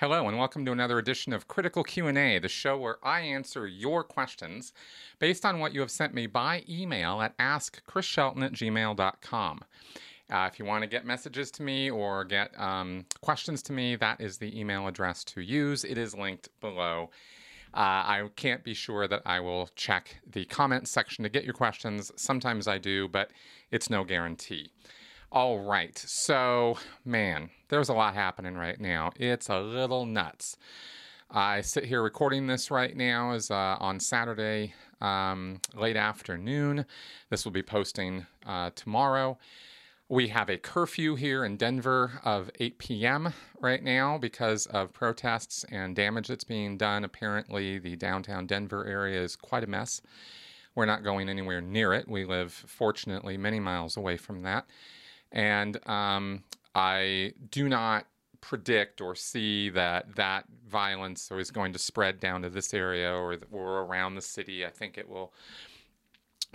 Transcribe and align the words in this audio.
Hello 0.00 0.26
and 0.28 0.38
welcome 0.38 0.64
to 0.64 0.72
another 0.72 0.98
edition 0.98 1.34
of 1.34 1.46
Critical 1.46 1.84
Q&A, 1.84 2.38
the 2.38 2.48
show 2.48 2.78
where 2.78 2.96
I 3.02 3.20
answer 3.20 3.66
your 3.66 4.02
questions 4.02 4.72
based 5.18 5.44
on 5.44 5.58
what 5.58 5.74
you 5.74 5.80
have 5.80 5.90
sent 5.90 6.14
me 6.14 6.26
by 6.26 6.64
email 6.66 7.20
at 7.20 7.36
askchrisshelton 7.36 8.42
at 8.42 8.52
gmail.com. 8.52 9.60
Uh, 10.32 10.48
if 10.50 10.58
you 10.58 10.64
want 10.64 10.80
to 10.84 10.88
get 10.88 11.04
messages 11.04 11.50
to 11.50 11.62
me 11.62 11.90
or 11.90 12.24
get 12.24 12.58
um, 12.58 13.04
questions 13.20 13.62
to 13.64 13.74
me, 13.74 13.94
that 13.96 14.22
is 14.22 14.38
the 14.38 14.58
email 14.58 14.86
address 14.86 15.22
to 15.24 15.42
use. 15.42 15.84
It 15.84 15.98
is 15.98 16.14
linked 16.14 16.48
below. 16.62 17.10
Uh, 17.74 17.76
I 17.76 18.30
can't 18.36 18.64
be 18.64 18.72
sure 18.72 19.06
that 19.06 19.20
I 19.26 19.40
will 19.40 19.68
check 19.76 20.22
the 20.26 20.46
comments 20.46 20.90
section 20.90 21.24
to 21.24 21.28
get 21.28 21.44
your 21.44 21.52
questions. 21.52 22.10
Sometimes 22.16 22.66
I 22.66 22.78
do, 22.78 23.06
but 23.06 23.32
it's 23.70 23.90
no 23.90 24.04
guarantee. 24.04 24.70
All 25.32 25.60
right. 25.60 25.96
So, 25.96 26.76
man, 27.04 27.50
there's 27.68 27.88
a 27.88 27.94
lot 27.94 28.14
happening 28.14 28.56
right 28.56 28.80
now. 28.80 29.12
It's 29.14 29.48
a 29.48 29.60
little 29.60 30.04
nuts. 30.04 30.56
I 31.30 31.60
sit 31.60 31.84
here 31.84 32.02
recording 32.02 32.48
this 32.48 32.68
right 32.68 32.96
now 32.96 33.30
is 33.30 33.48
uh, 33.48 33.76
on 33.78 34.00
Saturday, 34.00 34.74
um, 35.00 35.60
late 35.72 35.94
afternoon. 35.94 36.84
This 37.28 37.44
will 37.44 37.52
be 37.52 37.62
posting 37.62 38.26
uh, 38.44 38.70
tomorrow. 38.74 39.38
We 40.08 40.26
have 40.28 40.50
a 40.50 40.58
curfew 40.58 41.14
here 41.14 41.44
in 41.44 41.56
Denver 41.56 42.20
of 42.24 42.50
8 42.58 42.78
p.m. 42.78 43.32
right 43.60 43.84
now 43.84 44.18
because 44.18 44.66
of 44.66 44.92
protests 44.92 45.64
and 45.70 45.94
damage 45.94 46.26
that's 46.26 46.42
being 46.42 46.76
done. 46.76 47.04
Apparently, 47.04 47.78
the 47.78 47.94
downtown 47.94 48.48
Denver 48.48 48.84
area 48.84 49.22
is 49.22 49.36
quite 49.36 49.62
a 49.62 49.68
mess. 49.68 50.02
We're 50.74 50.86
not 50.86 51.04
going 51.04 51.28
anywhere 51.28 51.60
near 51.60 51.92
it. 51.92 52.08
We 52.08 52.24
live, 52.24 52.52
fortunately, 52.52 53.36
many 53.36 53.60
miles 53.60 53.96
away 53.96 54.16
from 54.16 54.42
that. 54.42 54.66
And 55.32 55.78
um, 55.88 56.44
I 56.74 57.32
do 57.50 57.68
not 57.68 58.06
predict 58.40 59.00
or 59.00 59.14
see 59.14 59.68
that 59.70 60.16
that 60.16 60.44
violence 60.66 61.30
is 61.30 61.50
going 61.50 61.72
to 61.72 61.78
spread 61.78 62.20
down 62.20 62.42
to 62.42 62.50
this 62.50 62.72
area 62.72 63.12
or, 63.12 63.36
or 63.50 63.80
around 63.80 64.14
the 64.14 64.22
city. 64.22 64.64
I 64.64 64.70
think 64.70 64.96
it 64.96 65.08
will 65.08 65.32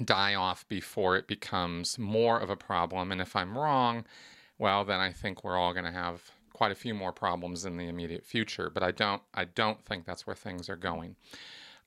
die 0.04 0.36
off 0.36 0.68
before 0.68 1.16
it 1.16 1.28
becomes 1.28 1.98
more 1.98 2.40
of 2.40 2.50
a 2.50 2.56
problem. 2.56 3.12
And 3.12 3.22
if 3.22 3.36
I'm 3.36 3.58
wrong, 3.58 4.06
well, 4.58 4.84
then 4.84 5.00
I 5.00 5.12
think 5.12 5.44
we're 5.44 5.58
all 5.58 5.74
going 5.74 5.86
to 5.86 5.92
have 5.92 6.32
quite 6.54 6.72
a 6.72 6.76
few 6.76 6.94
more 6.94 7.12
problems 7.12 7.66
in 7.66 7.78
the 7.78 7.88
immediate 7.88 8.26
future. 8.26 8.70
But 8.70 8.84
I 8.84 8.92
don't, 8.92 9.22
I 9.34 9.46
don't 9.46 9.84
think 9.86 10.06
that's 10.06 10.26
where 10.26 10.36
things 10.36 10.70
are 10.70 10.76
going. 10.76 11.16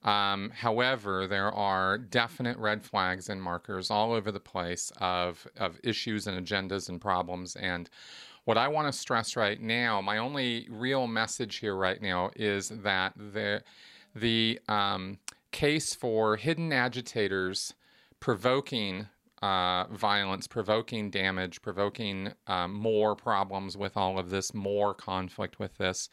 Um, 0.05 0.51
however, 0.51 1.27
there 1.27 1.53
are 1.53 1.99
definite 1.99 2.57
red 2.59 2.85
flags 2.85 3.29
and 3.29 3.43
markers 3.43 3.91
all 3.91 4.13
over 4.13 4.31
the 4.31 4.41
place 4.41 4.93
of, 5.01 5.47
of 5.57 5.81
issues 5.83 6.27
and 6.27 6.47
agendas 6.47 6.89
and 6.89 7.01
problems. 7.01 7.57
And 7.57 7.91
what 8.45 8.57
I 8.57 8.69
want 8.69 8.93
to 8.93 8.99
stress 8.99 9.37
right 9.37 9.61
now, 9.61 10.01
my 10.01 10.19
only 10.19 10.69
real 10.71 11.07
message 11.07 11.57
here 11.57 11.75
right 11.75 12.01
now 12.01 12.31
is 12.37 12.69
that 12.69 13.13
the, 13.17 13.63
the 14.15 14.61
um, 14.69 15.19
case 15.51 15.95
for 15.95 16.37
hidden 16.37 16.73
agitators 16.73 17.75
provoking 18.21 19.09
uh, 19.43 19.85
violence, 19.93 20.47
provoking 20.47 21.11
damage, 21.11 21.63
provoking 21.63 22.33
um, 22.47 22.73
more 22.73 23.15
problems 23.15 23.77
with 23.77 23.97
all 23.97 24.19
of 24.19 24.31
this, 24.31 24.53
more 24.55 24.95
conflict 24.95 25.59
with 25.59 25.77
this 25.79 26.09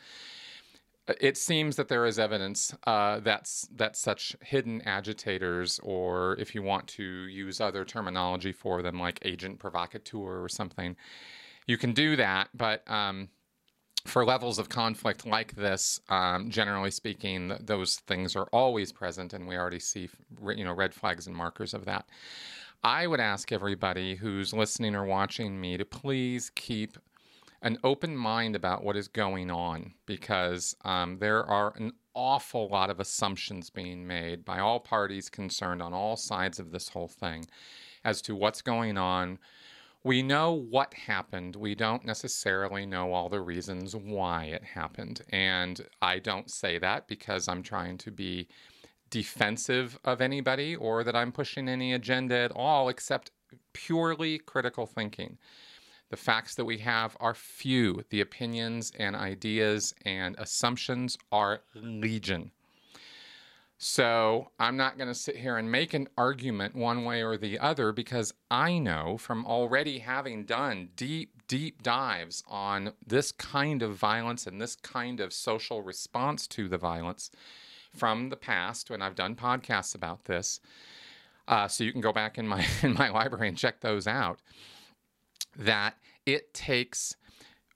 it 1.07 1.37
seems 1.37 1.75
that 1.75 1.87
there 1.87 2.05
is 2.05 2.17
evidence 2.17 2.73
uh, 2.87 3.19
that's 3.19 3.67
that 3.75 3.95
such 3.95 4.35
hidden 4.41 4.81
agitators, 4.81 5.79
or 5.83 6.35
if 6.39 6.55
you 6.55 6.63
want 6.63 6.87
to 6.87 7.03
use 7.03 7.61
other 7.61 7.85
terminology 7.85 8.51
for 8.51 8.81
them, 8.81 8.99
like 8.99 9.19
agent 9.23 9.59
provocateur 9.59 10.43
or 10.43 10.49
something, 10.49 10.95
you 11.67 11.77
can 11.77 11.93
do 11.93 12.15
that. 12.15 12.49
But 12.55 12.89
um, 12.89 13.29
for 14.05 14.25
levels 14.25 14.57
of 14.57 14.69
conflict 14.69 15.25
like 15.25 15.55
this, 15.55 15.99
um, 16.09 16.49
generally 16.49 16.91
speaking, 16.91 17.49
th- 17.49 17.61
those 17.63 17.97
things 18.07 18.35
are 18.35 18.47
always 18.51 18.91
present, 18.91 19.33
and 19.33 19.47
we 19.47 19.57
already 19.57 19.79
see 19.79 20.09
you 20.55 20.63
know 20.63 20.73
red 20.73 20.93
flags 20.93 21.27
and 21.27 21.35
markers 21.35 21.73
of 21.73 21.85
that. 21.85 22.07
I 22.83 23.07
would 23.07 23.19
ask 23.19 23.51
everybody 23.51 24.15
who's 24.15 24.53
listening 24.53 24.95
or 24.95 25.05
watching 25.05 25.59
me 25.59 25.77
to 25.77 25.85
please 25.85 26.51
keep 26.55 26.97
an 27.65 27.79
open 27.83 28.15
mind 28.15 28.55
about 28.55 28.83
what 28.83 28.95
is 28.95 29.07
going 29.07 29.49
on 29.49 29.91
because 30.05 30.75
um, 30.85 31.17
there 31.17 31.43
are 31.43 31.73
an 31.77 31.91
awful 32.13 32.69
lot 32.69 32.91
of 32.91 32.99
assumptions 32.99 33.71
being 33.71 34.05
made 34.05 34.45
by 34.45 34.59
all 34.59 34.79
parties 34.79 35.29
concerned 35.29 35.81
on 35.81 35.91
all 35.91 36.15
sides 36.15 36.59
of 36.59 36.71
this 36.71 36.89
whole 36.89 37.07
thing 37.07 37.43
as 38.03 38.21
to 38.21 38.35
what's 38.35 38.61
going 38.61 38.99
on. 38.99 39.39
We 40.03 40.21
know 40.21 40.53
what 40.53 40.93
happened. 40.93 41.55
We 41.55 41.73
don't 41.73 42.05
necessarily 42.05 42.85
know 42.85 43.11
all 43.11 43.29
the 43.29 43.41
reasons 43.41 43.95
why 43.95 44.43
it 44.43 44.63
happened. 44.63 45.21
And 45.29 45.81
I 46.03 46.19
don't 46.19 46.51
say 46.51 46.77
that 46.77 47.07
because 47.07 47.47
I'm 47.47 47.63
trying 47.63 47.97
to 47.97 48.11
be 48.11 48.47
defensive 49.09 49.97
of 50.05 50.21
anybody 50.21 50.75
or 50.75 51.03
that 51.03 51.15
I'm 51.15 51.31
pushing 51.31 51.67
any 51.67 51.93
agenda 51.93 52.35
at 52.35 52.51
all, 52.51 52.89
except 52.89 53.31
purely 53.73 54.37
critical 54.37 54.85
thinking. 54.85 55.39
The 56.09 56.17
facts 56.17 56.55
that 56.55 56.65
we 56.65 56.77
have 56.79 57.17
are 57.19 57.33
few. 57.33 58.03
The 58.09 58.21
opinions 58.21 58.91
and 58.97 59.15
ideas 59.15 59.93
and 60.05 60.35
assumptions 60.37 61.17
are 61.31 61.61
legion. 61.73 62.51
So 63.77 64.51
I'm 64.57 64.77
not 64.77 64.97
going 64.97 65.09
to 65.09 65.15
sit 65.15 65.35
here 65.35 65.57
and 65.57 65.69
make 65.69 65.93
an 65.93 66.07
argument 66.17 66.75
one 66.75 67.03
way 67.03 67.23
or 67.23 67.37
the 67.37 67.59
other 67.59 67.91
because 67.91 68.33
I 68.49 68.77
know 68.77 69.17
from 69.17 69.45
already 69.45 69.99
having 69.99 70.45
done 70.45 70.89
deep, 70.95 71.47
deep 71.47 71.83
dives 71.83 72.43
on 72.47 72.93
this 73.05 73.31
kind 73.33 73.81
of 73.81 73.95
violence 73.95 74.47
and 74.47 74.61
this 74.61 74.75
kind 74.77 75.19
of 75.19 75.33
social 75.33 75.81
response 75.81 76.47
to 76.47 76.69
the 76.69 76.77
violence 76.77 77.31
from 77.93 78.29
the 78.29 78.37
past 78.37 78.89
when 78.89 79.01
I've 79.01 79.15
done 79.15 79.35
podcasts 79.35 79.93
about 79.93 80.25
this. 80.25 80.61
Uh, 81.47 81.67
so 81.67 81.83
you 81.83 81.91
can 81.91 82.01
go 82.01 82.13
back 82.13 82.37
in 82.37 82.47
my 82.47 82.65
in 82.81 82.93
my 82.93 83.09
library 83.09 83.49
and 83.49 83.57
check 83.57 83.81
those 83.81 84.07
out 84.07 84.39
that 85.55 85.97
it 86.25 86.53
takes 86.53 87.15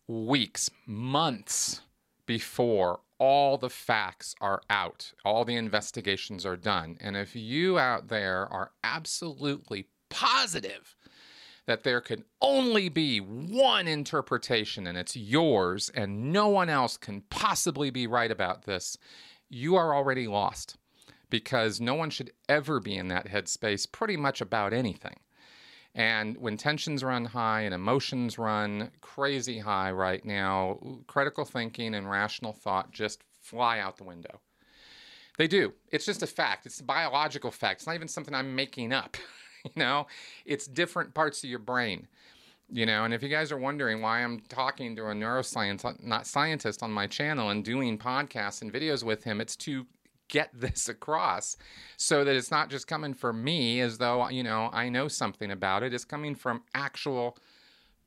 weeks, 0.07 0.69
months 0.85 1.81
before 2.25 2.99
all 3.19 3.57
the 3.57 3.69
facts 3.69 4.33
are 4.39 4.61
out, 4.69 5.11
all 5.25 5.43
the 5.43 5.55
investigations 5.55 6.45
are 6.45 6.55
done. 6.55 6.97
And 7.01 7.17
if 7.17 7.35
you 7.35 7.77
out 7.77 8.07
there 8.07 8.47
are 8.51 8.71
absolutely 8.83 9.87
positive 10.09 10.95
that 11.65 11.83
there 11.83 12.01
can 12.01 12.23
only 12.41 12.89
be 12.89 13.19
one 13.19 13.87
interpretation 13.87 14.87
and 14.87 14.97
it's 14.97 15.15
yours 15.15 15.91
and 15.93 16.31
no 16.33 16.47
one 16.47 16.69
else 16.69 16.97
can 16.97 17.21
possibly 17.29 17.91
be 17.91 18.07
right 18.07 18.31
about 18.31 18.65
this, 18.65 18.97
you 19.49 19.75
are 19.75 19.93
already 19.93 20.27
lost 20.27 20.77
because 21.29 21.79
no 21.79 21.93
one 21.93 22.09
should 22.09 22.31
ever 22.47 22.79
be 22.79 22.95
in 22.95 23.09
that 23.09 23.27
headspace 23.27 23.91
pretty 23.91 24.17
much 24.17 24.41
about 24.41 24.73
anything. 24.73 25.19
And 25.95 26.37
when 26.37 26.55
tensions 26.57 27.03
run 27.03 27.25
high 27.25 27.61
and 27.61 27.73
emotions 27.73 28.37
run 28.37 28.91
crazy 29.01 29.59
high 29.59 29.91
right 29.91 30.23
now, 30.23 30.79
critical 31.07 31.45
thinking 31.45 31.95
and 31.95 32.09
rational 32.09 32.53
thought 32.53 32.91
just 32.91 33.23
fly 33.41 33.79
out 33.79 33.97
the 33.97 34.03
window. 34.03 34.39
They 35.37 35.47
do. 35.47 35.73
It's 35.91 36.05
just 36.05 36.21
a 36.21 36.27
fact. 36.27 36.65
It's 36.65 36.81
a 36.81 36.83
biological 36.83 37.49
fact. 37.49 37.79
It's 37.79 37.87
not 37.87 37.95
even 37.95 38.07
something 38.07 38.35
I'm 38.35 38.55
making 38.55 38.93
up. 38.93 39.17
you 39.63 39.71
know, 39.75 40.05
it's 40.45 40.67
different 40.67 41.13
parts 41.13 41.43
of 41.43 41.49
your 41.49 41.59
brain. 41.59 42.07
You 42.71 42.85
know, 42.85 43.03
and 43.03 43.13
if 43.15 43.23
you 43.23 43.29
guys 43.29 43.51
are 43.51 43.57
wondering 43.57 43.99
why 44.01 44.23
I'm 44.23 44.41
talking 44.41 44.95
to 44.95 45.07
a 45.07 45.13
neuroscience, 45.13 46.03
not 46.03 46.27
scientist, 46.27 46.83
on 46.83 46.91
my 46.91 47.07
channel 47.07 47.49
and 47.49 47.65
doing 47.65 47.97
podcasts 47.97 48.61
and 48.61 48.71
videos 48.71 49.03
with 49.03 49.23
him, 49.23 49.41
it's 49.41 49.55
to 49.55 49.87
get 50.29 50.49
this 50.53 50.87
across 50.87 51.57
so 51.97 52.23
that 52.23 52.35
it's 52.35 52.51
not 52.51 52.69
just 52.69 52.87
coming 52.87 53.13
from 53.13 53.43
me 53.43 53.81
as 53.81 53.97
though, 53.97 54.29
you 54.29 54.43
know, 54.43 54.69
I 54.71 54.89
know 54.89 55.07
something 55.07 55.51
about 55.51 55.83
it. 55.83 55.93
It's 55.93 56.05
coming 56.05 56.35
from 56.35 56.63
actual 56.73 57.37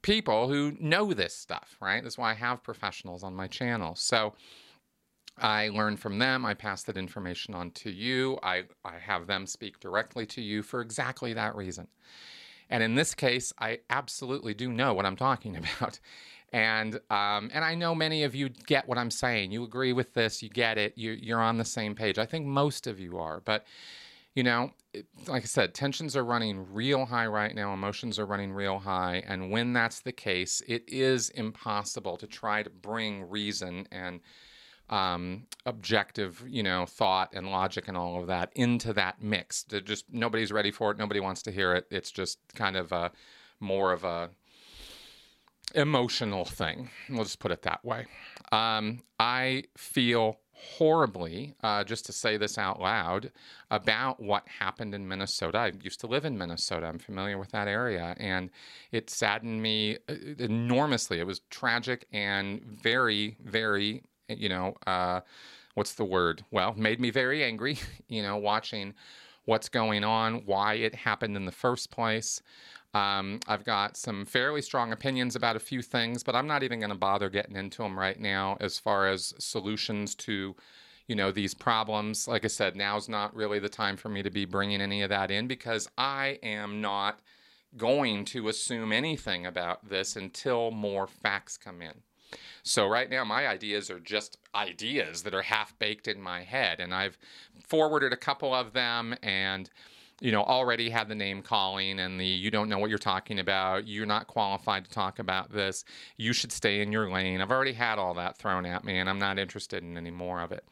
people 0.01 0.49
who 0.49 0.77
know 0.81 1.13
this 1.13 1.35
stuff, 1.35 1.77
right? 1.81 2.03
That's 2.03 2.19
why 2.19 2.33
I 2.33 2.35
have 2.35 2.63
professionals 2.63 3.23
on 3.23 3.35
my 3.35 3.47
channel. 3.47 3.95
So 3.95 4.35
I 5.39 5.69
learn 5.69 5.97
from 5.97 6.19
them. 6.19 6.45
I 6.45 6.55
pass 6.55 6.83
that 6.85 6.97
information 6.97 7.55
on 7.55 7.71
to 7.73 7.91
you. 7.91 8.39
I, 8.43 8.65
I 8.85 8.99
have 8.99 9.27
them 9.27 9.47
speak 9.47 9.81
directly 9.81 10.27
to 10.27 10.43
you 10.43 10.63
for 10.63 10.81
exactly 10.81 11.33
that 11.35 11.55
reason. 11.55 11.89
And 12.69 12.83
in 12.83 12.95
this 12.95 13.15
case, 13.15 13.53
I 13.59 13.81
absolutely 13.91 14.55
do 14.55 14.73
know 14.73 14.95
what 14.95 15.07
I'm 15.07 15.17
talking 15.17 15.57
about. 15.79 16.01
And 16.53 16.97
um, 17.11 17.51
and 17.53 17.65
I 17.65 17.75
know 17.75 17.95
many 17.95 18.25
of 18.25 18.35
you 18.35 18.51
get 18.51 18.87
what 18.87 18.99
I'm 18.99 19.11
saying. 19.11 19.53
You 19.53 19.65
agree 19.65 19.93
with 19.93 20.13
this. 20.13 20.43
You 20.43 20.51
get 20.51 20.77
it. 20.77 20.93
You, 20.97 21.13
you're 21.13 21.41
on 21.41 21.57
the 21.57 21.65
same 21.65 21.95
page. 21.95 22.19
I 22.19 22.27
think 22.27 22.47
most 22.47 22.87
of 22.87 23.01
you 23.01 23.19
are. 23.19 23.41
But 23.41 23.65
you 24.35 24.43
know, 24.43 24.73
like 25.27 25.43
I 25.43 25.47
said, 25.47 25.75
tensions 25.75 26.17
are 26.17 26.25
running 26.25 26.73
real 26.73 27.07
high 27.07 27.27
right 27.27 27.55
now. 27.55 27.73
Emotions 27.73 28.19
are 28.19 28.27
running 28.27 28.53
real 28.53 28.79
high. 28.79 29.23
And 29.27 29.51
when 29.51 29.73
that's 29.73 30.01
the 30.01 30.13
case, 30.13 30.63
it 30.67 30.85
is 30.87 31.31
impossible 31.31 32.17
to 32.19 32.27
try 32.27 32.63
to 32.63 32.71
bring 32.71 33.29
reason 33.29 33.87
and 33.91 34.21
um, 34.91 35.47
objective, 35.65 36.45
you 36.47 36.63
know, 36.63 36.85
thought 36.85 37.31
and 37.33 37.51
logic 37.51 37.89
and 37.89 37.97
all 37.97 38.21
of 38.21 38.27
that 38.27 38.53
into 38.55 38.93
that 38.93 39.23
mix. 39.23 39.63
They're 39.63 39.81
just 39.81 40.05
nobody's 40.13 40.53
ready 40.53 40.71
for 40.71 40.91
it. 40.91 40.99
Nobody 40.99 41.21
wants 41.21 41.43
to 41.43 41.51
hear 41.51 41.75
it. 41.75 41.87
It's 41.91 42.11
just 42.11 42.39
kind 42.55 42.77
of 42.77 42.93
a 42.93 43.11
more 43.59 43.93
of 43.93 44.05
a 44.05 44.31
emotional 45.75 46.45
thing. 46.45 46.91
We'll 47.09 47.25
just 47.25 47.39
put 47.39 47.51
it 47.51 47.63
that 47.63 47.85
way. 47.85 48.07
Um, 48.51 49.01
I 49.19 49.65
feel 49.77 50.39
horribly, 50.63 51.55
uh, 51.63 51.83
just 51.83 52.07
to 52.07 52.13
say 52.13 52.37
this 52.37 52.57
out 52.57 52.81
loud, 52.81 53.33
about 53.71 54.21
what 54.21 54.47
happened 54.47 54.95
in 54.95 55.09
Minnesota. 55.09 55.59
I 55.59 55.73
used 55.83 56.01
to 56.01 56.07
live 56.07 56.25
in 56.25 56.39
Minnesota. 56.39 56.87
I'm 56.87 56.99
familiar 56.99 57.37
with 57.37 57.51
that 57.51 57.67
area. 57.67 58.15
And 58.19 58.51
it 58.93 59.11
saddened 59.11 59.61
me 59.61 59.99
uh, 60.09 60.15
enormously. 60.39 61.19
It 61.19 61.27
was 61.27 61.41
tragic 61.51 62.07
and 62.13 62.63
very, 62.65 63.37
very, 63.43 64.03
you 64.29 64.49
know, 64.49 64.77
uh, 64.87 65.21
what's 65.75 65.95
the 65.95 66.05
word? 66.05 66.45
Well, 66.51 66.75
made 66.75 67.01
me 67.01 67.11
very 67.11 67.43
angry, 67.43 67.79
you 68.09 68.23
know, 68.23 68.37
watching 68.37 68.95
what's 69.45 69.69
going 69.69 70.05
on, 70.05 70.47
why 70.47 70.75
it 70.75 70.95
happened 70.95 71.37
in 71.37 71.45
the 71.45 71.53
first 71.53 71.91
place. 71.91 72.41
Um, 72.95 73.41
I've 73.49 73.65
got 73.65 73.97
some 73.97 74.27
fairly 74.27 74.61
strong 74.61 74.93
opinions 74.93 75.35
about 75.35 75.57
a 75.57 75.61
few 75.61 75.81
things, 75.81 76.23
but 76.23 76.37
I'm 76.37 76.47
not 76.47 76.63
even 76.63 76.79
going 76.79 76.91
to 76.91 76.97
bother 76.97 77.31
getting 77.31 77.57
into 77.57 77.83
them 77.83 77.99
right 77.99 78.19
now 78.19 78.57
as 78.61 78.79
far 78.79 79.09
as 79.09 79.33
solutions 79.39 80.15
to, 80.17 80.55
you 81.07 81.17
know, 81.17 81.33
these 81.33 81.55
problems. 81.55 82.29
Like 82.29 82.45
I 82.45 82.49
said, 82.49 82.77
now's 82.77 83.09
not 83.09 83.35
really 83.35 83.59
the 83.59 83.69
time 83.69 83.97
for 83.97 84.11
me 84.11 84.23
to 84.23 84.31
be 84.31 84.45
bringing 84.45 84.83
any 84.83 85.03
of 85.03 85.09
that 85.09 85.31
in 85.31 85.47
because 85.47 85.89
I 85.97 86.39
am 86.43 86.83
not 86.83 87.21
going 87.77 88.27
to 88.27 88.49
assume 88.49 88.93
anything 88.93 89.47
about 89.47 89.89
this 89.89 90.17
until 90.17 90.71
more 90.71 91.07
facts 91.07 91.57
come 91.57 91.81
in. 91.81 92.03
So 92.63 92.87
right 92.87 93.11
now, 93.11 93.25
my 93.25 93.47
ideas 93.47 93.91
are 93.91 94.01
just 94.01 94.39
ideas 94.55 95.23
that 95.23 95.35
are 95.35 95.43
half 95.43 95.79
baked 95.79 96.09
in 96.09 96.21
my 96.21 96.43
head, 96.43 96.81
and 96.81 96.95
I've 96.95 97.19
forwarded 97.67 98.13
a 98.13 98.17
couple 98.17 98.55
of 98.55 98.73
them 98.73 99.15
and 99.23 99.69
you 100.23 100.33
know, 100.33 100.43
already 100.43 100.89
had 100.89 101.09
the 101.09 101.15
name 101.15 101.43
calling 101.43 101.99
and 101.99 102.19
the 102.19 102.25
you 102.25 102.51
don't 102.51 102.69
know 102.69 102.79
what 102.79 102.91
you're 102.91 102.99
talking 102.99 103.39
about, 103.39 103.89
you're 103.89 104.07
not 104.07 104.29
qualified 104.29 104.85
to 104.85 104.91
talk 104.91 105.19
about 105.19 105.53
this, 105.53 105.85
you 106.17 106.33
should 106.33 106.53
stay 106.53 106.81
in 106.81 106.93
your 106.93 107.11
lane. 107.11 107.41
I've 107.41 107.51
already 107.51 107.73
had 107.73 107.99
all 107.99 108.15
that 108.15 108.39
thrown 108.39 108.65
at 108.65 108.85
me 108.85 108.99
and 108.99 109.11
I'm 109.11 109.19
not 109.19 109.39
interested 109.39 109.83
in 109.83 109.97
any 109.97 110.13
more 110.13 110.41
of 110.41 110.53
it. 110.53 110.65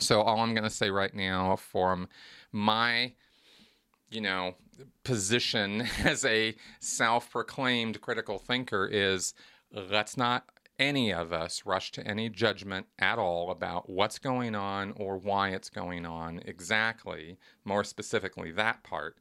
So 0.00 0.22
all 0.22 0.40
I'm 0.40 0.54
going 0.54 0.64
to 0.64 0.70
say 0.70 0.90
right 0.90 1.12
now 1.12 1.56
from 1.56 2.08
my 2.52 3.12
you 4.14 4.20
know, 4.20 4.54
position 5.02 5.82
as 6.04 6.24
a 6.24 6.54
self-proclaimed 6.80 8.00
critical 8.00 8.38
thinker 8.38 8.86
is 8.90 9.34
let's 9.72 10.16
not 10.16 10.44
any 10.78 11.12
of 11.12 11.32
us 11.32 11.62
rush 11.64 11.92
to 11.92 12.06
any 12.06 12.28
judgment 12.28 12.86
at 12.98 13.18
all 13.18 13.50
about 13.50 13.88
what's 13.88 14.18
going 14.18 14.54
on 14.54 14.92
or 14.96 15.16
why 15.16 15.50
it's 15.50 15.70
going 15.70 16.04
on 16.06 16.40
exactly, 16.44 17.38
more 17.64 17.84
specifically, 17.84 18.50
that 18.52 18.82
part, 18.82 19.18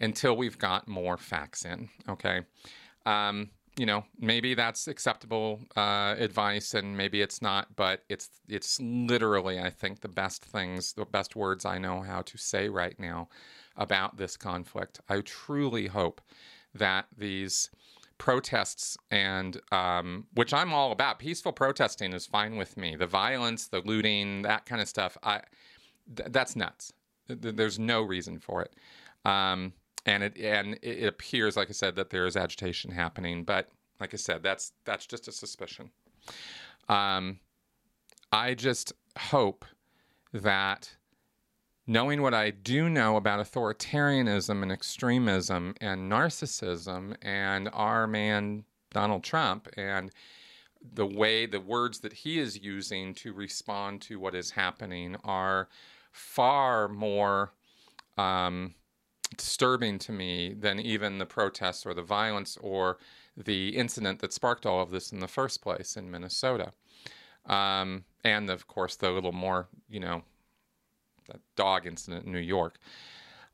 until 0.00 0.36
we've 0.36 0.58
got 0.58 0.86
more 0.88 1.16
facts 1.16 1.64
in. 1.64 1.88
Okay. 2.08 2.42
Um, 3.06 3.50
you 3.76 3.86
know, 3.86 4.04
maybe 4.18 4.54
that's 4.54 4.88
acceptable 4.88 5.60
uh, 5.76 6.16
advice, 6.18 6.74
and 6.74 6.96
maybe 6.96 7.22
it's 7.22 7.40
not. 7.40 7.76
But 7.76 8.02
it's 8.08 8.28
it's 8.48 8.80
literally, 8.80 9.60
I 9.60 9.70
think, 9.70 10.00
the 10.00 10.08
best 10.08 10.44
things, 10.44 10.92
the 10.94 11.04
best 11.04 11.36
words 11.36 11.64
I 11.64 11.78
know 11.78 12.00
how 12.00 12.22
to 12.22 12.36
say 12.38 12.68
right 12.68 12.98
now 12.98 13.28
about 13.76 14.16
this 14.16 14.36
conflict. 14.36 15.00
I 15.08 15.20
truly 15.20 15.86
hope 15.86 16.20
that 16.74 17.06
these 17.16 17.70
protests 18.18 18.96
and 19.10 19.60
um, 19.72 20.26
which 20.34 20.52
I'm 20.52 20.74
all 20.74 20.92
about. 20.92 21.18
Peaceful 21.18 21.52
protesting 21.52 22.12
is 22.12 22.26
fine 22.26 22.56
with 22.56 22.76
me. 22.76 22.96
The 22.96 23.06
violence, 23.06 23.68
the 23.68 23.80
looting, 23.80 24.42
that 24.42 24.66
kind 24.66 24.80
of 24.82 24.88
stuff, 24.88 25.16
I 25.22 25.42
th- 26.14 26.30
that's 26.30 26.56
nuts. 26.56 26.92
Th- 27.28 27.54
there's 27.54 27.78
no 27.78 28.02
reason 28.02 28.38
for 28.38 28.62
it. 28.62 28.74
Um, 29.24 29.72
and 30.06 30.22
it 30.22 30.38
and 30.38 30.78
it 30.82 31.06
appears, 31.06 31.56
like 31.56 31.68
I 31.68 31.72
said, 31.72 31.96
that 31.96 32.10
there 32.10 32.26
is 32.26 32.36
agitation 32.36 32.90
happening. 32.90 33.44
But 33.44 33.68
like 34.00 34.14
I 34.14 34.16
said, 34.16 34.42
that's 34.42 34.72
that's 34.84 35.06
just 35.06 35.28
a 35.28 35.32
suspicion. 35.32 35.90
Um, 36.88 37.40
I 38.32 38.54
just 38.54 38.92
hope 39.16 39.64
that 40.32 40.96
knowing 41.88 42.20
what 42.20 42.34
I 42.34 42.50
do 42.50 42.90
know 42.90 43.16
about 43.16 43.40
authoritarianism 43.40 44.62
and 44.62 44.70
extremism 44.70 45.74
and 45.80 46.12
narcissism 46.12 47.16
and 47.22 47.70
our 47.72 48.06
man 48.06 48.64
Donald 48.92 49.24
Trump 49.24 49.68
and 49.74 50.10
the 50.92 51.06
way 51.06 51.46
the 51.46 51.60
words 51.60 52.00
that 52.00 52.12
he 52.12 52.38
is 52.38 52.62
using 52.62 53.14
to 53.14 53.32
respond 53.32 54.02
to 54.02 54.20
what 54.20 54.34
is 54.34 54.50
happening 54.50 55.16
are 55.24 55.68
far 56.12 56.88
more 56.88 57.52
um, 58.18 58.74
disturbing 59.36 59.98
to 59.98 60.12
me 60.12 60.52
than 60.52 60.78
even 60.78 61.18
the 61.18 61.26
protests 61.26 61.86
or 61.86 61.94
the 61.94 62.02
violence 62.02 62.58
or 62.60 62.98
the 63.34 63.70
incident 63.70 64.18
that 64.20 64.34
sparked 64.34 64.66
all 64.66 64.82
of 64.82 64.90
this 64.90 65.10
in 65.10 65.20
the 65.20 65.28
first 65.28 65.62
place 65.62 65.96
in 65.96 66.10
Minnesota. 66.10 66.72
Um, 67.46 68.04
and 68.24 68.50
of 68.50 68.66
course, 68.66 68.96
the 68.96 69.10
little 69.10 69.32
more, 69.32 69.68
you 69.88 70.00
know, 70.00 70.22
that 71.28 71.40
dog 71.56 71.86
incident 71.86 72.26
in 72.26 72.32
New 72.32 72.38
York. 72.38 72.78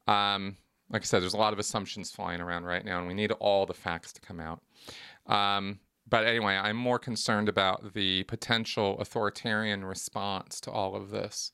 Um, 0.06 0.56
like 0.90 1.02
I 1.02 1.04
said, 1.04 1.22
there's 1.22 1.34
a 1.34 1.38
lot 1.38 1.52
of 1.52 1.58
assumptions 1.58 2.10
flying 2.10 2.40
around 2.40 2.64
right 2.64 2.84
now, 2.84 2.98
and 2.98 3.06
we 3.08 3.14
need 3.14 3.32
all 3.32 3.66
the 3.66 3.74
facts 3.74 4.12
to 4.12 4.20
come 4.20 4.40
out. 4.40 4.60
Um, 5.26 5.80
but 6.08 6.26
anyway, 6.26 6.54
I'm 6.56 6.76
more 6.76 6.98
concerned 6.98 7.48
about 7.48 7.94
the 7.94 8.24
potential 8.24 8.98
authoritarian 9.00 9.84
response 9.84 10.60
to 10.62 10.70
all 10.70 10.94
of 10.94 11.10
this. 11.10 11.52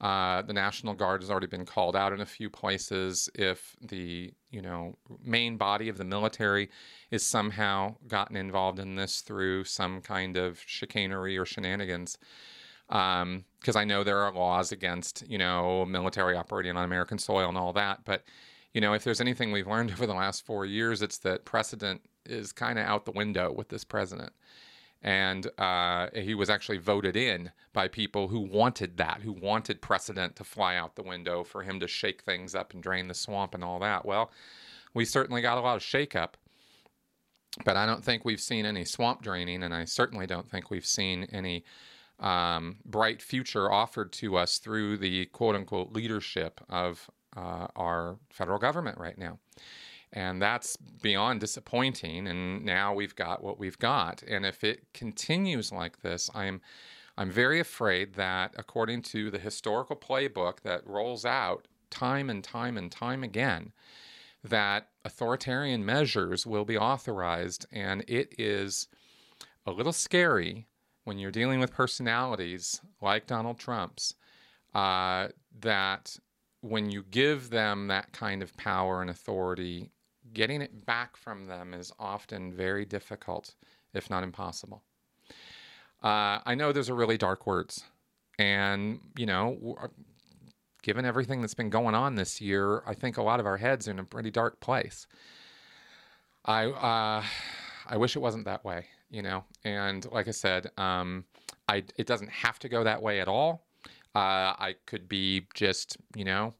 Uh, 0.00 0.42
the 0.42 0.52
National 0.52 0.94
Guard 0.94 1.22
has 1.22 1.30
already 1.30 1.48
been 1.48 1.66
called 1.66 1.96
out 1.96 2.12
in 2.12 2.20
a 2.20 2.26
few 2.26 2.48
places. 2.48 3.28
If 3.34 3.74
the 3.80 4.32
you 4.50 4.62
know 4.62 4.96
main 5.24 5.56
body 5.56 5.88
of 5.88 5.98
the 5.98 6.04
military 6.04 6.70
is 7.10 7.26
somehow 7.26 7.96
gotten 8.06 8.36
involved 8.36 8.78
in 8.78 8.94
this 8.94 9.22
through 9.22 9.64
some 9.64 10.00
kind 10.00 10.36
of 10.36 10.62
chicanery 10.64 11.36
or 11.36 11.44
shenanigans, 11.44 12.16
because 12.88 13.22
um, 13.22 13.44
I 13.76 13.84
know 13.84 14.02
there 14.02 14.18
are 14.18 14.32
laws 14.32 14.72
against 14.72 15.24
you 15.28 15.38
know 15.38 15.84
military 15.84 16.36
operating 16.36 16.76
on 16.76 16.84
American 16.84 17.18
soil 17.18 17.48
and 17.48 17.58
all 17.58 17.72
that. 17.74 18.04
But 18.04 18.24
you 18.74 18.80
know, 18.80 18.94
if 18.94 19.04
there's 19.04 19.20
anything 19.20 19.52
we've 19.52 19.66
learned 19.66 19.90
over 19.92 20.06
the 20.06 20.14
last 20.14 20.44
four 20.44 20.66
years, 20.66 21.02
it's 21.02 21.18
that 21.18 21.44
precedent 21.44 22.02
is 22.26 22.52
kind 22.52 22.78
of 22.78 22.86
out 22.86 23.04
the 23.04 23.12
window 23.12 23.52
with 23.52 23.68
this 23.68 23.84
president. 23.84 24.32
And 25.00 25.48
uh, 25.58 26.08
he 26.12 26.34
was 26.34 26.50
actually 26.50 26.78
voted 26.78 27.16
in 27.16 27.52
by 27.72 27.86
people 27.86 28.26
who 28.26 28.40
wanted 28.40 28.96
that, 28.96 29.20
who 29.22 29.32
wanted 29.32 29.80
precedent 29.80 30.34
to 30.36 30.44
fly 30.44 30.76
out 30.76 30.96
the 30.96 31.04
window 31.04 31.44
for 31.44 31.62
him 31.62 31.78
to 31.80 31.86
shake 31.86 32.22
things 32.22 32.56
up 32.56 32.72
and 32.74 32.82
drain 32.82 33.06
the 33.06 33.14
swamp 33.14 33.54
and 33.54 33.62
all 33.62 33.78
that. 33.78 34.04
Well, 34.04 34.32
we 34.94 35.04
certainly 35.04 35.40
got 35.40 35.56
a 35.56 35.60
lot 35.60 35.76
of 35.76 35.82
shakeup, 35.82 36.30
but 37.64 37.76
I 37.76 37.86
don't 37.86 38.04
think 38.04 38.24
we've 38.24 38.40
seen 38.40 38.66
any 38.66 38.84
swamp 38.84 39.22
draining, 39.22 39.62
and 39.62 39.72
I 39.72 39.84
certainly 39.84 40.26
don't 40.26 40.50
think 40.50 40.68
we've 40.68 40.86
seen 40.86 41.28
any 41.30 41.64
um, 42.20 42.76
bright 42.84 43.22
future 43.22 43.70
offered 43.70 44.12
to 44.14 44.36
us 44.36 44.58
through 44.58 44.98
the 44.98 45.26
quote 45.26 45.54
unquote 45.54 45.92
leadership 45.92 46.60
of 46.68 47.08
uh, 47.36 47.68
our 47.76 48.16
federal 48.30 48.58
government 48.58 48.98
right 48.98 49.18
now. 49.18 49.38
And 50.12 50.40
that's 50.40 50.76
beyond 50.76 51.40
disappointing. 51.40 52.26
And 52.26 52.64
now 52.64 52.94
we've 52.94 53.14
got 53.14 53.42
what 53.42 53.58
we've 53.58 53.78
got. 53.78 54.22
And 54.22 54.46
if 54.46 54.64
it 54.64 54.92
continues 54.94 55.70
like 55.70 56.00
this, 56.00 56.30
I'm 56.34 56.60
I'm 57.16 57.30
very 57.30 57.58
afraid 57.58 58.14
that 58.14 58.54
according 58.56 59.02
to 59.02 59.30
the 59.30 59.40
historical 59.40 59.96
playbook 59.96 60.60
that 60.60 60.86
rolls 60.86 61.24
out 61.24 61.66
time 61.90 62.30
and 62.30 62.44
time 62.44 62.76
and 62.76 62.92
time 62.92 63.24
again, 63.24 63.72
that 64.44 64.90
authoritarian 65.04 65.84
measures 65.84 66.46
will 66.46 66.64
be 66.64 66.78
authorized. 66.78 67.66
And 67.72 68.04
it 68.06 68.34
is 68.38 68.86
a 69.66 69.72
little 69.72 69.92
scary 69.92 70.68
when 71.08 71.18
you're 71.18 71.30
dealing 71.30 71.58
with 71.58 71.72
personalities 71.72 72.82
like 73.00 73.26
Donald 73.26 73.58
Trump's, 73.58 74.12
uh, 74.74 75.28
that 75.58 76.18
when 76.60 76.90
you 76.90 77.02
give 77.10 77.48
them 77.48 77.86
that 77.86 78.12
kind 78.12 78.42
of 78.42 78.54
power 78.58 79.00
and 79.00 79.08
authority, 79.08 79.90
getting 80.34 80.60
it 80.60 80.84
back 80.84 81.16
from 81.16 81.46
them 81.46 81.72
is 81.72 81.90
often 81.98 82.52
very 82.52 82.84
difficult, 82.84 83.54
if 83.94 84.10
not 84.10 84.22
impossible. 84.22 84.82
Uh, 86.02 86.40
I 86.44 86.54
know 86.54 86.72
those 86.72 86.90
are 86.90 86.94
really 86.94 87.16
dark 87.16 87.46
words. 87.46 87.84
And, 88.38 89.00
you 89.16 89.24
know, 89.24 89.78
uh, 89.82 89.88
given 90.82 91.06
everything 91.06 91.40
that's 91.40 91.54
been 91.54 91.70
going 91.70 91.94
on 91.94 92.16
this 92.16 92.38
year, 92.38 92.82
I 92.86 92.92
think 92.92 93.16
a 93.16 93.22
lot 93.22 93.40
of 93.40 93.46
our 93.46 93.56
heads 93.56 93.88
are 93.88 93.92
in 93.92 93.98
a 93.98 94.04
pretty 94.04 94.30
dark 94.30 94.60
place. 94.60 95.06
I, 96.44 96.66
uh, 96.66 97.24
I 97.86 97.96
wish 97.96 98.14
it 98.14 98.20
wasn't 98.20 98.44
that 98.44 98.62
way 98.62 98.88
you 99.10 99.22
know. 99.22 99.44
And 99.64 100.06
like 100.10 100.28
I 100.28 100.32
said, 100.32 100.70
um, 100.76 101.24
I 101.68 101.84
it 101.96 102.06
doesn't 102.06 102.30
have 102.30 102.58
to 102.60 102.68
go 102.68 102.84
that 102.84 103.02
way 103.02 103.20
at 103.20 103.28
all. 103.28 103.66
Uh, 104.14 104.54
I 104.58 104.74
could 104.86 105.08
be 105.08 105.46
just 105.54 105.96
you 106.14 106.24
know 106.24 106.54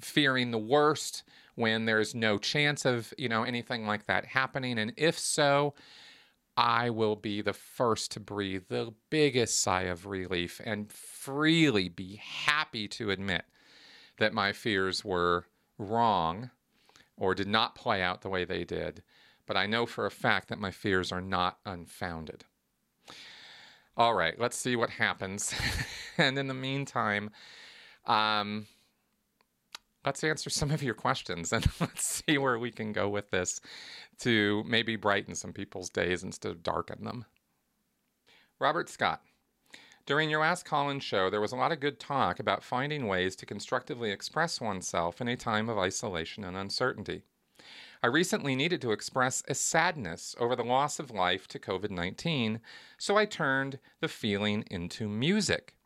fearing 0.00 0.50
the 0.50 0.58
worst 0.58 1.24
when 1.54 1.84
there's 1.84 2.14
no 2.14 2.38
chance 2.38 2.84
of 2.84 3.12
you 3.18 3.28
know 3.28 3.44
anything 3.44 3.86
like 3.86 4.06
that 4.06 4.26
happening, 4.26 4.78
and 4.78 4.92
if 4.96 5.18
so. 5.18 5.74
I 6.54 6.90
will 6.90 7.16
be 7.16 7.40
the 7.40 7.54
first 7.54 8.10
to 8.10 8.20
breathe 8.20 8.64
the 8.68 8.92
biggest 9.08 9.62
sigh 9.62 9.84
of 9.84 10.04
relief 10.04 10.60
and 10.62 10.92
freely 10.92 11.88
be 11.88 12.16
happy 12.16 12.88
to 12.88 13.10
admit 13.10 13.46
that 14.18 14.34
my 14.34 14.52
fears 14.52 15.02
were 15.02 15.46
wrong 15.78 16.50
or 17.16 17.34
did 17.34 17.48
not 17.48 17.74
play 17.74 18.02
out 18.02 18.20
the 18.20 18.28
way 18.28 18.44
they 18.44 18.64
did 18.64 19.02
but 19.46 19.56
I 19.56 19.66
know 19.66 19.86
for 19.86 20.06
a 20.06 20.10
fact 20.10 20.48
that 20.48 20.58
my 20.58 20.70
fears 20.70 21.12
are 21.12 21.20
not 21.20 21.58
unfounded. 21.66 22.44
All 23.96 24.14
right, 24.14 24.38
let's 24.38 24.56
see 24.56 24.76
what 24.76 24.90
happens. 24.90 25.54
and 26.18 26.38
in 26.38 26.46
the 26.46 26.54
meantime, 26.54 27.30
um, 28.06 28.66
let's 30.04 30.24
answer 30.24 30.50
some 30.50 30.70
of 30.70 30.82
your 30.82 30.94
questions 30.94 31.52
and 31.52 31.66
let's 31.80 32.22
see 32.26 32.38
where 32.38 32.58
we 32.58 32.70
can 32.70 32.92
go 32.92 33.08
with 33.08 33.30
this 33.30 33.60
to 34.20 34.64
maybe 34.66 34.96
brighten 34.96 35.34
some 35.34 35.52
people's 35.52 35.90
days 35.90 36.22
instead 36.22 36.50
of 36.50 36.62
darken 36.62 37.04
them. 37.04 37.24
Robert 38.58 38.88
Scott. 38.88 39.22
During 40.04 40.30
your 40.30 40.40
last 40.40 40.64
call 40.64 40.90
in 40.90 40.98
show, 40.98 41.30
there 41.30 41.40
was 41.40 41.52
a 41.52 41.56
lot 41.56 41.70
of 41.70 41.78
good 41.78 42.00
talk 42.00 42.40
about 42.40 42.64
finding 42.64 43.06
ways 43.06 43.36
to 43.36 43.46
constructively 43.46 44.10
express 44.10 44.60
oneself 44.60 45.20
in 45.20 45.28
a 45.28 45.36
time 45.36 45.68
of 45.68 45.78
isolation 45.78 46.42
and 46.42 46.56
uncertainty. 46.56 47.22
I 48.04 48.08
recently 48.08 48.56
needed 48.56 48.80
to 48.82 48.90
express 48.90 49.44
a 49.46 49.54
sadness 49.54 50.34
over 50.40 50.56
the 50.56 50.64
loss 50.64 50.98
of 50.98 51.12
life 51.12 51.46
to 51.48 51.60
COVID 51.60 51.90
19, 51.90 52.58
so 52.98 53.16
I 53.16 53.26
turned 53.26 53.78
the 54.00 54.08
feeling 54.08 54.64
into 54.72 55.08
music. 55.08 55.76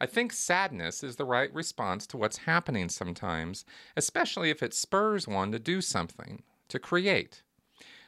I 0.00 0.06
think 0.06 0.32
sadness 0.32 1.04
is 1.04 1.16
the 1.16 1.26
right 1.26 1.52
response 1.52 2.06
to 2.06 2.16
what's 2.16 2.38
happening 2.38 2.88
sometimes, 2.88 3.66
especially 3.98 4.48
if 4.48 4.62
it 4.62 4.72
spurs 4.72 5.28
one 5.28 5.52
to 5.52 5.58
do 5.58 5.82
something, 5.82 6.42
to 6.68 6.78
create. 6.78 7.42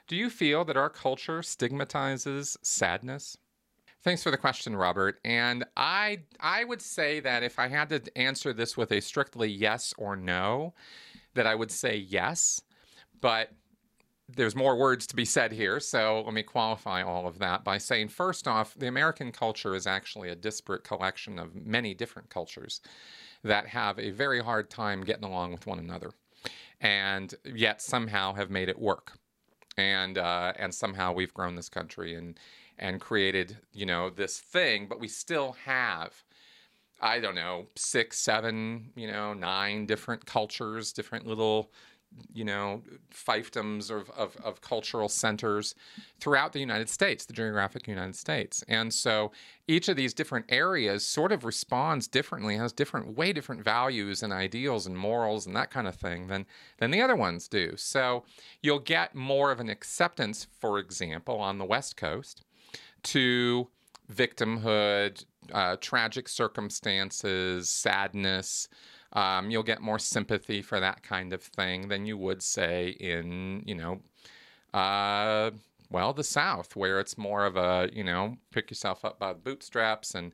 Do 0.08 0.16
you 0.16 0.30
feel 0.30 0.64
that 0.64 0.78
our 0.78 0.88
culture 0.90 1.42
stigmatizes 1.42 2.56
sadness? 2.62 3.36
Thanks 4.02 4.22
for 4.22 4.30
the 4.30 4.38
question, 4.38 4.74
Robert. 4.74 5.20
And 5.22 5.66
I 5.76 6.20
I 6.40 6.64
would 6.64 6.80
say 6.80 7.20
that 7.20 7.42
if 7.42 7.58
I 7.58 7.68
had 7.68 7.90
to 7.90 8.16
answer 8.16 8.54
this 8.54 8.74
with 8.74 8.90
a 8.90 9.02
strictly 9.02 9.50
yes 9.50 9.92
or 9.98 10.16
no, 10.16 10.72
that 11.34 11.46
I 11.46 11.54
would 11.54 11.70
say 11.70 11.96
yes 11.96 12.62
but 13.20 13.50
there's 14.36 14.54
more 14.54 14.76
words 14.76 15.06
to 15.08 15.16
be 15.16 15.24
said 15.24 15.52
here, 15.52 15.80
so 15.80 16.22
let 16.24 16.34
me 16.34 16.42
qualify 16.42 17.02
all 17.02 17.26
of 17.26 17.38
that 17.38 17.64
by 17.64 17.78
saying 17.78 18.08
first 18.08 18.46
off, 18.46 18.74
the 18.74 18.86
American 18.86 19.32
culture 19.32 19.74
is 19.74 19.86
actually 19.86 20.28
a 20.28 20.36
disparate 20.36 20.84
collection 20.84 21.38
of 21.38 21.54
many 21.54 21.94
different 21.94 22.30
cultures 22.30 22.80
that 23.42 23.66
have 23.66 23.98
a 23.98 24.10
very 24.10 24.40
hard 24.40 24.70
time 24.70 25.02
getting 25.02 25.24
along 25.24 25.52
with 25.52 25.66
one 25.66 25.78
another, 25.78 26.10
and 26.80 27.34
yet 27.44 27.80
somehow 27.82 28.34
have 28.34 28.50
made 28.50 28.68
it 28.68 28.78
work, 28.78 29.18
and 29.76 30.18
uh, 30.18 30.52
and 30.58 30.74
somehow 30.74 31.12
we've 31.12 31.34
grown 31.34 31.54
this 31.54 31.68
country 31.68 32.14
and 32.14 32.38
and 32.78 33.00
created 33.00 33.56
you 33.72 33.86
know 33.86 34.10
this 34.10 34.38
thing, 34.38 34.86
but 34.88 35.00
we 35.00 35.08
still 35.08 35.56
have. 35.64 36.22
I 37.02 37.18
don't 37.18 37.34
know, 37.34 37.68
six, 37.76 38.18
seven, 38.18 38.90
you 38.94 39.10
know, 39.10 39.32
nine 39.32 39.86
different 39.86 40.26
cultures, 40.26 40.92
different 40.92 41.26
little 41.26 41.72
you 42.32 42.44
know, 42.44 42.82
fiefdoms 43.12 43.90
of, 43.90 44.10
of, 44.10 44.36
of, 44.42 44.60
cultural 44.60 45.08
centers 45.08 45.74
throughout 46.20 46.52
the 46.52 46.60
United 46.60 46.88
States, 46.88 47.24
the 47.24 47.32
geographic 47.32 47.86
United 47.86 48.16
States. 48.16 48.64
And 48.68 48.92
so 48.92 49.32
each 49.68 49.88
of 49.88 49.96
these 49.96 50.14
different 50.14 50.46
areas 50.48 51.04
sort 51.04 51.32
of 51.32 51.44
responds 51.44 52.08
differently, 52.08 52.56
has 52.56 52.72
different, 52.72 53.16
way 53.16 53.32
different 53.32 53.62
values 53.62 54.22
and 54.22 54.32
ideals 54.32 54.86
and 54.86 54.96
morals 54.98 55.46
and 55.46 55.54
that 55.56 55.70
kind 55.70 55.86
of 55.86 55.96
thing 55.96 56.26
than, 56.26 56.46
than 56.78 56.90
the 56.90 57.00
other 57.00 57.16
ones 57.16 57.48
do. 57.48 57.74
So 57.76 58.24
you'll 58.62 58.80
get 58.80 59.14
more 59.14 59.50
of 59.52 59.60
an 59.60 59.68
acceptance, 59.68 60.46
for 60.58 60.78
example, 60.78 61.38
on 61.38 61.58
the 61.58 61.64
West 61.64 61.96
Coast 61.96 62.44
to 63.04 63.68
victimhood, 64.12 65.24
uh, 65.52 65.76
tragic 65.80 66.28
circumstances, 66.28 67.70
sadness, 67.70 68.68
um, 69.12 69.50
you'll 69.50 69.62
get 69.62 69.80
more 69.80 69.98
sympathy 69.98 70.62
for 70.62 70.80
that 70.80 71.02
kind 71.02 71.32
of 71.32 71.42
thing 71.42 71.88
than 71.88 72.06
you 72.06 72.16
would 72.16 72.42
say 72.42 72.90
in, 72.90 73.62
you 73.66 73.74
know, 73.74 74.00
uh, 74.78 75.50
well, 75.90 76.12
the 76.12 76.24
South, 76.24 76.76
where 76.76 77.00
it's 77.00 77.18
more 77.18 77.44
of 77.44 77.56
a, 77.56 77.90
you 77.92 78.04
know, 78.04 78.36
pick 78.52 78.70
yourself 78.70 79.04
up 79.04 79.18
by 79.18 79.32
the 79.32 79.38
bootstraps 79.40 80.14
and, 80.14 80.32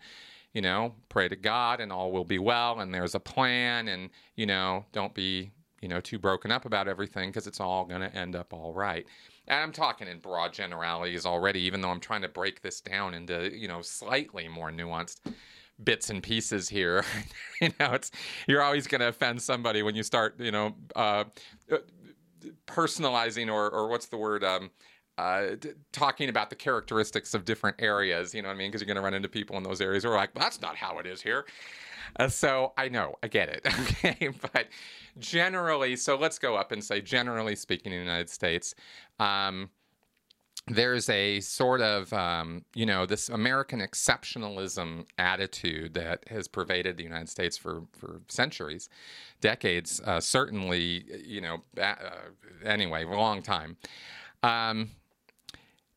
you 0.53 0.61
know, 0.61 0.95
pray 1.09 1.29
to 1.29 1.37
God 1.37 1.81
and 1.81 1.91
all 1.91 2.13
will 2.13 2.25
be 2.25 2.39
well 2.39 2.81
and 2.81 2.93
there's 2.93 3.15
a 3.15 3.21
plan 3.21 3.89
and, 3.89 4.11
you 4.37 4.45
know, 4.45 4.85
don't 4.93 5.15
be, 5.15 5.51
you 5.81 5.89
know, 5.89 6.01
too 6.01 6.19
broken 6.19 6.53
up 6.53 6.67
about 6.67 6.89
everything 6.89 7.31
because 7.31 7.47
it's 7.47 7.61
all 7.61 7.87
going 7.87 8.03
to 8.03 8.15
end 8.15 8.37
up 8.37 8.53
all 8.53 8.75
right. 8.75 9.07
And 9.49 9.61
I'm 9.61 9.73
talking 9.73 10.09
in 10.09 10.19
broad 10.19 10.53
generalities 10.53 11.25
already, 11.25 11.61
even 11.61 11.81
though 11.81 11.91
I'm 11.91 12.01
trying 12.01 12.23
to 12.23 12.29
break 12.29 12.61
this 12.61 12.83
down 12.83 13.15
into, 13.15 13.51
you 13.57 13.69
know, 13.69 13.81
slightly 13.81 14.49
more 14.49 14.71
nuanced 14.71 15.21
bits 15.83 16.11
and 16.11 16.23
pieces 16.23 16.69
here. 16.69 17.05
you 17.61 17.71
know, 17.81 17.93
it's 17.93 18.11
you're 18.47 18.63
always 18.63 18.87
going 18.87 19.01
to 19.01 19.09
offend 19.09 19.43
somebody 19.43 19.83
when 19.83 19.95
you 19.95 20.03
start, 20.03 20.39
you 20.39 20.51
know, 20.51 20.75
uh, 20.95 21.25
uh, 21.71 21.79
personalizing 22.67 23.53
or 23.53 23.71
or 23.71 23.89
what's 23.89 24.07
the 24.07 24.17
word? 24.17 24.45
Um, 24.45 24.71
uh, 25.19 25.57
talking 25.93 26.29
about 26.29 26.51
the 26.51 26.57
characteristics 26.57 27.33
of 27.33 27.45
different 27.45 27.77
areas, 27.81 28.35
you 28.35 28.43
know 28.43 28.49
what 28.49 28.55
I 28.55 28.59
mean? 28.59 28.71
Because 28.71 28.83
you're 28.83 28.87
going 28.87 28.97
to 28.97 29.03
run 29.03 29.15
into 29.15 29.29
people 29.29 29.57
in 29.57 29.63
those 29.63 29.81
areas 29.81 30.05
who 30.05 30.11
are 30.11 30.17
like, 30.17 30.35
that's 30.35 30.61
not 30.61 30.77
how 30.77 30.99
it 30.99 31.07
is 31.07 31.23
here. 31.23 31.47
Uh, 32.19 32.29
so 32.29 32.73
I 32.77 32.89
know, 32.89 33.15
I 33.23 33.29
get 33.29 33.49
it. 33.49 33.67
Okay. 34.07 34.29
but 34.53 34.69
generally, 35.19 35.97
so 35.97 36.17
let's 36.17 36.39
go 36.39 36.55
up 36.55 36.71
and 36.71 36.85
say, 36.85 37.01
generally 37.01 37.57
speaking, 37.57 37.93
in 37.93 37.99
the 37.99 38.05
United 38.05 38.29
States, 38.29 38.75
um, 39.19 39.71
there's 40.69 41.09
a 41.09 41.41
sort 41.41 41.81
of 41.81 42.13
um, 42.13 42.65
you 42.75 42.87
know 42.87 43.07
this 43.07 43.29
American 43.29 43.81
exceptionalism 43.81 45.07
attitude 45.19 45.95
that 45.95 46.25
has 46.29 46.49
pervaded 46.49 46.97
the 46.97 47.05
United 47.05 47.29
States 47.29 47.57
for 47.57 47.83
for 47.93 48.21
centuries, 48.29 48.89
decades, 49.41 50.01
uh, 50.05 50.21
certainly 50.21 51.05
you 51.25 51.41
know 51.41 51.59
uh, 51.81 51.95
anyway, 52.65 53.05
a 53.05 53.09
long 53.09 53.43
time, 53.43 53.77
um, 54.43 54.91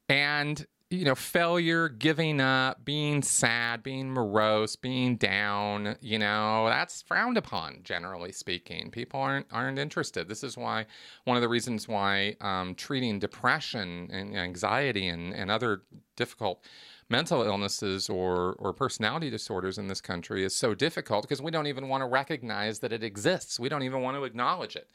and 0.07 0.67
you 0.89 1.05
know, 1.05 1.13
failure, 1.13 1.87
giving 1.87 2.41
up, 2.41 2.83
being 2.83 3.21
sad, 3.21 3.83
being 3.83 4.09
morose, 4.09 4.75
being 4.75 5.17
down, 5.17 5.95
you 6.01 6.17
know, 6.17 6.65
that's 6.67 7.03
frowned 7.03 7.37
upon, 7.37 7.81
generally 7.83 8.31
speaking. 8.31 8.89
People 8.89 9.19
aren't 9.19 9.45
aren't 9.51 9.77
interested. 9.77 10.27
This 10.27 10.43
is 10.43 10.57
why 10.57 10.87
one 11.25 11.37
of 11.37 11.41
the 11.41 11.49
reasons 11.49 11.87
why 11.87 12.35
um, 12.41 12.73
treating 12.73 13.19
depression 13.19 14.09
and 14.11 14.35
anxiety 14.35 15.07
and, 15.07 15.31
and 15.33 15.51
other 15.51 15.83
difficult 16.15 16.63
mental 17.07 17.43
illnesses 17.43 18.09
or, 18.09 18.53
or 18.53 18.73
personality 18.73 19.29
disorders 19.29 19.77
in 19.77 19.87
this 19.87 20.01
country 20.01 20.43
is 20.43 20.55
so 20.55 20.73
difficult 20.73 21.23
because 21.23 21.41
we 21.41 21.51
don't 21.51 21.67
even 21.67 21.87
want 21.87 22.01
to 22.01 22.07
recognize 22.07 22.79
that 22.79 22.91
it 22.93 23.03
exists. 23.03 23.59
We 23.59 23.69
don't 23.69 23.83
even 23.83 24.01
want 24.01 24.17
to 24.17 24.23
acknowledge 24.23 24.75
it. 24.75 24.89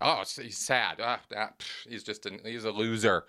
Oh, 0.00 0.22
he's 0.40 0.58
sad. 0.58 1.00
Ah, 1.02 1.20
he's 1.88 2.04
just 2.04 2.26
a, 2.26 2.38
he's 2.44 2.64
a 2.64 2.70
loser. 2.70 3.24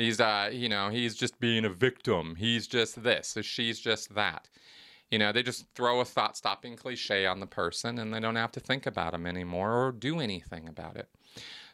He's, 0.00 0.20
uh, 0.20 0.50
you 0.52 0.68
know, 0.68 0.88
he's 0.88 1.14
just 1.14 1.38
being 1.40 1.64
a 1.64 1.70
victim. 1.70 2.36
He's 2.36 2.66
just 2.66 3.02
this, 3.02 3.36
she's 3.42 3.78
just 3.78 4.14
that. 4.14 4.48
You 5.10 5.18
know, 5.18 5.32
they 5.32 5.42
just 5.42 5.66
throw 5.74 6.00
a 6.00 6.04
thought 6.04 6.36
stopping 6.36 6.76
cliche 6.76 7.26
on 7.26 7.40
the 7.40 7.46
person 7.46 7.98
and 7.98 8.14
they 8.14 8.20
don't 8.20 8.36
have 8.36 8.52
to 8.52 8.60
think 8.60 8.86
about 8.86 9.12
them 9.12 9.26
anymore 9.26 9.72
or 9.72 9.92
do 9.92 10.20
anything 10.20 10.68
about 10.68 10.96
it. 10.96 11.08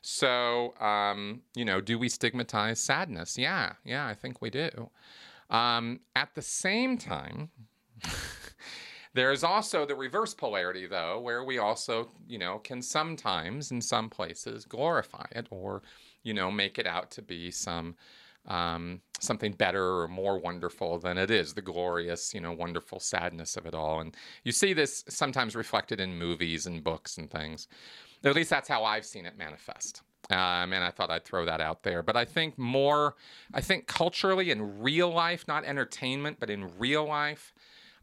So, 0.00 0.74
um, 0.80 1.42
you 1.54 1.64
know, 1.64 1.80
do 1.80 1.98
we 1.98 2.08
stigmatize 2.08 2.80
sadness? 2.80 3.36
Yeah, 3.36 3.74
yeah, 3.84 4.06
I 4.06 4.14
think 4.14 4.40
we 4.40 4.50
do. 4.50 4.90
Um, 5.50 6.00
at 6.14 6.34
the 6.34 6.42
same 6.42 6.96
time, 6.96 7.50
there 9.14 9.32
is 9.32 9.44
also 9.44 9.84
the 9.84 9.94
reverse 9.94 10.32
polarity, 10.32 10.86
though, 10.86 11.20
where 11.20 11.44
we 11.44 11.58
also, 11.58 12.10
you 12.26 12.38
know, 12.38 12.58
can 12.58 12.82
sometimes 12.82 13.70
in 13.70 13.80
some 13.80 14.08
places 14.08 14.64
glorify 14.64 15.26
it 15.32 15.46
or 15.50 15.82
you 16.26 16.34
know, 16.34 16.50
make 16.50 16.78
it 16.78 16.86
out 16.86 17.10
to 17.12 17.22
be 17.22 17.52
some 17.52 17.94
um, 18.46 19.00
something 19.18 19.52
better 19.52 20.00
or 20.00 20.08
more 20.08 20.38
wonderful 20.38 20.98
than 20.98 21.18
it 21.18 21.30
is, 21.30 21.54
the 21.54 21.62
glorious, 21.62 22.32
you 22.34 22.40
know, 22.40 22.52
wonderful 22.52 23.00
sadness 23.00 23.56
of 23.56 23.66
it 23.66 23.74
all. 23.74 24.00
And 24.00 24.14
you 24.44 24.52
see 24.52 24.72
this 24.72 25.04
sometimes 25.08 25.56
reflected 25.56 26.00
in 26.00 26.16
movies 26.16 26.66
and 26.66 26.82
books 26.84 27.18
and 27.18 27.30
things. 27.30 27.66
At 28.24 28.36
least 28.36 28.50
that's 28.50 28.68
how 28.68 28.84
I've 28.84 29.04
seen 29.04 29.26
it 29.26 29.36
manifest. 29.36 30.02
Um, 30.30 30.72
and 30.72 30.84
I 30.84 30.90
thought 30.90 31.10
I'd 31.10 31.24
throw 31.24 31.44
that 31.44 31.60
out 31.60 31.82
there. 31.82 32.02
But 32.02 32.16
I 32.16 32.24
think 32.24 32.56
more, 32.56 33.16
I 33.52 33.60
think 33.60 33.86
culturally 33.86 34.50
in 34.50 34.80
real 34.80 35.10
life, 35.10 35.46
not 35.48 35.64
entertainment, 35.64 36.38
but 36.38 36.50
in 36.50 36.70
real 36.78 37.06
life, 37.06 37.52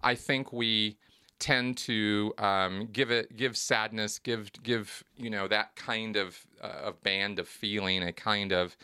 I 0.01 0.15
think 0.15 0.51
we 0.51 0.97
tend 1.43 1.75
to 1.75 2.33
um, 2.37 2.87
give 2.93 3.11
it 3.11 3.35
give 3.35 3.57
sadness 3.57 4.17
give 4.17 4.49
give 4.63 5.03
you 5.17 5.29
know 5.29 5.45
that 5.45 5.75
kind 5.75 6.15
of 6.15 6.39
uh, 6.61 6.85
of 6.85 7.03
band 7.03 7.37
of 7.37 7.49
feeling 7.49 8.01
a 8.01 8.13
kind 8.13 8.53
of 8.53 8.77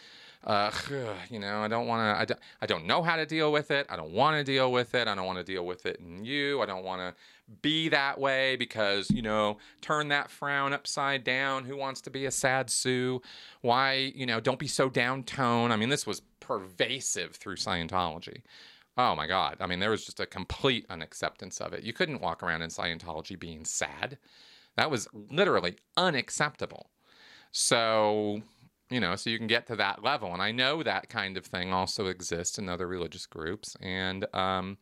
uh, 0.43 0.69
you 1.29 1.39
know 1.39 1.61
I 1.61 1.69
don't 1.69 1.87
want 1.87 2.01
to 2.01 2.21
I 2.21 2.25
don't, 2.25 2.39
I 2.61 2.65
don't 2.65 2.85
know 2.85 3.01
how 3.01 3.15
to 3.15 3.25
deal 3.25 3.53
with 3.53 3.71
it. 3.71 3.87
I 3.89 3.95
don't 3.95 4.11
want 4.11 4.35
to 4.35 4.43
deal 4.43 4.73
with 4.73 4.93
it. 4.93 5.07
I 5.07 5.15
don't 5.15 5.25
want 5.25 5.37
to 5.37 5.43
deal 5.45 5.65
with 5.65 5.85
it 5.85 6.01
in 6.01 6.25
you. 6.25 6.61
I 6.61 6.65
don't 6.65 6.83
want 6.83 6.99
to 6.99 7.15
be 7.61 7.87
that 7.87 8.19
way 8.19 8.57
because 8.57 9.09
you 9.09 9.21
know 9.21 9.57
turn 9.79 10.09
that 10.09 10.29
frown 10.29 10.73
upside 10.73 11.23
down. 11.23 11.63
Who 11.63 11.77
wants 11.77 12.01
to 12.01 12.09
be 12.09 12.25
a 12.25 12.31
sad 12.31 12.69
Sue 12.69 13.21
why 13.61 14.11
you 14.13 14.25
know 14.25 14.41
don't 14.41 14.59
be 14.59 14.67
so 14.67 14.89
down 14.89 15.23
tone 15.23 15.71
I 15.71 15.77
mean 15.77 15.87
this 15.87 16.05
was 16.05 16.21
pervasive 16.41 17.37
through 17.37 17.55
Scientology 17.55 18.41
Oh 19.01 19.15
my 19.15 19.27
God. 19.27 19.55
I 19.61 19.65
mean, 19.65 19.79
there 19.79 19.91
was 19.91 20.03
just 20.03 20.19
a 20.19 20.25
complete 20.25 20.85
unacceptance 20.89 21.61
of 21.61 21.71
it. 21.71 21.83
You 21.85 21.93
couldn't 21.93 22.19
walk 22.19 22.43
around 22.43 22.63
in 22.63 22.69
Scientology 22.69 23.39
being 23.39 23.63
sad. 23.63 24.17
That 24.75 24.91
was 24.91 25.07
literally 25.13 25.77
unacceptable. 25.95 26.89
So, 27.53 28.41
you 28.89 28.99
know, 28.99 29.15
so 29.15 29.29
you 29.29 29.37
can 29.37 29.47
get 29.47 29.67
to 29.67 29.77
that 29.77 30.03
level. 30.03 30.33
And 30.33 30.41
I 30.41 30.51
know 30.51 30.83
that 30.83 31.07
kind 31.07 31.37
of 31.37 31.45
thing 31.45 31.71
also 31.71 32.07
exists 32.07 32.57
in 32.57 32.67
other 32.67 32.87
religious 32.87 33.25
groups. 33.25 33.77
And, 33.79 34.25
um, 34.35 34.77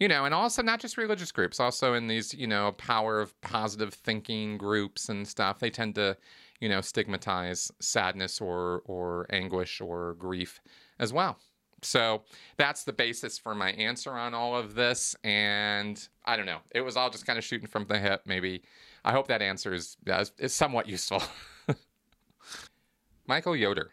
you 0.00 0.08
know, 0.08 0.24
and 0.24 0.32
also 0.32 0.62
not 0.62 0.80
just 0.80 0.96
religious 0.96 1.30
groups, 1.30 1.60
also 1.60 1.92
in 1.92 2.06
these, 2.06 2.32
you 2.32 2.46
know, 2.46 2.72
power 2.72 3.20
of 3.20 3.38
positive 3.42 3.92
thinking 3.92 4.56
groups 4.56 5.10
and 5.10 5.28
stuff, 5.28 5.58
they 5.58 5.68
tend 5.68 5.96
to, 5.96 6.16
you 6.58 6.70
know, 6.70 6.80
stigmatize 6.80 7.70
sadness 7.80 8.40
or 8.40 8.80
or 8.86 9.26
anguish 9.28 9.78
or 9.78 10.14
grief 10.14 10.62
as 10.98 11.12
well. 11.12 11.38
So 11.82 12.22
that's 12.56 12.84
the 12.84 12.92
basis 12.92 13.38
for 13.38 13.54
my 13.54 13.72
answer 13.72 14.12
on 14.12 14.34
all 14.34 14.56
of 14.56 14.74
this. 14.74 15.16
And 15.24 16.08
I 16.24 16.36
don't 16.36 16.46
know, 16.46 16.60
it 16.70 16.80
was 16.80 16.96
all 16.96 17.10
just 17.10 17.26
kind 17.26 17.38
of 17.38 17.44
shooting 17.44 17.66
from 17.66 17.86
the 17.86 17.98
hip. 17.98 18.22
Maybe 18.24 18.62
I 19.04 19.12
hope 19.12 19.28
that 19.28 19.42
answer 19.42 19.74
is, 19.74 19.96
is 20.38 20.54
somewhat 20.54 20.88
useful. 20.88 21.22
Michael 23.26 23.56
Yoder. 23.56 23.90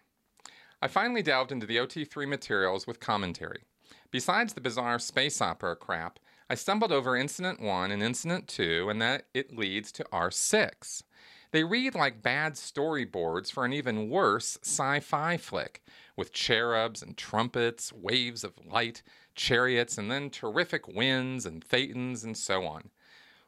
I 0.82 0.88
finally 0.88 1.22
delved 1.22 1.52
into 1.52 1.66
the 1.66 1.78
OT3 1.78 2.28
materials 2.28 2.88
with 2.88 3.00
commentary. 3.00 3.64
Besides 4.12 4.54
the 4.54 4.62
bizarre 4.62 5.00
space 5.00 5.42
opera 5.42 5.76
crap, 5.76 6.20
I 6.50 6.56
stumbled 6.56 6.92
over 6.92 7.16
Incident 7.16 7.62
1 7.62 7.92
and 7.92 8.02
Incident 8.02 8.48
2, 8.48 8.90
and 8.90 9.02
that 9.02 9.26
it 9.34 9.56
leads 9.56 9.92
to 9.94 10.04
R6. 10.06 11.04
They 11.52 11.64
read 11.64 11.96
like 11.96 12.22
bad 12.22 12.54
storyboards 12.54 13.52
for 13.52 13.66
an 13.66 13.74
even 13.74 14.10
worse 14.10 14.60
sci 14.62 15.00
fi 15.00 15.38
flick, 15.38 15.82
with 16.16 16.32
cherubs 16.32 17.02
and 17.02 17.18
trumpets, 17.18 17.92
waves 17.92 18.44
of 18.44 18.54
light, 18.66 19.02
chariots, 19.34 19.98
and 19.98 20.12
then 20.12 20.30
terrific 20.30 20.88
winds 20.88 21.46
and 21.46 21.68
thetans 21.68 22.24
and 22.24 22.38
so 22.38 22.66
on. 22.66 22.92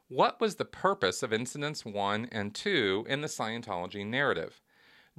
What 0.08 0.40
was 0.40 0.56
the 0.56 0.64
purpose 0.64 1.22
of 1.22 1.32
Incidents 1.32 1.84
1 1.84 2.28
and 2.32 2.54
2 2.54 3.06
in 3.08 3.20
the 3.20 3.28
Scientology 3.28 4.04
narrative? 4.04 4.60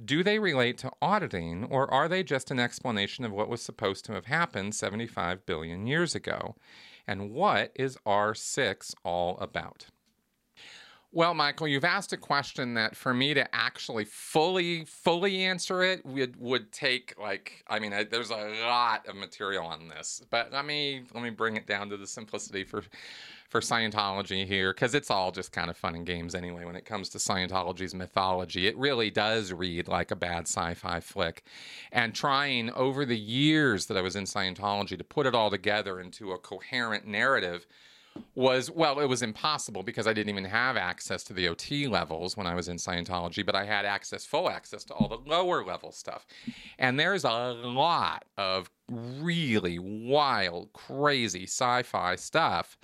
Do 0.04 0.22
they 0.22 0.38
relate 0.38 0.76
to 0.78 0.92
auditing, 1.00 1.64
or 1.64 1.92
are 1.92 2.08
they 2.08 2.22
just 2.22 2.50
an 2.50 2.60
explanation 2.60 3.24
of 3.24 3.32
what 3.32 3.48
was 3.48 3.62
supposed 3.62 4.04
to 4.04 4.12
have 4.12 4.26
happened 4.26 4.74
75 4.74 5.46
billion 5.46 5.86
years 5.86 6.14
ago? 6.14 6.56
And 7.06 7.30
what 7.30 7.72
is 7.74 7.96
R6 8.04 8.94
all 9.04 9.38
about? 9.38 9.86
Well, 11.16 11.32
Michael, 11.32 11.68
you've 11.68 11.84
asked 11.84 12.12
a 12.12 12.16
question 12.16 12.74
that 12.74 12.96
for 12.96 13.14
me 13.14 13.34
to 13.34 13.54
actually 13.54 14.04
fully, 14.04 14.84
fully 14.84 15.44
answer 15.44 15.80
it 15.80 16.04
would 16.04 16.34
would 16.40 16.72
take 16.72 17.14
like 17.16 17.64
I 17.68 17.78
mean, 17.78 17.92
I, 17.92 18.02
there's 18.02 18.30
a 18.30 18.48
lot 18.66 19.06
of 19.06 19.14
material 19.14 19.64
on 19.64 19.86
this, 19.88 20.22
but 20.30 20.52
let 20.52 20.64
me 20.64 21.02
let 21.14 21.22
me 21.22 21.30
bring 21.30 21.56
it 21.56 21.68
down 21.68 21.88
to 21.90 21.96
the 21.96 22.08
simplicity 22.08 22.64
for 22.64 22.82
for 23.48 23.60
Scientology 23.60 24.44
here 24.44 24.72
because 24.74 24.92
it's 24.92 25.08
all 25.08 25.30
just 25.30 25.52
kind 25.52 25.70
of 25.70 25.76
fun 25.76 25.94
and 25.94 26.04
games 26.04 26.34
anyway. 26.34 26.64
When 26.64 26.74
it 26.74 26.84
comes 26.84 27.08
to 27.10 27.18
Scientology's 27.18 27.94
mythology, 27.94 28.66
it 28.66 28.76
really 28.76 29.12
does 29.12 29.52
read 29.52 29.86
like 29.86 30.10
a 30.10 30.16
bad 30.16 30.48
sci-fi 30.48 30.98
flick, 30.98 31.44
and 31.92 32.12
trying 32.12 32.70
over 32.72 33.06
the 33.06 33.16
years 33.16 33.86
that 33.86 33.96
I 33.96 34.00
was 34.00 34.16
in 34.16 34.24
Scientology 34.24 34.98
to 34.98 35.04
put 35.04 35.26
it 35.26 35.34
all 35.36 35.50
together 35.50 36.00
into 36.00 36.32
a 36.32 36.38
coherent 36.38 37.06
narrative 37.06 37.68
was 38.34 38.70
well, 38.70 39.00
it 39.00 39.08
was 39.08 39.22
impossible 39.22 39.82
because 39.82 40.06
I 40.06 40.12
didn't 40.12 40.30
even 40.30 40.44
have 40.44 40.76
access 40.76 41.24
to 41.24 41.32
the 41.32 41.48
OT 41.48 41.86
levels 41.86 42.36
when 42.36 42.46
I 42.46 42.54
was 42.54 42.68
in 42.68 42.76
Scientology, 42.76 43.44
but 43.44 43.54
I 43.54 43.64
had 43.64 43.84
access, 43.84 44.24
full 44.24 44.48
access 44.48 44.84
to 44.84 44.94
all 44.94 45.08
the 45.08 45.28
lower 45.28 45.64
level 45.64 45.92
stuff. 45.92 46.26
And 46.78 46.98
there's 46.98 47.24
a 47.24 47.52
lot 47.52 48.24
of 48.36 48.70
really 48.88 49.78
wild, 49.78 50.72
crazy 50.72 51.44
sci 51.44 51.82
fi 51.82 52.16
stuff 52.16 52.76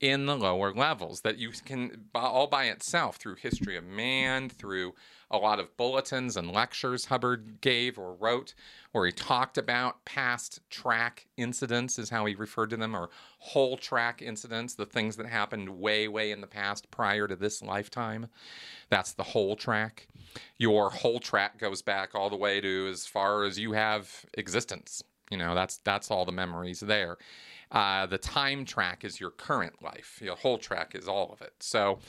in 0.00 0.26
the 0.26 0.36
lower 0.36 0.74
levels 0.74 1.20
that 1.20 1.38
you 1.38 1.52
can 1.64 2.06
all 2.14 2.48
by 2.48 2.64
itself 2.64 3.16
through 3.16 3.36
history 3.36 3.76
of 3.76 3.84
man 3.84 4.48
through 4.48 4.94
a 5.32 5.38
lot 5.38 5.58
of 5.58 5.74
bulletins 5.76 6.36
and 6.36 6.52
lectures 6.52 7.06
hubbard 7.06 7.60
gave 7.60 7.98
or 7.98 8.14
wrote 8.14 8.54
where 8.92 9.06
he 9.06 9.12
talked 9.12 9.56
about 9.56 10.04
past 10.04 10.60
track 10.68 11.26
incidents 11.38 11.98
is 11.98 12.10
how 12.10 12.26
he 12.26 12.34
referred 12.34 12.70
to 12.70 12.76
them 12.76 12.94
or 12.94 13.08
whole 13.38 13.76
track 13.76 14.20
incidents 14.20 14.74
the 14.74 14.86
things 14.86 15.16
that 15.16 15.26
happened 15.26 15.68
way 15.68 16.06
way 16.06 16.30
in 16.30 16.42
the 16.42 16.46
past 16.46 16.90
prior 16.90 17.26
to 17.26 17.34
this 17.34 17.62
lifetime 17.62 18.26
that's 18.90 19.12
the 19.14 19.22
whole 19.22 19.56
track 19.56 20.06
your 20.58 20.90
whole 20.90 21.18
track 21.18 21.58
goes 21.58 21.80
back 21.82 22.14
all 22.14 22.28
the 22.28 22.36
way 22.36 22.60
to 22.60 22.88
as 22.90 23.06
far 23.06 23.44
as 23.44 23.58
you 23.58 23.72
have 23.72 24.26
existence 24.34 25.02
you 25.30 25.38
know 25.38 25.54
that's 25.54 25.78
that's 25.78 26.10
all 26.10 26.26
the 26.26 26.32
memories 26.32 26.80
there 26.80 27.16
uh, 27.72 28.04
the 28.04 28.18
time 28.18 28.66
track 28.66 29.02
is 29.02 29.18
your 29.18 29.30
current 29.30 29.82
life. 29.82 30.20
Your 30.22 30.36
whole 30.36 30.58
track 30.58 30.94
is 30.94 31.08
all 31.08 31.32
of 31.32 31.40
it. 31.40 31.54
So 31.60 32.00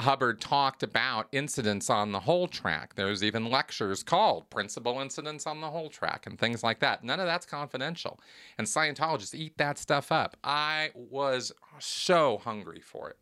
Hubbard 0.00 0.40
talked 0.40 0.82
about 0.82 1.28
incidents 1.32 1.88
on 1.88 2.12
the 2.12 2.20
whole 2.20 2.48
track. 2.48 2.94
There's 2.94 3.22
even 3.22 3.50
lectures 3.50 4.02
called 4.02 4.50
Principal 4.50 5.00
Incidents 5.00 5.46
on 5.46 5.60
the 5.60 5.70
Whole 5.70 5.90
Track 5.90 6.26
and 6.26 6.38
things 6.38 6.62
like 6.62 6.80
that. 6.80 7.04
None 7.04 7.20
of 7.20 7.26
that's 7.26 7.46
confidential. 7.46 8.18
And 8.58 8.66
Scientologists 8.66 9.34
eat 9.34 9.58
that 9.58 9.78
stuff 9.78 10.10
up. 10.10 10.36
I 10.42 10.90
was 10.94 11.52
so 11.78 12.38
hungry 12.38 12.80
for 12.80 13.10
it 13.10 13.18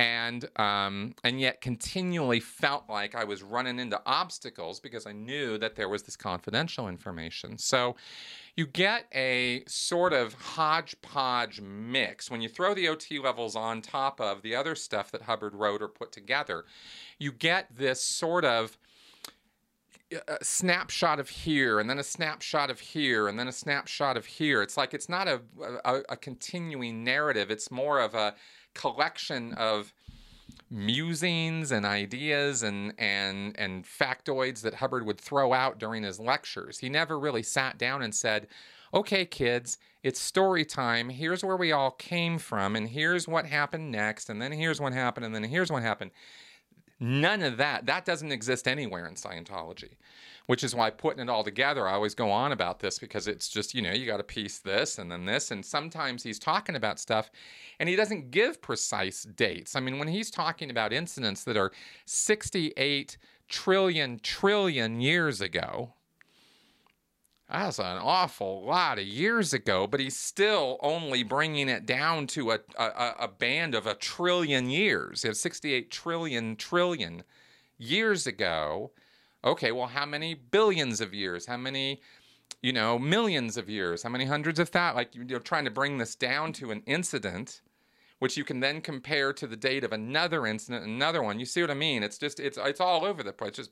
and 0.00 0.48
um, 0.56 1.14
and 1.24 1.38
yet 1.38 1.60
continually 1.60 2.40
felt 2.40 2.84
like 2.88 3.14
I 3.14 3.24
was 3.24 3.42
running 3.42 3.78
into 3.78 4.00
obstacles 4.06 4.80
because 4.80 5.06
I 5.06 5.12
knew 5.12 5.58
that 5.58 5.76
there 5.76 5.90
was 5.90 6.04
this 6.04 6.16
confidential 6.16 6.88
information. 6.88 7.58
So 7.58 7.96
you 8.56 8.66
get 8.66 9.04
a 9.14 9.62
sort 9.68 10.14
of 10.14 10.32
hodgepodge 10.32 11.60
mix 11.60 12.30
when 12.30 12.40
you 12.40 12.48
throw 12.48 12.72
the 12.72 12.88
OT 12.88 13.18
levels 13.18 13.54
on 13.54 13.82
top 13.82 14.22
of 14.22 14.40
the 14.40 14.56
other 14.56 14.74
stuff 14.74 15.10
that 15.10 15.22
Hubbard 15.22 15.54
wrote 15.54 15.82
or 15.82 15.88
put 15.88 16.12
together. 16.12 16.64
You 17.18 17.30
get 17.30 17.76
this 17.76 18.02
sort 18.02 18.46
of 18.46 18.78
a 20.26 20.42
snapshot 20.42 21.20
of 21.20 21.28
here 21.28 21.78
and 21.78 21.88
then 21.88 21.98
a 21.98 22.02
snapshot 22.02 22.70
of 22.70 22.80
here 22.80 23.28
and 23.28 23.38
then 23.38 23.48
a 23.48 23.52
snapshot 23.52 24.16
of 24.16 24.24
here. 24.26 24.62
It's 24.62 24.76
like 24.76 24.94
it's 24.94 25.10
not 25.10 25.28
a, 25.28 25.42
a, 25.84 26.00
a 26.08 26.16
continuing 26.16 27.04
narrative. 27.04 27.50
It's 27.50 27.70
more 27.70 28.00
of 28.00 28.14
a 28.14 28.34
collection 28.74 29.52
of 29.54 29.92
musings 30.70 31.72
and 31.72 31.84
ideas 31.84 32.62
and 32.62 32.92
and 32.98 33.58
and 33.58 33.84
factoids 33.84 34.62
that 34.62 34.74
Hubbard 34.74 35.04
would 35.04 35.20
throw 35.20 35.52
out 35.52 35.78
during 35.78 36.02
his 36.04 36.20
lectures. 36.20 36.78
He 36.78 36.88
never 36.88 37.18
really 37.18 37.42
sat 37.42 37.76
down 37.76 38.02
and 38.02 38.14
said, 38.14 38.46
"Okay, 38.94 39.24
kids, 39.24 39.78
it's 40.02 40.20
story 40.20 40.64
time. 40.64 41.08
Here's 41.08 41.42
where 41.44 41.56
we 41.56 41.72
all 41.72 41.90
came 41.90 42.38
from 42.38 42.76
and 42.76 42.88
here's 42.88 43.26
what 43.26 43.46
happened 43.46 43.90
next 43.90 44.30
and 44.30 44.40
then 44.40 44.52
here's 44.52 44.80
what 44.80 44.92
happened 44.92 45.26
and 45.26 45.34
then 45.34 45.44
here's 45.44 45.70
what 45.70 45.82
happened." 45.82 46.12
None 47.00 47.42
of 47.42 47.56
that. 47.56 47.86
That 47.86 48.04
doesn't 48.04 48.30
exist 48.30 48.68
anywhere 48.68 49.06
in 49.06 49.14
Scientology 49.14 49.94
which 50.50 50.64
is 50.64 50.74
why 50.74 50.90
putting 50.90 51.22
it 51.22 51.28
all 51.28 51.44
together, 51.44 51.86
I 51.86 51.92
always 51.92 52.16
go 52.16 52.28
on 52.28 52.50
about 52.50 52.80
this 52.80 52.98
because 52.98 53.28
it's 53.28 53.48
just, 53.48 53.72
you 53.72 53.82
know, 53.82 53.92
you 53.92 54.04
got 54.04 54.16
to 54.16 54.24
piece 54.24 54.58
this 54.58 54.98
and 54.98 55.08
then 55.08 55.24
this. 55.24 55.52
And 55.52 55.64
sometimes 55.64 56.24
he's 56.24 56.40
talking 56.40 56.74
about 56.74 56.98
stuff 56.98 57.30
and 57.78 57.88
he 57.88 57.94
doesn't 57.94 58.32
give 58.32 58.60
precise 58.60 59.22
dates. 59.22 59.76
I 59.76 59.80
mean, 59.80 60.00
when 60.00 60.08
he's 60.08 60.28
talking 60.28 60.68
about 60.68 60.92
incidents 60.92 61.44
that 61.44 61.56
are 61.56 61.70
68 62.04 63.16
trillion, 63.48 64.18
trillion 64.24 65.00
years 65.00 65.40
ago, 65.40 65.94
that's 67.50 67.78
an 67.78 67.98
awful 67.98 68.64
lot 68.64 68.98
of 68.98 69.04
years 69.04 69.52
ago, 69.52 69.86
but 69.86 70.00
he's 70.00 70.16
still 70.16 70.78
only 70.82 71.22
bringing 71.22 71.68
it 71.68 71.84
down 71.84 72.26
to 72.28 72.52
a, 72.52 72.60
a, 72.78 73.14
a 73.20 73.28
band 73.28 73.74
of 73.74 73.86
a 73.86 73.94
trillion 73.94 74.70
years. 74.70 75.24
You 75.24 75.34
68 75.34 75.90
trillion, 75.90 76.56
trillion 76.56 77.24
years 77.78 78.26
ago 78.26 78.92
okay, 79.44 79.72
well, 79.72 79.86
how 79.86 80.06
many 80.06 80.34
billions 80.34 81.00
of 81.00 81.14
years? 81.14 81.46
How 81.46 81.56
many, 81.56 82.00
you 82.62 82.72
know, 82.72 82.98
millions 82.98 83.56
of 83.56 83.68
years? 83.68 84.02
How 84.02 84.08
many 84.10 84.24
hundreds 84.24 84.58
of 84.58 84.70
that? 84.72 84.94
Like 84.94 85.14
you're 85.14 85.40
trying 85.40 85.64
to 85.64 85.70
bring 85.70 85.98
this 85.98 86.14
down 86.14 86.52
to 86.54 86.70
an 86.70 86.82
incident, 86.86 87.62
which 88.18 88.36
you 88.36 88.44
can 88.44 88.60
then 88.60 88.80
compare 88.80 89.32
to 89.32 89.46
the 89.46 89.56
date 89.56 89.84
of 89.84 89.92
another 89.92 90.46
incident, 90.46 90.84
another 90.84 91.22
one. 91.22 91.40
You 91.40 91.46
see 91.46 91.62
what 91.62 91.70
I 91.70 91.74
mean? 91.74 92.02
It's 92.02 92.18
just 92.18 92.40
it's 92.40 92.58
it's 92.58 92.80
all 92.80 93.04
over 93.04 93.22
the 93.22 93.32
place. 93.32 93.52
Just 93.52 93.70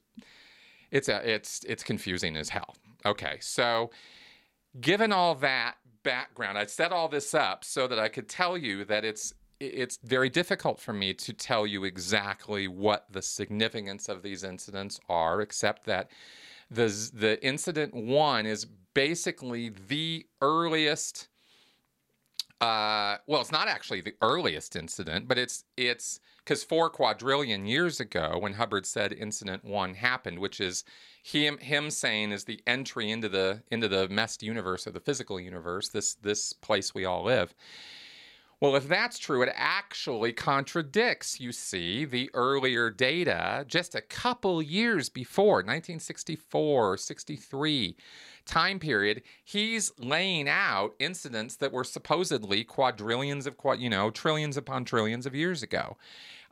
it's 0.90 1.08
a 1.08 1.28
it's 1.28 1.64
it's 1.64 1.82
confusing 1.82 2.36
as 2.36 2.48
hell. 2.48 2.76
Okay, 3.04 3.38
so 3.40 3.90
given 4.80 5.12
all 5.12 5.34
that 5.36 5.76
background, 6.02 6.58
I 6.58 6.66
set 6.66 6.92
all 6.92 7.08
this 7.08 7.34
up 7.34 7.64
so 7.64 7.86
that 7.86 7.98
I 7.98 8.08
could 8.08 8.28
tell 8.28 8.56
you 8.56 8.84
that 8.84 9.04
it's 9.04 9.34
it's 9.60 9.98
very 10.04 10.30
difficult 10.30 10.78
for 10.78 10.92
me 10.92 11.12
to 11.12 11.32
tell 11.32 11.66
you 11.66 11.84
exactly 11.84 12.68
what 12.68 13.06
the 13.10 13.22
significance 13.22 14.08
of 14.08 14.22
these 14.22 14.44
incidents 14.44 15.00
are, 15.08 15.40
except 15.40 15.84
that 15.86 16.10
the 16.70 16.86
the 17.12 17.44
incident 17.44 17.94
one 17.94 18.46
is 18.46 18.66
basically 18.94 19.70
the 19.88 20.26
earliest. 20.40 21.28
Uh, 22.60 23.18
well, 23.28 23.40
it's 23.40 23.52
not 23.52 23.68
actually 23.68 24.00
the 24.00 24.14
earliest 24.20 24.76
incident, 24.76 25.28
but 25.28 25.38
it's 25.38 25.64
it's 25.76 26.20
because 26.48 26.64
four 26.64 26.88
quadrillion 26.88 27.66
years 27.66 28.00
ago, 28.00 28.38
when 28.38 28.54
Hubbard 28.54 28.86
said 28.86 29.12
incident 29.12 29.66
one 29.66 29.92
happened, 29.92 30.38
which 30.38 30.60
is 30.60 30.82
him 31.22 31.58
him 31.58 31.90
saying 31.90 32.32
is 32.32 32.44
the 32.44 32.62
entry 32.66 33.10
into 33.10 33.28
the 33.28 33.62
into 33.70 33.86
the 33.86 34.08
MEST 34.08 34.42
universe 34.42 34.86
of 34.86 34.94
the 34.94 35.00
physical 35.00 35.38
universe, 35.38 35.90
this 35.90 36.14
this 36.14 36.54
place 36.54 36.94
we 36.94 37.04
all 37.04 37.22
live 37.22 37.54
Well, 38.60 38.74
if 38.74 38.88
that's 38.88 39.20
true, 39.20 39.42
it 39.42 39.52
actually 39.54 40.32
contradicts, 40.32 41.38
you 41.38 41.52
see, 41.52 42.04
the 42.04 42.28
earlier 42.34 42.90
data 42.90 43.64
just 43.68 43.94
a 43.94 44.00
couple 44.00 44.60
years 44.60 45.08
before, 45.08 45.58
1964, 45.58 46.96
63 46.96 47.96
time 48.46 48.80
period. 48.80 49.22
He's 49.44 49.92
laying 49.96 50.48
out 50.48 50.94
incidents 50.98 51.54
that 51.56 51.70
were 51.70 51.84
supposedly 51.84 52.64
quadrillions 52.64 53.46
of, 53.46 53.54
you 53.78 53.90
know, 53.90 54.10
trillions 54.10 54.56
upon 54.56 54.84
trillions 54.84 55.24
of 55.24 55.36
years 55.36 55.62
ago, 55.62 55.96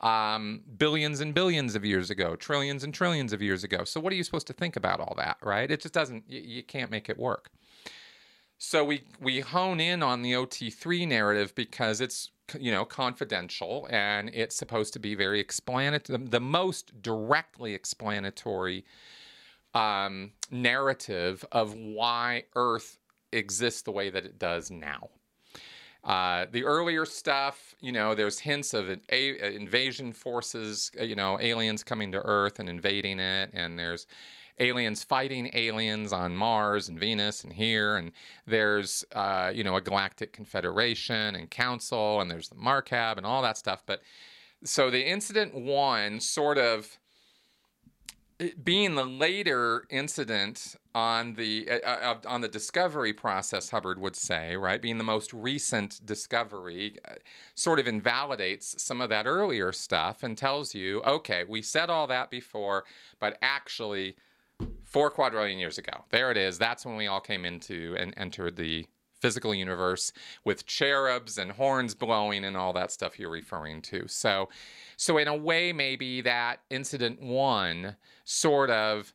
um, 0.00 0.60
billions 0.78 1.20
and 1.20 1.34
billions 1.34 1.74
of 1.74 1.84
years 1.84 2.10
ago, 2.10 2.36
trillions 2.36 2.84
and 2.84 2.94
trillions 2.94 3.32
of 3.32 3.42
years 3.42 3.64
ago. 3.64 3.82
So, 3.82 3.98
what 3.98 4.12
are 4.12 4.16
you 4.16 4.22
supposed 4.22 4.46
to 4.46 4.52
think 4.52 4.76
about 4.76 5.00
all 5.00 5.14
that, 5.16 5.38
right? 5.42 5.68
It 5.68 5.80
just 5.80 5.94
doesn't, 5.94 6.22
you, 6.28 6.40
you 6.40 6.62
can't 6.62 6.90
make 6.90 7.08
it 7.08 7.18
work. 7.18 7.50
So 8.58 8.84
we 8.84 9.02
we 9.20 9.40
hone 9.40 9.80
in 9.80 10.02
on 10.02 10.22
the 10.22 10.32
OT3 10.32 11.06
narrative 11.06 11.54
because 11.54 12.00
it's 12.00 12.30
you 12.58 12.70
know 12.70 12.84
confidential 12.84 13.86
and 13.90 14.30
it's 14.32 14.56
supposed 14.56 14.92
to 14.94 14.98
be 14.98 15.14
very 15.14 15.40
explanatory, 15.40 16.18
the 16.18 16.40
most 16.40 17.02
directly 17.02 17.74
explanatory 17.74 18.84
um, 19.74 20.32
narrative 20.50 21.44
of 21.52 21.74
why 21.74 22.44
Earth 22.54 22.98
exists 23.32 23.82
the 23.82 23.92
way 23.92 24.08
that 24.08 24.24
it 24.24 24.38
does 24.38 24.70
now. 24.70 25.10
Uh, 26.02 26.46
the 26.52 26.64
earlier 26.64 27.04
stuff, 27.04 27.74
you 27.80 27.90
know, 27.90 28.14
there's 28.14 28.38
hints 28.38 28.72
of 28.72 28.88
an 28.88 29.00
a- 29.10 29.54
invasion 29.54 30.12
forces, 30.12 30.90
you 31.00 31.16
know, 31.16 31.38
aliens 31.40 31.82
coming 31.82 32.12
to 32.12 32.18
Earth 32.18 32.60
and 32.60 32.68
invading 32.68 33.18
it, 33.18 33.50
and 33.52 33.76
there's 33.76 34.06
aliens 34.58 35.04
fighting 35.04 35.50
aliens 35.54 36.12
on 36.12 36.36
Mars 36.36 36.88
and 36.88 36.98
Venus 36.98 37.44
and 37.44 37.52
here, 37.52 37.96
and 37.96 38.12
there's 38.46 39.04
uh, 39.12 39.50
you 39.54 39.64
know 39.64 39.76
a 39.76 39.80
galactic 39.80 40.32
confederation 40.32 41.34
and 41.34 41.50
council, 41.50 42.20
and 42.20 42.30
there's 42.30 42.48
the 42.48 42.56
Markab 42.56 43.16
and 43.16 43.26
all 43.26 43.42
that 43.42 43.58
stuff. 43.58 43.82
But 43.86 44.02
so 44.64 44.90
the 44.90 45.06
incident 45.06 45.54
one 45.54 46.20
sort 46.20 46.58
of 46.58 46.98
being 48.62 48.96
the 48.96 49.04
later 49.04 49.84
incident 49.88 50.76
on 50.94 51.34
the 51.34 51.68
uh, 51.70 51.88
uh, 51.88 52.18
on 52.26 52.42
the 52.42 52.48
discovery 52.48 53.12
process, 53.12 53.70
Hubbard 53.70 53.98
would 53.98 54.16
say, 54.16 54.56
right, 54.56 54.80
being 54.80 54.98
the 54.98 55.04
most 55.04 55.32
recent 55.32 56.04
discovery, 56.04 56.98
uh, 57.08 57.14
sort 57.54 57.78
of 57.78 57.88
invalidates 57.88 58.82
some 58.82 59.00
of 59.00 59.08
that 59.08 59.26
earlier 59.26 59.72
stuff 59.72 60.22
and 60.22 60.36
tells 60.36 60.74
you, 60.74 61.02
okay, 61.02 61.44
we 61.48 61.62
said 61.62 61.88
all 61.88 62.06
that 62.08 62.30
before, 62.30 62.84
but 63.20 63.38
actually 63.40 64.16
four 64.96 65.10
quadrillion 65.10 65.58
years 65.58 65.76
ago. 65.76 66.06
There 66.08 66.30
it 66.30 66.38
is. 66.38 66.56
That's 66.56 66.86
when 66.86 66.96
we 66.96 67.06
all 67.06 67.20
came 67.20 67.44
into 67.44 67.94
and 67.98 68.14
entered 68.16 68.56
the 68.56 68.86
physical 69.20 69.54
universe 69.54 70.10
with 70.42 70.64
cherubs 70.64 71.36
and 71.36 71.52
horns 71.52 71.94
blowing 71.94 72.46
and 72.46 72.56
all 72.56 72.72
that 72.72 72.90
stuff 72.90 73.18
you're 73.18 73.28
referring 73.28 73.82
to. 73.82 74.08
So, 74.08 74.48
so 74.96 75.18
in 75.18 75.28
a 75.28 75.36
way, 75.36 75.74
maybe 75.74 76.22
that 76.22 76.60
incident 76.70 77.20
one 77.20 77.96
sort 78.24 78.70
of 78.70 79.12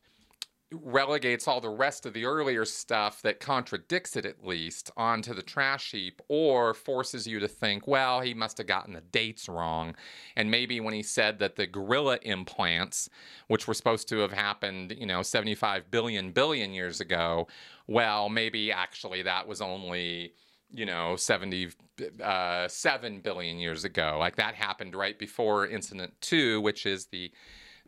relegates 0.72 1.46
all 1.46 1.60
the 1.60 1.68
rest 1.68 2.06
of 2.06 2.12
the 2.12 2.24
earlier 2.24 2.64
stuff 2.64 3.22
that 3.22 3.40
contradicts 3.40 4.16
it 4.16 4.24
at 4.24 4.44
least 4.44 4.90
onto 4.96 5.34
the 5.34 5.42
trash 5.42 5.92
heap 5.92 6.20
or 6.28 6.74
forces 6.74 7.26
you 7.26 7.38
to 7.40 7.48
think 7.48 7.86
well 7.86 8.20
he 8.20 8.34
must 8.34 8.58
have 8.58 8.66
gotten 8.66 8.94
the 8.94 9.00
dates 9.00 9.48
wrong. 9.48 9.94
And 10.36 10.50
maybe 10.50 10.80
when 10.80 10.94
he 10.94 11.02
said 11.02 11.38
that 11.40 11.56
the 11.56 11.66
gorilla 11.66 12.18
implants 12.22 13.08
which 13.48 13.66
were 13.66 13.74
supposed 13.74 14.08
to 14.08 14.18
have 14.18 14.32
happened 14.32 14.94
you 14.98 15.06
know 15.06 15.22
75 15.22 15.90
billion 15.90 16.32
billion 16.32 16.72
years 16.72 17.00
ago 17.00 17.48
well 17.86 18.28
maybe 18.28 18.72
actually 18.72 19.22
that 19.22 19.46
was 19.46 19.60
only 19.60 20.32
you 20.70 20.86
know 20.86 21.16
77 21.16 21.76
uh, 22.22 23.20
billion 23.22 23.58
years 23.58 23.84
ago. 23.84 24.16
Like 24.18 24.36
that 24.36 24.54
happened 24.54 24.94
right 24.94 25.18
before 25.18 25.66
incident 25.66 26.14
2 26.20 26.60
which 26.60 26.86
is 26.86 27.06
the 27.06 27.30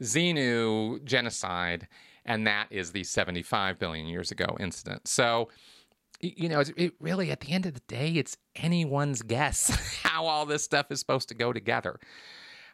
xenu 0.03 1.03
genocide 1.05 1.89
and 2.25 2.47
that 2.47 2.67
is 2.71 2.93
the 2.93 3.05
75 3.05 3.79
billion 3.79 4.07
years 4.07 4.31
ago 4.31 4.57
incident. 4.59 5.07
So, 5.07 5.49
you 6.21 6.49
know, 6.49 6.63
it 6.77 6.95
really, 7.01 7.31
at 7.31 7.41
the 7.41 7.53
end 7.53 7.67
of 7.67 7.75
the 7.75 7.83
day, 7.87 8.13
it's 8.13 8.37
anyone's 8.57 9.23
guess 9.23 9.69
how 10.03 10.27
all 10.27 10.47
this 10.47 10.65
stuff 10.65 10.91
is 10.91 11.01
supposed 11.01 11.29
to 11.29 11.35
go 11.35 11.53
together. 11.53 11.99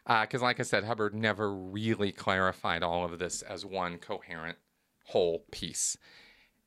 Because, 0.05 0.41
uh, 0.41 0.45
like 0.45 0.59
I 0.59 0.63
said, 0.63 0.83
Hubbard 0.83 1.13
never 1.13 1.53
really 1.53 2.11
clarified 2.11 2.81
all 2.81 3.05
of 3.05 3.19
this 3.19 3.41
as 3.41 3.65
one 3.65 3.97
coherent 3.97 4.57
whole 5.05 5.45
piece. 5.51 5.97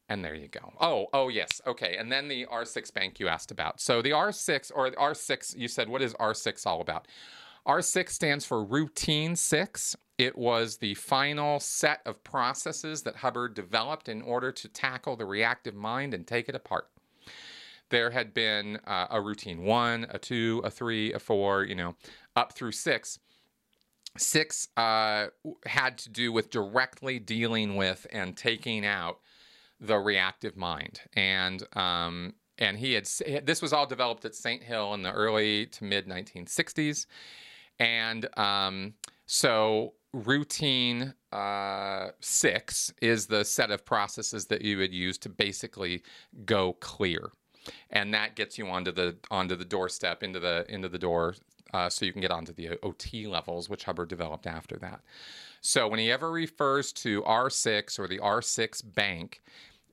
And 0.09 0.25
there 0.25 0.35
you 0.35 0.49
go. 0.49 0.73
Oh, 0.81 1.07
oh, 1.13 1.29
yes. 1.29 1.61
Okay. 1.67 1.97
And 1.97 2.13
then 2.13 2.29
the 2.29 2.47
R6 2.47 2.93
bank 2.93 3.19
you 3.19 3.29
asked 3.29 3.51
about. 3.51 3.81
So 3.81 4.03
the 4.03 4.11
R6, 4.11 4.71
or 4.75 4.91
the 4.91 4.97
R6, 4.97 5.57
you 5.57 5.67
said, 5.67 5.89
what 5.89 6.03
is 6.03 6.13
R6 6.15 6.67
all 6.67 6.81
about? 6.81 7.09
R6 7.67 8.11
stands 8.11 8.45
for 8.45 8.63
Routine 8.63 9.35
6. 9.35 9.97
It 10.17 10.39
was 10.39 10.77
the 10.77 10.95
final 10.95 11.59
set 11.59 12.01
of 12.07 12.23
processes 12.23 13.03
that 13.03 13.17
Hubbard 13.17 13.55
developed 13.55 14.09
in 14.09 14.23
order 14.23 14.53
to 14.53 14.69
tackle 14.69 15.17
the 15.17 15.25
reactive 15.25 15.75
mind 15.75 16.15
and 16.15 16.27
take 16.27 16.49
it 16.49 16.55
apart. 16.55 16.89
There 17.91 18.11
had 18.11 18.33
been 18.33 18.79
uh, 18.87 19.09
a 19.11 19.21
routine 19.21 19.63
one, 19.63 20.07
a 20.11 20.19
two, 20.19 20.63
a 20.65 20.71
three, 20.71 21.13
a 21.13 21.19
four, 21.19 21.65
you 21.65 21.75
know, 21.75 21.97
up 22.37 22.53
through 22.53 22.73
six. 22.73 23.19
Six 24.17 24.69
uh, 24.77 25.27
had 25.67 25.99
to 25.99 26.11
do 26.11 26.33
with 26.33 26.51
directly 26.51 27.19
dealing 27.19 27.75
with 27.75 28.07
and 28.13 28.37
taking 28.37 28.87
out 28.87 29.19
the 29.81 29.99
reactive 29.99 30.57
mind. 30.57 31.01
And 31.15 31.63
um, 31.77 32.35
and 32.59 32.79
he 32.79 32.93
had 32.93 33.07
this 33.45 33.61
was 33.61 33.73
all 33.73 33.87
developed 33.87 34.25
at 34.25 34.35
St. 34.35 34.63
Hill 34.63 34.95
in 34.95 35.03
the 35.03 35.13
early 35.13 35.67
to 35.67 35.85
mid 35.85 36.07
1960s, 36.07 37.07
and 37.81 38.29
um, 38.39 38.95
so 39.27 39.95
routine 40.15 41.13
uh, 41.33 42.11
six 42.21 42.93
is 43.03 43.27
the 43.27 43.45
set 43.45 43.71
of 43.71 43.85
processes 43.85 44.47
that 44.47 44.63
you 44.63 44.79
would 44.79 44.95
use 44.95 45.19
to 45.19 45.29
basically 45.29 46.03
go 46.45 46.75
clear, 46.75 47.31
and 47.91 48.15
that 48.15 48.37
gets 48.37 48.57
you 48.57 48.69
onto 48.69 48.93
the 48.93 49.17
onto 49.31 49.57
the 49.57 49.65
doorstep 49.65 50.23
into 50.23 50.39
the 50.39 50.65
into 50.69 50.89
the 50.89 50.99
door, 50.99 51.35
uh, 51.73 51.89
so 51.89 52.07
you 52.07 52.13
can 52.13 52.21
get 52.21 52.31
onto 52.31 52.53
the 52.53 52.79
OT 52.83 53.27
levels, 53.27 53.69
which 53.69 53.85
Hubbard 53.85 54.09
developed 54.09 54.47
after 54.47 54.77
that. 54.77 55.01
So 55.61 55.89
when 55.89 55.99
he 55.99 56.13
ever 56.13 56.31
refers 56.31 56.93
to 56.93 57.23
R6 57.23 57.99
or 57.99 58.07
the 58.07 58.19
R6 58.19 58.95
bank, 58.95 59.43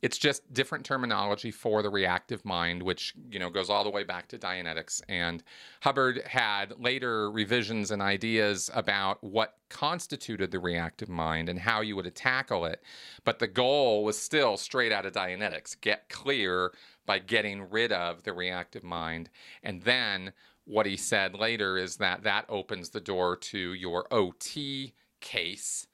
it's 0.01 0.17
just 0.17 0.51
different 0.51 0.83
terminology 0.83 1.51
for 1.51 1.83
the 1.83 1.89
reactive 1.89 2.43
mind, 2.43 2.81
which 2.81 3.13
you 3.29 3.39
know 3.39 3.49
goes 3.49 3.69
all 3.69 3.83
the 3.83 3.89
way 3.89 4.03
back 4.03 4.27
to 4.29 4.37
Dianetics. 4.37 5.01
And 5.07 5.43
Hubbard 5.81 6.23
had 6.25 6.79
later 6.79 7.29
revisions 7.29 7.91
and 7.91 8.01
ideas 8.01 8.69
about 8.73 9.23
what 9.23 9.57
constituted 9.69 10.51
the 10.51 10.59
reactive 10.59 11.09
mind 11.09 11.49
and 11.49 11.59
how 11.59 11.81
you 11.81 11.95
would 11.95 12.13
tackle 12.15 12.65
it. 12.65 12.81
But 13.23 13.39
the 13.39 13.47
goal 13.47 14.03
was 14.03 14.17
still 14.17 14.57
straight 14.57 14.91
out 14.91 15.05
of 15.05 15.13
Dianetics: 15.13 15.79
get 15.79 16.09
clear 16.09 16.73
by 17.05 17.19
getting 17.19 17.69
rid 17.69 17.91
of 17.91 18.23
the 18.23 18.33
reactive 18.33 18.83
mind, 18.83 19.29
and 19.61 19.83
then 19.83 20.33
what 20.65 20.85
he 20.85 20.97
said 20.97 21.35
later 21.35 21.77
is 21.77 21.97
that 21.97 22.23
that 22.23 22.45
opens 22.47 22.89
the 22.89 23.01
door 23.01 23.35
to 23.35 23.73
your 23.73 24.07
OT 24.11 24.93
case 25.19 25.87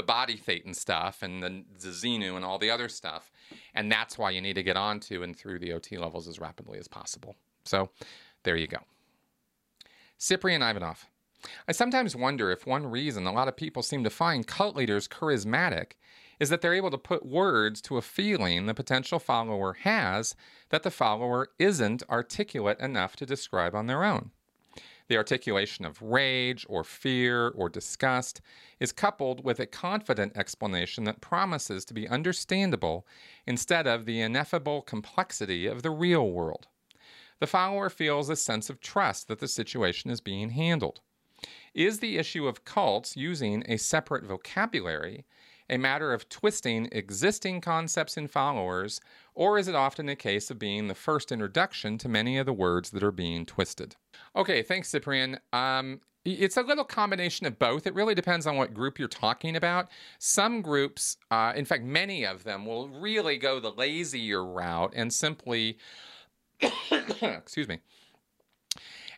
the 0.00 0.06
body 0.06 0.38
thetan 0.38 0.74
stuff 0.74 1.22
and 1.22 1.42
the, 1.42 1.62
the 1.78 1.88
Xenu 1.88 2.34
and 2.34 2.42
all 2.42 2.58
the 2.58 2.70
other 2.70 2.88
stuff. 2.88 3.29
And 3.74 3.90
that's 3.90 4.18
why 4.18 4.30
you 4.30 4.40
need 4.40 4.54
to 4.54 4.62
get 4.62 4.76
onto 4.76 5.22
and 5.22 5.36
through 5.36 5.58
the 5.58 5.72
OT 5.72 5.98
levels 5.98 6.28
as 6.28 6.38
rapidly 6.38 6.78
as 6.78 6.88
possible. 6.88 7.36
So 7.64 7.90
there 8.42 8.56
you 8.56 8.66
go. 8.66 8.78
Cyprian 10.18 10.62
Ivanov. 10.62 11.06
I 11.66 11.72
sometimes 11.72 12.14
wonder 12.14 12.50
if 12.50 12.66
one 12.66 12.86
reason 12.86 13.26
a 13.26 13.32
lot 13.32 13.48
of 13.48 13.56
people 13.56 13.82
seem 13.82 14.04
to 14.04 14.10
find 14.10 14.46
cult 14.46 14.76
leaders 14.76 15.08
charismatic 15.08 15.92
is 16.38 16.48
that 16.48 16.60
they're 16.62 16.74
able 16.74 16.90
to 16.90 16.98
put 16.98 17.24
words 17.24 17.80
to 17.82 17.96
a 17.96 18.02
feeling 18.02 18.66
the 18.66 18.74
potential 18.74 19.18
follower 19.18 19.74
has 19.82 20.34
that 20.70 20.82
the 20.82 20.90
follower 20.90 21.48
isn't 21.58 22.02
articulate 22.10 22.80
enough 22.80 23.14
to 23.16 23.26
describe 23.26 23.74
on 23.74 23.86
their 23.86 24.04
own. 24.04 24.30
The 25.10 25.16
articulation 25.16 25.84
of 25.84 26.00
rage 26.00 26.64
or 26.68 26.84
fear 26.84 27.48
or 27.48 27.68
disgust 27.68 28.40
is 28.78 28.92
coupled 28.92 29.44
with 29.44 29.58
a 29.58 29.66
confident 29.66 30.36
explanation 30.36 31.02
that 31.02 31.20
promises 31.20 31.84
to 31.86 31.94
be 31.94 32.08
understandable 32.08 33.04
instead 33.44 33.88
of 33.88 34.04
the 34.04 34.20
ineffable 34.20 34.82
complexity 34.82 35.66
of 35.66 35.82
the 35.82 35.90
real 35.90 36.30
world. 36.30 36.68
The 37.40 37.48
follower 37.48 37.90
feels 37.90 38.28
a 38.28 38.36
sense 38.36 38.70
of 38.70 38.80
trust 38.80 39.26
that 39.26 39.40
the 39.40 39.48
situation 39.48 40.12
is 40.12 40.20
being 40.20 40.50
handled. 40.50 41.00
Is 41.74 41.98
the 41.98 42.16
issue 42.16 42.46
of 42.46 42.64
cults 42.64 43.16
using 43.16 43.64
a 43.66 43.78
separate 43.78 44.22
vocabulary 44.22 45.24
a 45.70 45.78
matter 45.78 46.12
of 46.12 46.28
twisting 46.28 46.88
existing 46.92 47.60
concepts 47.60 48.16
in 48.16 48.28
followers, 48.28 49.00
or 49.34 49.56
is 49.56 49.68
it 49.68 49.74
often 49.74 50.08
a 50.08 50.16
case 50.16 50.50
of 50.50 50.58
being 50.58 50.88
the 50.88 50.94
first 50.94 51.32
introduction 51.32 51.96
to 51.98 52.08
many 52.08 52.36
of 52.36 52.44
the 52.44 52.52
words 52.52 52.90
that 52.90 53.04
are 53.04 53.12
being 53.12 53.46
twisted? 53.46 53.96
Okay, 54.34 54.62
thanks, 54.62 54.88
Cyprian. 54.88 55.38
Um, 55.52 56.00
it's 56.24 56.58
a 56.58 56.62
little 56.62 56.84
combination 56.84 57.46
of 57.46 57.58
both. 57.58 57.86
It 57.86 57.94
really 57.94 58.14
depends 58.14 58.46
on 58.46 58.56
what 58.56 58.74
group 58.74 58.98
you're 58.98 59.08
talking 59.08 59.56
about. 59.56 59.88
Some 60.18 60.60
groups, 60.60 61.16
uh, 61.30 61.52
in 61.56 61.64
fact, 61.64 61.84
many 61.84 62.26
of 62.26 62.44
them, 62.44 62.66
will 62.66 62.88
really 62.88 63.38
go 63.38 63.60
the 63.60 63.70
lazier 63.70 64.44
route 64.44 64.92
and 64.94 65.12
simply, 65.12 65.78
excuse 67.22 67.68
me, 67.68 67.78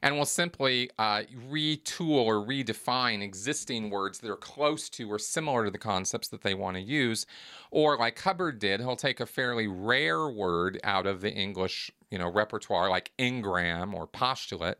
and 0.02 0.16
will 0.16 0.24
simply 0.24 0.90
uh, 0.98 1.22
retool 1.48 2.24
or 2.24 2.44
redefine 2.44 3.22
existing 3.22 3.88
words 3.88 4.18
that 4.18 4.30
are 4.30 4.36
close 4.36 4.88
to 4.90 5.10
or 5.10 5.18
similar 5.18 5.64
to 5.64 5.70
the 5.70 5.78
concepts 5.78 6.28
that 6.28 6.42
they 6.42 6.54
want 6.54 6.76
to 6.76 6.82
use. 6.82 7.24
Or, 7.70 7.96
like 7.96 8.18
Hubbard 8.18 8.58
did, 8.58 8.80
he'll 8.80 8.96
take 8.96 9.20
a 9.20 9.26
fairly 9.26 9.68
rare 9.68 10.28
word 10.28 10.80
out 10.82 11.06
of 11.06 11.20
the 11.20 11.32
English 11.32 11.90
you 12.12 12.18
know, 12.18 12.30
repertoire, 12.30 12.90
like 12.90 13.10
engram 13.18 13.94
or 13.94 14.06
postulate, 14.06 14.76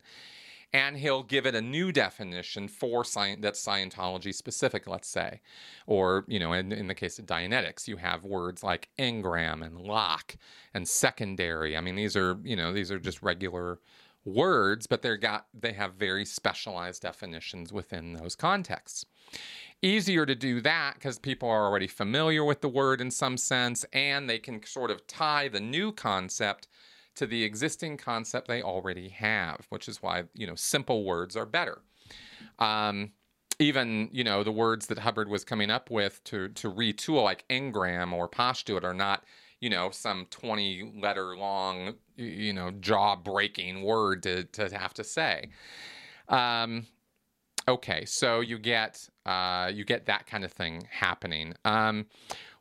and 0.71 0.97
he'll 0.97 1.23
give 1.23 1.47
it 1.47 1.55
a 1.55 1.61
new 1.61 1.91
definition 1.91 2.67
for 2.67 3.03
science 3.03 3.39
that's 3.41 3.65
Scientology 3.65 4.33
specific, 4.33 4.87
let's 4.87 5.07
say. 5.07 5.41
Or, 5.87 6.25
you 6.27 6.39
know, 6.39 6.53
in, 6.53 6.71
in 6.71 6.87
the 6.87 6.95
case 6.95 7.17
of 7.17 7.25
Dianetics, 7.25 7.87
you 7.87 7.97
have 7.97 8.23
words 8.23 8.63
like 8.63 8.89
engram 8.99 9.65
and 9.65 9.81
lock 9.81 10.35
and 10.75 10.87
secondary. 10.87 11.75
I 11.75 11.81
mean, 11.81 11.95
these 11.95 12.15
are, 12.15 12.37
you 12.43 12.55
know, 12.55 12.71
these 12.71 12.91
are 12.91 12.99
just 12.99 13.23
regular 13.23 13.79
words, 14.25 14.87
but 14.87 15.01
they're 15.01 15.17
got 15.17 15.47
they 15.53 15.73
have 15.73 15.95
very 15.95 16.25
specialized 16.25 17.01
definitions 17.01 17.73
within 17.73 18.13
those 18.13 18.35
contexts. 18.35 19.05
Easier 19.81 20.25
to 20.25 20.35
do 20.35 20.61
that 20.61 20.93
because 20.95 21.19
people 21.19 21.49
are 21.49 21.65
already 21.65 21.87
familiar 21.87 22.43
with 22.43 22.61
the 22.61 22.69
word 22.69 23.01
in 23.01 23.11
some 23.11 23.37
sense, 23.37 23.85
and 23.91 24.29
they 24.29 24.39
can 24.39 24.63
sort 24.65 24.91
of 24.91 25.05
tie 25.07 25.47
the 25.49 25.59
new 25.59 25.91
concept 25.91 26.67
to 27.15 27.27
the 27.27 27.43
existing 27.43 27.97
concept 27.97 28.47
they 28.47 28.61
already 28.61 29.09
have, 29.09 29.65
which 29.69 29.87
is 29.87 30.01
why, 30.01 30.23
you 30.33 30.47
know, 30.47 30.55
simple 30.55 31.03
words 31.03 31.35
are 31.35 31.45
better. 31.45 31.81
Um, 32.59 33.11
even, 33.59 34.09
you 34.11 34.23
know, 34.23 34.43
the 34.43 34.51
words 34.51 34.87
that 34.87 34.99
Hubbard 34.99 35.29
was 35.29 35.43
coming 35.43 35.69
up 35.69 35.91
with 35.91 36.23
to, 36.25 36.49
to 36.49 36.71
retool, 36.71 37.23
like 37.23 37.45
engram 37.49 38.13
or 38.13 38.27
postulate, 38.27 38.83
are 38.83 38.93
not, 38.93 39.23
you 39.63 39.69
know, 39.69 39.89
some 39.91 40.27
20 40.29 40.99
letter 41.01 41.37
long, 41.37 41.93
you 42.17 42.51
know, 42.51 42.69
jaw 42.69 43.15
breaking 43.15 43.81
word 43.81 44.21
to, 44.23 44.43
to 44.43 44.77
have 44.77 44.93
to 44.93 45.05
say. 45.05 45.51
Um, 46.27 46.87
okay, 47.65 48.03
so 48.03 48.41
you 48.41 48.59
get 48.59 49.07
uh, 49.25 49.71
you 49.73 49.85
get 49.85 50.05
that 50.07 50.27
kind 50.27 50.43
of 50.43 50.51
thing 50.51 50.85
happening. 50.91 51.53
Um, 51.63 52.07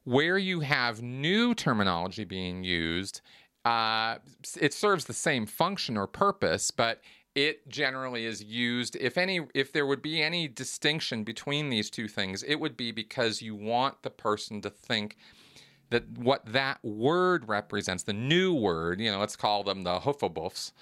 where 0.04 0.38
you 0.38 0.60
have 0.60 1.02
new 1.02 1.56
terminology 1.56 2.22
being 2.22 2.62
used 2.62 3.20
uh, 3.64 4.18
it 4.60 4.72
serves 4.72 5.04
the 5.04 5.12
same 5.12 5.46
function 5.46 5.96
or 5.96 6.06
purpose, 6.06 6.70
but 6.70 7.00
it 7.34 7.68
generally 7.68 8.26
is 8.26 8.42
used 8.42 8.96
if 8.96 9.16
any 9.16 9.40
if 9.54 9.72
there 9.72 9.86
would 9.86 10.02
be 10.02 10.22
any 10.22 10.46
distinction 10.46 11.24
between 11.24 11.70
these 11.70 11.88
two 11.88 12.06
things 12.06 12.42
it 12.42 12.56
would 12.56 12.76
be 12.76 12.92
because 12.92 13.40
you 13.40 13.54
want 13.54 14.02
the 14.02 14.10
person 14.10 14.60
to 14.60 14.68
think 14.68 15.16
that 15.92 16.08
what 16.18 16.44
that 16.46 16.78
word 16.84 17.48
represents 17.48 18.02
the 18.02 18.12
new 18.12 18.52
word 18.52 19.00
you 19.00 19.10
know 19.10 19.18
let's 19.18 19.36
call 19.36 19.62
them 19.62 19.82
the 19.82 20.00
hoofaboofs 20.00 20.72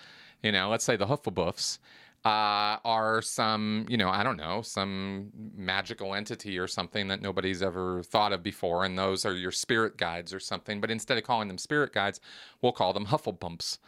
you 0.42 0.50
know 0.50 0.70
let's 0.70 0.84
say 0.84 0.96
the 0.96 1.06
hoofaboofs 1.06 1.78
uh, 2.24 2.76
are 2.84 3.22
some, 3.22 3.86
you 3.88 3.96
know, 3.96 4.10
I 4.10 4.22
don't 4.22 4.36
know, 4.36 4.60
some 4.60 5.30
magical 5.56 6.14
entity 6.14 6.58
or 6.58 6.66
something 6.66 7.08
that 7.08 7.22
nobody's 7.22 7.62
ever 7.62 8.02
thought 8.02 8.34
of 8.34 8.42
before, 8.42 8.84
and 8.84 8.98
those 8.98 9.24
are 9.24 9.34
your 9.34 9.52
spirit 9.52 9.96
guides 9.96 10.34
or 10.34 10.40
something. 10.40 10.82
But 10.82 10.90
instead 10.90 11.16
of 11.16 11.24
calling 11.24 11.48
them 11.48 11.56
spirit 11.56 11.94
guides, 11.94 12.20
we'll 12.60 12.72
call 12.72 12.92
them 12.92 13.06
Hufflebumps. 13.06 13.78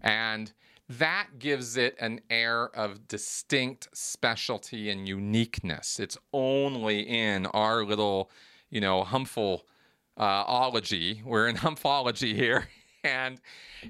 And 0.00 0.52
that 0.88 1.38
gives 1.38 1.76
it 1.76 1.94
an 2.00 2.22
air 2.30 2.74
of 2.74 3.08
distinct 3.08 3.88
specialty 3.92 4.88
and 4.88 5.06
uniqueness. 5.06 6.00
It's 6.00 6.16
only 6.32 7.00
in 7.00 7.44
our 7.46 7.84
little, 7.84 8.30
you 8.70 8.80
know, 8.80 9.04
Humful 9.04 9.66
uh, 10.16 10.44
ology. 10.46 11.22
We're 11.24 11.48
in 11.48 11.56
Humphology 11.64 12.34
here. 12.34 12.68
And 13.04 13.40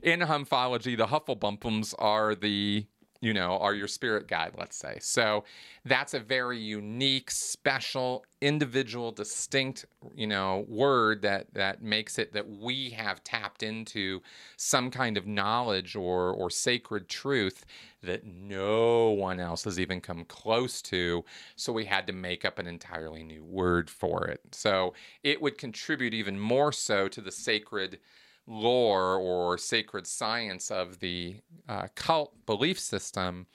in 0.03 0.21
Humphology, 0.21 0.97
the 0.97 1.07
Hufflebumpums 1.07 1.95
are 1.99 2.35
the 2.35 2.87
you 3.23 3.33
know, 3.33 3.57
are 3.59 3.73
your 3.73 3.87
spirit 3.87 4.27
guide, 4.27 4.53
let's 4.59 4.77
say. 4.77 4.99
So 5.01 5.45
that's 5.85 6.13
a 6.13 6.19
very 6.19 6.59
unique, 6.59 7.31
special, 7.31 8.25
individual, 8.41 9.13
distinct, 9.13 9.87
you 10.17 10.27
know, 10.27 10.67
word 10.69 11.23
that 11.23 11.55
that 11.55 11.83
makes 11.83 12.19
it 12.19 12.33
that 12.33 12.51
we 12.51 12.91
have 12.91 13.23
tapped 13.23 13.63
into 13.63 14.21
some 14.57 14.91
kind 14.91 15.17
of 15.17 15.27
knowledge 15.27 15.95
or 15.95 16.31
or 16.33 16.51
sacred 16.51 17.09
truth 17.09 17.65
that 18.03 18.27
no 18.27 19.11
one 19.11 19.39
else 19.39 19.63
has 19.63 19.79
even 19.79 20.01
come 20.01 20.25
close 20.25 20.83
to. 20.83 21.25
So 21.55 21.73
we 21.73 21.85
had 21.85 22.09
to 22.09 22.13
make 22.13 22.45
up 22.45 22.59
an 22.59 22.67
entirely 22.67 23.23
new 23.23 23.45
word 23.45 23.89
for 23.89 24.27
it. 24.27 24.41
So 24.51 24.95
it 25.23 25.41
would 25.41 25.59
contribute 25.59 26.13
even 26.13 26.41
more 26.41 26.73
so 26.73 27.07
to 27.07 27.21
the 27.21 27.31
sacred 27.31 28.01
lore 28.46 29.16
or 29.16 29.57
sacred 29.59 30.07
science 30.07 30.70
of 30.70 30.98
the 31.00 31.37
uh, 31.68 31.87
cult 31.94 32.35
belief 32.46 32.78
system 32.78 33.46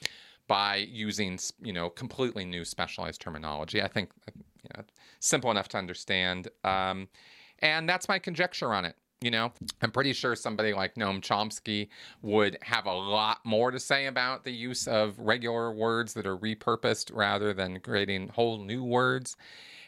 by 0.48 0.78
using 0.78 1.38
you 1.62 1.74
know 1.74 1.90
completely 1.90 2.46
new 2.46 2.64
specialized 2.64 3.22
terminology. 3.22 3.82
I 3.82 3.88
think 3.88 4.12
you 4.36 4.70
know 4.76 4.84
simple 5.20 5.52
enough 5.52 5.68
to 5.70 5.78
understand, 5.78 6.48
um, 6.64 7.10
and 7.60 7.88
that's 7.88 8.08
my 8.08 8.20
conjecture 8.20 8.74
on 8.74 8.86
it. 8.86 8.96
You 9.22 9.32
know, 9.32 9.52
I'm 9.82 9.92
pretty 9.92 10.14
sure 10.14 10.36
somebody 10.36 10.74
like 10.74 10.94
Noam 10.94 11.22
Chomsky 11.22 11.90
would 12.22 12.58
have 12.62 12.86
a 12.86 12.94
lot 12.94 13.40
more 13.44 13.72
to 13.72 13.80
say 13.80 14.06
about 14.06 14.44
the 14.44 14.52
use 14.52 14.88
of 14.88 15.18
regular 15.18 15.72
words 15.72 16.14
that 16.14 16.28
are 16.28 16.38
repurposed 16.38 17.10
rather 17.14 17.52
than 17.52 17.80
creating 17.80 18.30
whole 18.30 18.60
new 18.60 18.84
words 18.84 19.36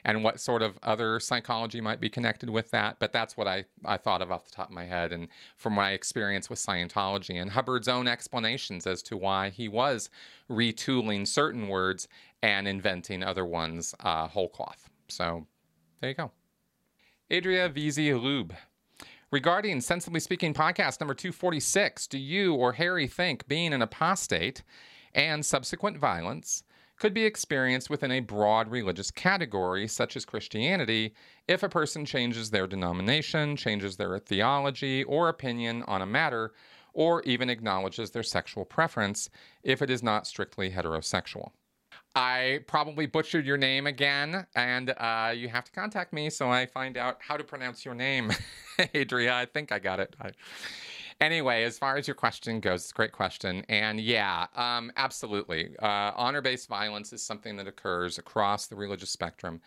and 0.03 0.23
what 0.23 0.39
sort 0.39 0.61
of 0.61 0.79
other 0.81 1.19
psychology 1.19 1.81
might 1.81 1.99
be 1.99 2.09
connected 2.09 2.49
with 2.49 2.71
that. 2.71 2.97
But 2.99 3.11
that's 3.11 3.37
what 3.37 3.47
I, 3.47 3.65
I 3.85 3.97
thought 3.97 4.21
of 4.21 4.31
off 4.31 4.45
the 4.45 4.51
top 4.51 4.69
of 4.69 4.73
my 4.73 4.85
head 4.85 5.11
and 5.11 5.27
from 5.57 5.73
my 5.73 5.91
experience 5.91 6.49
with 6.49 6.59
Scientology 6.59 7.39
and 7.39 7.51
Hubbard's 7.51 7.87
own 7.87 8.07
explanations 8.07 8.87
as 8.87 9.03
to 9.03 9.17
why 9.17 9.49
he 9.49 9.67
was 9.67 10.09
retooling 10.49 11.27
certain 11.27 11.67
words 11.67 12.07
and 12.41 12.67
inventing 12.67 13.23
other 13.23 13.45
ones 13.45 13.93
uh, 13.99 14.27
whole 14.27 14.49
cloth. 14.49 14.89
So 15.07 15.45
there 16.01 16.09
you 16.09 16.15
go. 16.15 16.31
Adria 17.31 17.69
Vizi 17.69 18.19
Lube. 18.19 18.55
Regarding 19.31 19.79
Sensibly 19.79 20.19
Speaking 20.19 20.55
podcast 20.55 20.99
number 20.99 21.13
246, 21.13 22.07
do 22.07 22.17
you 22.17 22.55
or 22.55 22.73
Harry 22.73 23.05
think 23.05 23.47
being 23.47 23.73
an 23.73 23.81
apostate 23.83 24.63
and 25.13 25.45
subsequent 25.45 25.99
violence 25.99 26.63
could 26.97 27.13
be 27.13 27.25
experienced 27.25 27.91
within 27.91 28.11
a 28.11 28.21
broad 28.21 28.71
religious 28.71 29.11
category, 29.11 29.87
such 29.87 30.17
as 30.17 30.25
Christianity, 30.25 31.13
if 31.47 31.61
a 31.61 31.69
person 31.69 32.05
changes 32.05 32.49
their 32.49 32.65
denomination, 32.65 33.55
changes 33.55 33.97
their 33.97 34.17
theology 34.17 35.03
or 35.03 35.29
opinion 35.29 35.83
on 35.83 36.01
a 36.01 36.07
matter, 36.07 36.51
or 36.95 37.21
even 37.21 37.51
acknowledges 37.51 38.09
their 38.09 38.23
sexual 38.23 38.65
preference 38.65 39.29
if 39.61 39.83
it 39.83 39.91
is 39.91 40.01
not 40.01 40.25
strictly 40.25 40.71
heterosexual. 40.71 41.51
I 42.15 42.61
probably 42.67 43.05
butchered 43.05 43.45
your 43.45 43.57
name 43.57 43.87
again, 43.87 44.45
and 44.55 44.89
uh, 44.91 45.31
you 45.35 45.47
have 45.49 45.63
to 45.65 45.71
contact 45.71 46.11
me 46.11 46.29
so 46.29 46.49
I 46.49 46.65
find 46.65 46.97
out 46.97 47.17
how 47.19 47.37
to 47.37 47.43
pronounce 47.43 47.85
your 47.85 47.93
name. 47.93 48.31
Adria, 48.95 49.35
I 49.35 49.45
think 49.45 49.71
I 49.71 49.79
got 49.79 49.99
it. 49.99 50.15
I... 50.19 50.31
Anyway, 51.21 51.63
as 51.63 51.77
far 51.77 51.97
as 51.97 52.07
your 52.07 52.15
question 52.15 52.59
goes, 52.61 52.83
it's 52.83 52.91
a 52.91 52.93
great 52.93 53.11
question. 53.11 53.65
And 53.67 53.99
yeah, 53.99 54.47
um, 54.55 54.91
absolutely. 54.95 55.75
Uh, 55.77 56.11
honor 56.15 56.41
based 56.41 56.67
violence 56.69 57.11
is 57.11 57.21
something 57.21 57.57
that 57.57 57.67
occurs 57.67 58.17
across 58.17 58.67
the 58.67 58.75
religious 58.75 59.09
spectrum 59.09 59.61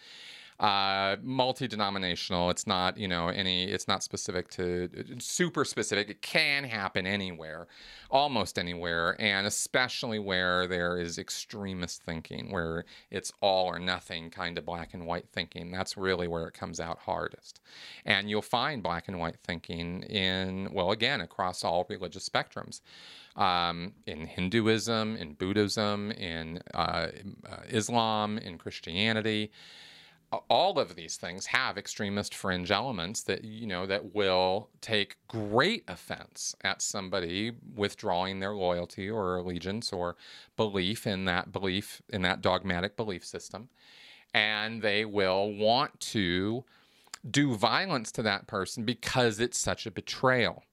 uh, 0.63 1.17
multi-denominational. 1.23 2.49
It's 2.51 2.69
not, 2.69 2.97
you 2.97 3.09
know, 3.09 3.27
any. 3.27 3.65
It's 3.65 3.89
not 3.89 4.05
specific 4.05 4.49
to 4.51 4.89
super 5.19 5.65
specific. 5.65 6.09
It 6.09 6.23
can 6.23 6.63
happen 6.63 7.05
anywhere, 7.05 7.67
almost 8.09 8.61
anywhere, 8.61 9.17
and 9.19 9.45
especially 9.45 10.21
where 10.21 10.69
there 10.69 11.01
is 11.01 11.19
extremist 11.19 12.05
thinking, 12.05 12.53
where 12.53 12.85
it's 13.11 13.33
all 13.41 13.67
or 13.67 13.81
nothing 13.81 14.31
kind 14.31 14.57
of 14.57 14.65
black 14.65 14.95
and 14.95 15.05
white 15.05 15.29
thinking. 15.33 15.73
That's 15.73 15.97
really 15.97 16.29
where 16.29 16.47
it 16.47 16.55
comes 16.55 16.79
out 16.79 17.01
hardest. 17.01 17.61
And 18.07 18.31
you'll 18.31 18.41
find 18.41 18.85
black 18.85 19.09
and 19.09 19.19
white 19.19 19.39
thinking 19.43 20.05
in, 20.05 20.69
well, 20.73 20.93
again, 20.93 21.21
across 21.21 21.65
all 21.65 21.87
religious 21.89 22.29
spectrums. 22.29 22.83
Um, 23.35 23.95
in 24.07 24.27
Hinduism, 24.27 25.17
in 25.17 25.33
Buddhism, 25.33 26.13
in 26.13 26.61
uh, 26.73 27.09
Islam, 27.69 28.39
in 28.39 28.59
Christianity 28.59 29.51
all 30.49 30.79
of 30.79 30.97
these 30.97 31.17
things 31.17 31.47
have 31.47 31.77
extremist 31.77 32.35
fringe 32.35 32.71
elements 32.71 33.23
that 33.25 33.45
you 33.45 33.67
know 33.67 33.87
that 33.87 34.15
will 34.15 34.71
take 34.81 35.17
great 35.29 35.85
offense 35.89 36.55
at 36.65 36.81
somebody 36.81 37.53
withdrawing 37.75 38.41
their 38.41 38.55
loyalty 38.55 39.11
or 39.11 39.37
allegiance 39.37 39.93
or 39.93 40.17
belief 40.57 41.07
in 41.07 41.27
that 41.27 41.53
belief 41.53 42.01
in 42.09 42.23
that 42.23 42.41
dogmatic 42.41 42.97
belief 42.97 43.25
system. 43.25 43.69
And 44.35 44.81
they 44.81 45.05
will 45.05 45.53
want 45.53 46.01
to 46.01 46.65
do 47.31 47.55
violence 47.55 48.11
to 48.13 48.23
that 48.23 48.47
person 48.47 48.85
because 48.85 49.39
it's 49.39 49.59
such 49.59 49.87
a 49.87 49.91
betrayal. 49.91 50.65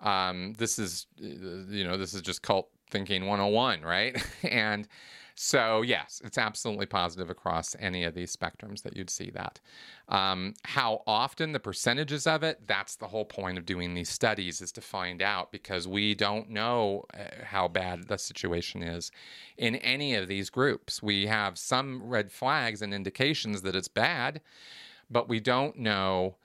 Um, 0.00 0.54
this 0.58 0.78
is 0.78 1.06
you 1.18 1.84
know 1.84 1.96
this 1.96 2.14
is 2.14 2.22
just 2.22 2.42
cult 2.42 2.68
thinking 2.90 3.26
101 3.26 3.82
right? 3.82 4.24
And 4.44 4.86
So, 5.38 5.82
yes, 5.82 6.22
it's 6.24 6.38
absolutely 6.38 6.86
positive 6.86 7.28
across 7.28 7.76
any 7.78 8.04
of 8.04 8.14
these 8.14 8.34
spectrums 8.34 8.82
that 8.82 8.96
you'd 8.96 9.10
see 9.10 9.30
that. 9.32 9.60
Um, 10.08 10.54
how 10.64 11.02
often 11.06 11.52
the 11.52 11.60
percentages 11.60 12.26
of 12.26 12.42
it, 12.42 12.66
that's 12.66 12.96
the 12.96 13.08
whole 13.08 13.26
point 13.26 13.58
of 13.58 13.66
doing 13.66 13.92
these 13.92 14.08
studies 14.08 14.62
is 14.62 14.72
to 14.72 14.80
find 14.80 15.20
out 15.20 15.52
because 15.52 15.86
we 15.86 16.14
don't 16.14 16.48
know 16.48 17.04
uh, 17.12 17.24
how 17.44 17.68
bad 17.68 18.08
the 18.08 18.16
situation 18.16 18.82
is 18.82 19.12
in 19.58 19.76
any 19.76 20.14
of 20.14 20.26
these 20.26 20.48
groups. 20.48 21.02
We 21.02 21.26
have 21.26 21.58
some 21.58 22.02
red 22.02 22.32
flags 22.32 22.80
and 22.80 22.94
indications 22.94 23.60
that 23.60 23.76
it's 23.76 23.88
bad, 23.88 24.40
but 25.10 25.28
we 25.28 25.38
don't 25.38 25.76
know 25.76 26.36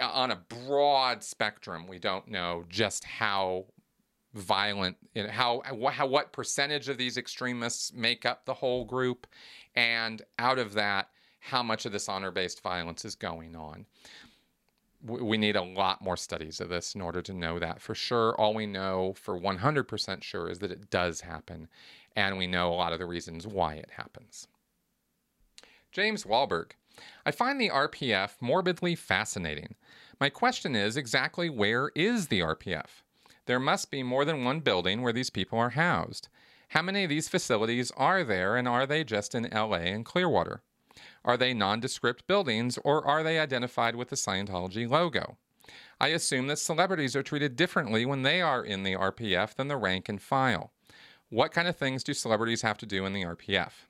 uh, 0.00 0.10
on 0.10 0.30
a 0.30 0.36
broad 0.36 1.22
spectrum, 1.22 1.86
we 1.86 1.98
don't 1.98 2.26
know 2.28 2.64
just 2.70 3.04
how 3.04 3.66
violent 4.34 4.96
how, 5.30 5.62
how 5.90 6.06
what 6.06 6.32
percentage 6.32 6.88
of 6.88 6.96
these 6.96 7.16
extremists 7.16 7.92
make 7.92 8.24
up 8.24 8.44
the 8.44 8.54
whole 8.54 8.84
group 8.84 9.26
and 9.74 10.22
out 10.38 10.58
of 10.58 10.74
that 10.74 11.08
how 11.40 11.62
much 11.62 11.84
of 11.84 11.92
this 11.92 12.08
honor-based 12.08 12.62
violence 12.62 13.04
is 13.04 13.14
going 13.14 13.56
on. 13.56 13.84
We 15.04 15.36
need 15.36 15.56
a 15.56 15.62
lot 15.62 16.00
more 16.00 16.16
studies 16.16 16.60
of 16.60 16.68
this 16.68 16.94
in 16.94 17.00
order 17.00 17.20
to 17.22 17.32
know 17.32 17.58
that 17.58 17.82
for 17.82 17.94
sure. 17.94 18.40
All 18.40 18.54
we 18.54 18.66
know 18.66 19.14
for 19.14 19.38
100% 19.38 20.22
sure 20.22 20.48
is 20.48 20.60
that 20.60 20.70
it 20.70 20.90
does 20.90 21.22
happen 21.22 21.68
and 22.14 22.38
we 22.38 22.46
know 22.46 22.72
a 22.72 22.76
lot 22.76 22.92
of 22.92 23.00
the 23.00 23.06
reasons 23.06 23.46
why 23.46 23.74
it 23.74 23.90
happens. 23.96 24.46
James 25.90 26.24
walberg 26.24 26.72
i 27.24 27.30
find 27.30 27.60
the 27.60 27.70
rpf 27.70 28.32
morbidly 28.40 28.94
fascinating. 28.94 29.74
My 30.20 30.30
question 30.30 30.76
is 30.76 30.96
exactly 30.96 31.50
where 31.50 31.90
is 31.94 32.28
the 32.28 32.40
rpf 32.40 33.02
there 33.46 33.60
must 33.60 33.90
be 33.90 34.02
more 34.02 34.24
than 34.24 34.44
one 34.44 34.60
building 34.60 35.02
where 35.02 35.12
these 35.12 35.30
people 35.30 35.58
are 35.58 35.70
housed. 35.70 36.28
How 36.68 36.82
many 36.82 37.04
of 37.04 37.10
these 37.10 37.28
facilities 37.28 37.90
are 37.96 38.24
there, 38.24 38.56
and 38.56 38.66
are 38.66 38.86
they 38.86 39.04
just 39.04 39.34
in 39.34 39.48
LA 39.52 39.84
and 39.92 40.04
Clearwater? 40.04 40.62
Are 41.24 41.36
they 41.36 41.54
nondescript 41.54 42.26
buildings, 42.26 42.78
or 42.84 43.06
are 43.06 43.22
they 43.22 43.38
identified 43.38 43.96
with 43.96 44.08
the 44.08 44.16
Scientology 44.16 44.88
logo? 44.88 45.36
I 46.00 46.08
assume 46.08 46.46
that 46.48 46.58
celebrities 46.58 47.14
are 47.14 47.22
treated 47.22 47.56
differently 47.56 48.04
when 48.04 48.22
they 48.22 48.40
are 48.40 48.64
in 48.64 48.82
the 48.82 48.96
RPF 48.96 49.54
than 49.54 49.68
the 49.68 49.76
rank 49.76 50.08
and 50.08 50.20
file. 50.20 50.72
What 51.28 51.52
kind 51.52 51.68
of 51.68 51.76
things 51.76 52.02
do 52.02 52.12
celebrities 52.12 52.62
have 52.62 52.78
to 52.78 52.86
do 52.86 53.06
in 53.06 53.12
the 53.12 53.22
RPF? 53.22 53.86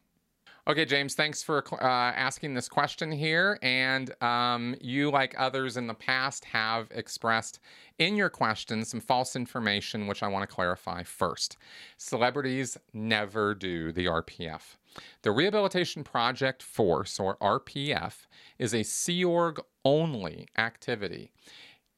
Okay, 0.65 0.85
James, 0.85 1.17
thanks 1.17 1.43
for 1.43 1.65
uh, 1.73 1.85
asking 1.85 2.55
this 2.55 2.69
question 2.69 3.11
here. 3.11 3.59
And 3.63 4.15
um, 4.23 4.77
you, 4.81 5.11
like 5.11 5.35
others 5.37 5.77
in 5.77 5.89
the 5.89 5.95
past, 5.95 6.45
have 6.45 6.87
expressed 6.93 7.59
in 7.99 8.15
your 8.15 8.31
question 8.31 8.85
some 8.85 9.01
false 9.01 9.35
information, 9.35 10.07
which 10.07 10.23
I 10.23 10.29
want 10.29 10.49
to 10.49 10.55
clarify 10.55 11.03
first. 11.03 11.57
Celebrities 11.97 12.79
never 12.93 13.57
do 13.57 13.91
the 13.91 14.07
RPF. 14.07 14.77
The 15.23 15.33
Rehabilitation 15.33 16.05
Project 16.05 16.63
Force, 16.63 17.19
or 17.19 17.39
RPF, 17.39 18.29
is 18.57 18.73
a 18.73 18.85
Sea 18.85 19.25
Org 19.25 19.61
only 19.85 20.47
activity. 20.57 21.33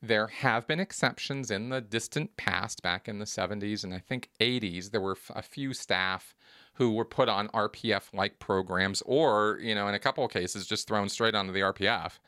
There 0.01 0.27
have 0.29 0.67
been 0.67 0.81
exceptions 0.81 1.51
in 1.51 1.69
the 1.69 1.83
distant 1.83 2.37
past, 2.39 2.83
back 2.83 3.09
in 3.09 3.19
the 3.19 3.25
70s 3.27 3.85
and 3.85 3.93
I 3.93 3.99
think 3.99 4.31
80s. 4.41 4.91
There 4.91 5.01
were 5.03 5.19
a 5.35 5.43
few 5.43 5.75
staff 5.75 6.35
who 6.75 6.93
were 6.93 7.05
put 7.05 7.29
on 7.29 7.49
RPF 7.49 8.13
like 8.13 8.39
programs 8.39 9.03
or, 9.07 9.59
you 9.61 9.75
know, 9.75 9.89
in 9.89 9.95
a 9.95 9.99
couple 9.99 10.25
of 10.25 10.31
cases 10.31 10.67
just 10.67 10.87
thrown 10.89 11.09
straight 11.09 11.35
onto 11.35 11.53
the 11.53 11.61
RPF. 11.61 12.19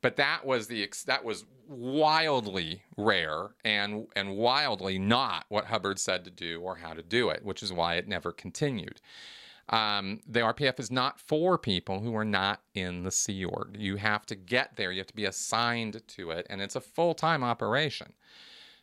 But 0.00 0.16
that 0.16 0.44
was 0.44 0.66
the 0.66 0.88
that 1.06 1.24
was 1.24 1.44
wildly 1.68 2.82
rare 2.96 3.50
and 3.64 4.08
and 4.16 4.36
wildly 4.36 4.98
not 4.98 5.44
what 5.48 5.66
Hubbard 5.66 5.98
said 5.98 6.24
to 6.24 6.30
do 6.30 6.60
or 6.60 6.76
how 6.76 6.92
to 6.92 7.02
do 7.02 7.28
it, 7.28 7.44
which 7.44 7.62
is 7.62 7.72
why 7.72 7.94
it 7.94 8.08
never 8.08 8.32
continued. 8.32 9.00
Um, 9.68 10.20
the 10.26 10.40
RPF 10.40 10.80
is 10.80 10.90
not 10.90 11.20
for 11.20 11.56
people 11.56 12.00
who 12.00 12.14
are 12.16 12.24
not 12.24 12.60
in 12.74 13.04
the 13.04 13.10
Sea 13.10 13.44
Org. 13.44 13.76
You 13.78 13.96
have 13.96 14.26
to 14.26 14.34
get 14.34 14.76
there. 14.76 14.90
You 14.90 14.98
have 14.98 15.06
to 15.06 15.14
be 15.14 15.24
assigned 15.24 16.02
to 16.08 16.30
it, 16.30 16.46
and 16.50 16.60
it's 16.60 16.76
a 16.76 16.80
full 16.80 17.14
time 17.14 17.44
operation. 17.44 18.12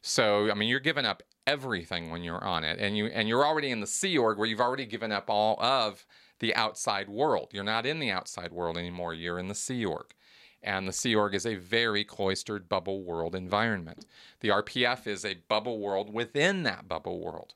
So, 0.02 0.50
I 0.50 0.54
mean, 0.54 0.70
you're 0.70 0.80
giving 0.80 1.06
up 1.06 1.22
everything 1.48 2.12
when 2.12 2.24
you're 2.24 2.44
on 2.44 2.64
it, 2.64 2.80
and 2.80 2.98
you 2.98 3.08
and 3.08 3.28
you're 3.28 3.46
already 3.46 3.72
in 3.72 3.80
the 3.80 3.88
Sea 3.88 4.18
Org 4.18 4.38
where 4.38 4.48
you've 4.48 4.62
already 4.62 4.86
given 4.86 5.12
up 5.12 5.30
all 5.30 5.62
of 5.62 6.06
the 6.40 6.56
outside 6.56 7.10
world. 7.10 7.50
You're 7.52 7.64
not 7.64 7.86
in 7.86 8.00
the 8.00 8.12
outside 8.12 8.52
world 8.52 8.78
anymore. 8.78 9.14
You're 9.14 9.40
in 9.40 9.48
the 9.48 9.56
Sea 9.56 9.86
Org. 9.86 10.14
And 10.62 10.88
the 10.88 10.94
Sea 10.94 11.16
Org 11.16 11.36
is 11.36 11.46
a 11.46 11.56
very 11.56 12.04
cloistered 12.04 12.68
bubble 12.68 13.04
world 13.04 13.34
environment. 13.34 14.06
The 14.42 14.50
RPF 14.50 15.08
is 15.08 15.24
a 15.24 15.38
bubble 15.48 15.80
world 15.80 16.14
within 16.14 16.64
that 16.64 16.88
bubble 16.88 17.22
world. 17.22 17.54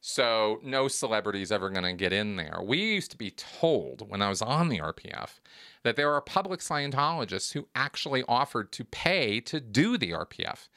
So 0.00 0.60
no 0.62 0.86
celebrity 0.86 1.40
is 1.40 1.50
ever 1.50 1.70
going 1.70 1.84
to 1.84 1.94
get 1.94 2.12
in 2.12 2.36
there. 2.36 2.58
We 2.62 2.78
used 2.78 3.10
to 3.12 3.16
be 3.16 3.30
told 3.30 4.10
when 4.10 4.20
I 4.20 4.28
was 4.28 4.42
on 4.42 4.68
the 4.68 4.78
RPF 4.78 5.40
that 5.82 5.96
there 5.96 6.12
are 6.12 6.20
public 6.20 6.60
Scientologists 6.60 7.54
who 7.54 7.68
actually 7.74 8.22
offered 8.28 8.70
to 8.72 8.84
pay 8.84 9.40
to 9.40 9.60
do 9.60 9.96
the 9.96 10.10
RPF. 10.10 10.68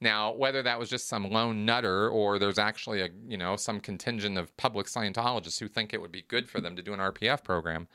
Now, 0.00 0.32
whether 0.32 0.62
that 0.62 0.78
was 0.78 0.88
just 0.88 1.08
some 1.08 1.30
lone 1.30 1.66
nutter 1.66 2.08
or 2.08 2.38
there's 2.38 2.58
actually 2.58 3.02
a, 3.02 3.10
you 3.28 3.36
know, 3.36 3.56
some 3.56 3.80
contingent 3.80 4.38
of 4.38 4.56
public 4.56 4.86
Scientologists 4.86 5.60
who 5.60 5.68
think 5.68 5.92
it 5.92 6.00
would 6.00 6.12
be 6.12 6.24
good 6.26 6.48
for 6.48 6.60
them 6.60 6.74
to 6.76 6.82
do 6.82 6.94
an 6.94 7.00
RPF 7.00 7.44
program, 7.44 7.86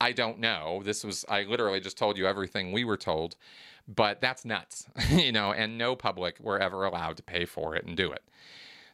I 0.00 0.12
don't 0.12 0.40
know. 0.40 0.82
This 0.84 1.04
was 1.04 1.24
I 1.28 1.44
literally 1.44 1.80
just 1.80 1.96
told 1.96 2.18
you 2.18 2.26
everything 2.26 2.72
we 2.72 2.84
were 2.84 2.96
told, 2.96 3.36
but 3.88 4.20
that's 4.20 4.44
nuts, 4.44 4.86
you 5.10 5.32
know, 5.32 5.52
and 5.52 5.78
no 5.78 5.96
public 5.96 6.38
were 6.40 6.58
ever 6.60 6.84
allowed 6.84 7.16
to 7.16 7.22
pay 7.22 7.44
for 7.44 7.76
it 7.76 7.86
and 7.86 7.96
do 7.96 8.12
it. 8.12 8.22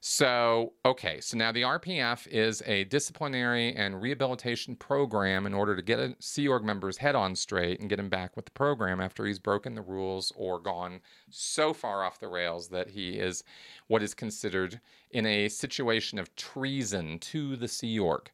So, 0.00 0.74
okay, 0.84 1.20
so 1.20 1.36
now 1.36 1.50
the 1.50 1.62
RPF 1.62 2.28
is 2.28 2.62
a 2.66 2.84
disciplinary 2.84 3.74
and 3.74 4.00
rehabilitation 4.00 4.76
program 4.76 5.44
in 5.44 5.54
order 5.54 5.74
to 5.74 5.82
get 5.82 5.98
a 5.98 6.14
Sea 6.20 6.46
Org 6.46 6.62
member's 6.62 6.98
head 6.98 7.16
on 7.16 7.34
straight 7.34 7.80
and 7.80 7.88
get 7.88 7.98
him 7.98 8.08
back 8.08 8.36
with 8.36 8.44
the 8.44 8.52
program 8.52 9.00
after 9.00 9.26
he's 9.26 9.40
broken 9.40 9.74
the 9.74 9.82
rules 9.82 10.32
or 10.36 10.60
gone 10.60 11.00
so 11.30 11.72
far 11.72 12.04
off 12.04 12.20
the 12.20 12.28
rails 12.28 12.68
that 12.68 12.90
he 12.90 13.18
is 13.18 13.42
what 13.88 14.02
is 14.02 14.14
considered 14.14 14.80
in 15.10 15.26
a 15.26 15.48
situation 15.48 16.18
of 16.18 16.34
treason 16.36 17.18
to 17.18 17.56
the 17.56 17.68
Sea 17.68 17.98
Org. 17.98 18.30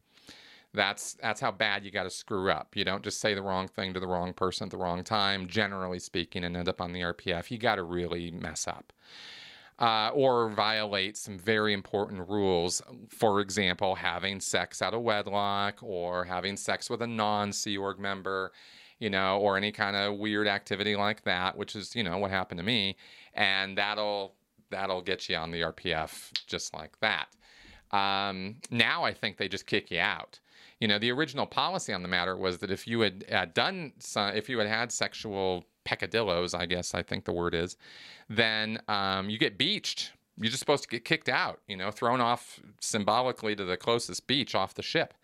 That's 0.75 1.15
that's 1.15 1.41
how 1.41 1.53
bad 1.53 1.85
you 1.85 1.93
got 1.93 2.03
to 2.03 2.11
screw 2.11 2.51
up. 2.51 2.75
You 2.75 2.85
don't 2.85 3.05
just 3.05 3.21
say 3.21 3.33
the 3.33 3.43
wrong 3.43 3.69
thing 3.69 3.95
to 3.95 4.01
the 4.01 4.09
wrong 4.09 4.33
person 4.35 4.67
at 4.67 4.71
the 4.71 4.77
wrong 4.77 5.05
time, 5.05 5.47
generally 5.47 6.01
speaking, 6.01 6.43
and 6.45 6.57
end 6.57 6.69
up 6.69 6.81
on 6.81 6.93
the 6.93 7.01
RPF. 7.01 7.51
You 7.51 7.59
got 7.59 7.77
to 7.77 7.85
really 7.85 8.33
mess 8.33 8.67
up 8.67 8.93
uh, 9.79 10.11
or 10.15 10.51
violate 10.51 11.17
some 11.17 11.39
very 11.39 11.73
important 11.73 12.29
rules. 12.29 12.81
For 13.09 13.41
example, 13.41 13.95
having 13.95 14.41
sex 14.41 14.81
out 14.81 14.95
of 14.95 15.03
wedlock 15.03 15.83
or 15.83 16.25
having 16.25 16.57
sex 16.57 16.89
with 16.89 17.03
a 17.03 17.07
non 17.07 17.53
Sea 17.53 17.77
Org 17.77 17.99
member, 17.99 18.53
you 18.99 19.11
know, 19.11 19.39
or 19.39 19.57
any 19.57 19.73
kind 19.73 19.97
of 19.97 20.19
weird 20.19 20.47
activity 20.47 20.97
like 20.97 21.25
that, 21.25 21.57
which 21.57 21.75
is, 21.75 21.95
you 21.97 22.03
know, 22.03 22.19
what 22.19 22.31
happened 22.31 22.59
to 22.59 22.65
me. 22.65 22.97
And 23.35 23.77
that'll 23.77 24.35
that'll 24.71 25.03
get 25.03 25.29
you 25.29 25.37
on 25.37 25.51
the 25.51 25.61
RPF 25.61 26.33
just 26.47 26.75
like 26.75 26.99
that. 27.01 27.29
Um, 27.91 28.57
now 28.71 29.05
I 29.05 29.13
think 29.13 29.37
they 29.37 29.49
just 29.49 29.67
kick 29.67 29.91
you 29.91 30.01
out. 30.01 30.41
You 30.81 30.89
know, 30.89 30.99
the 30.99 31.13
original 31.13 31.47
policy 31.47 31.93
on 31.93 32.03
the 32.03 32.09
matter 32.09 32.37
was 32.37 32.59
that 32.59 32.71
if 32.71 32.87
you 32.87 33.01
had, 33.01 33.25
had 33.29 33.55
done, 33.55 33.93
some, 33.99 34.35
if 34.35 34.49
you 34.49 34.59
had 34.59 34.69
had 34.69 34.91
sexual 34.91 35.65
peccadillos, 35.85 36.55
I 36.55 36.67
guess 36.67 36.95
I 36.95 37.03
think 37.03 37.25
the 37.25 37.33
word 37.33 37.55
is, 37.55 37.77
then 38.29 38.79
um, 38.89 39.31
you 39.31 39.39
get 39.39 39.59
beached. 39.59 40.13
You're 40.37 40.51
just 40.51 40.61
supposed 40.61 40.83
to 40.83 40.89
get 40.89 41.05
kicked 41.05 41.29
out, 41.29 41.61
you 41.69 41.77
know, 41.77 41.91
thrown 41.91 42.21
off 42.21 42.59
symbolically 42.81 43.55
to 43.55 43.65
the 43.65 43.77
closest 43.77 44.27
beach 44.27 44.55
off 44.55 44.75
the 44.75 44.83
ship. 44.83 45.15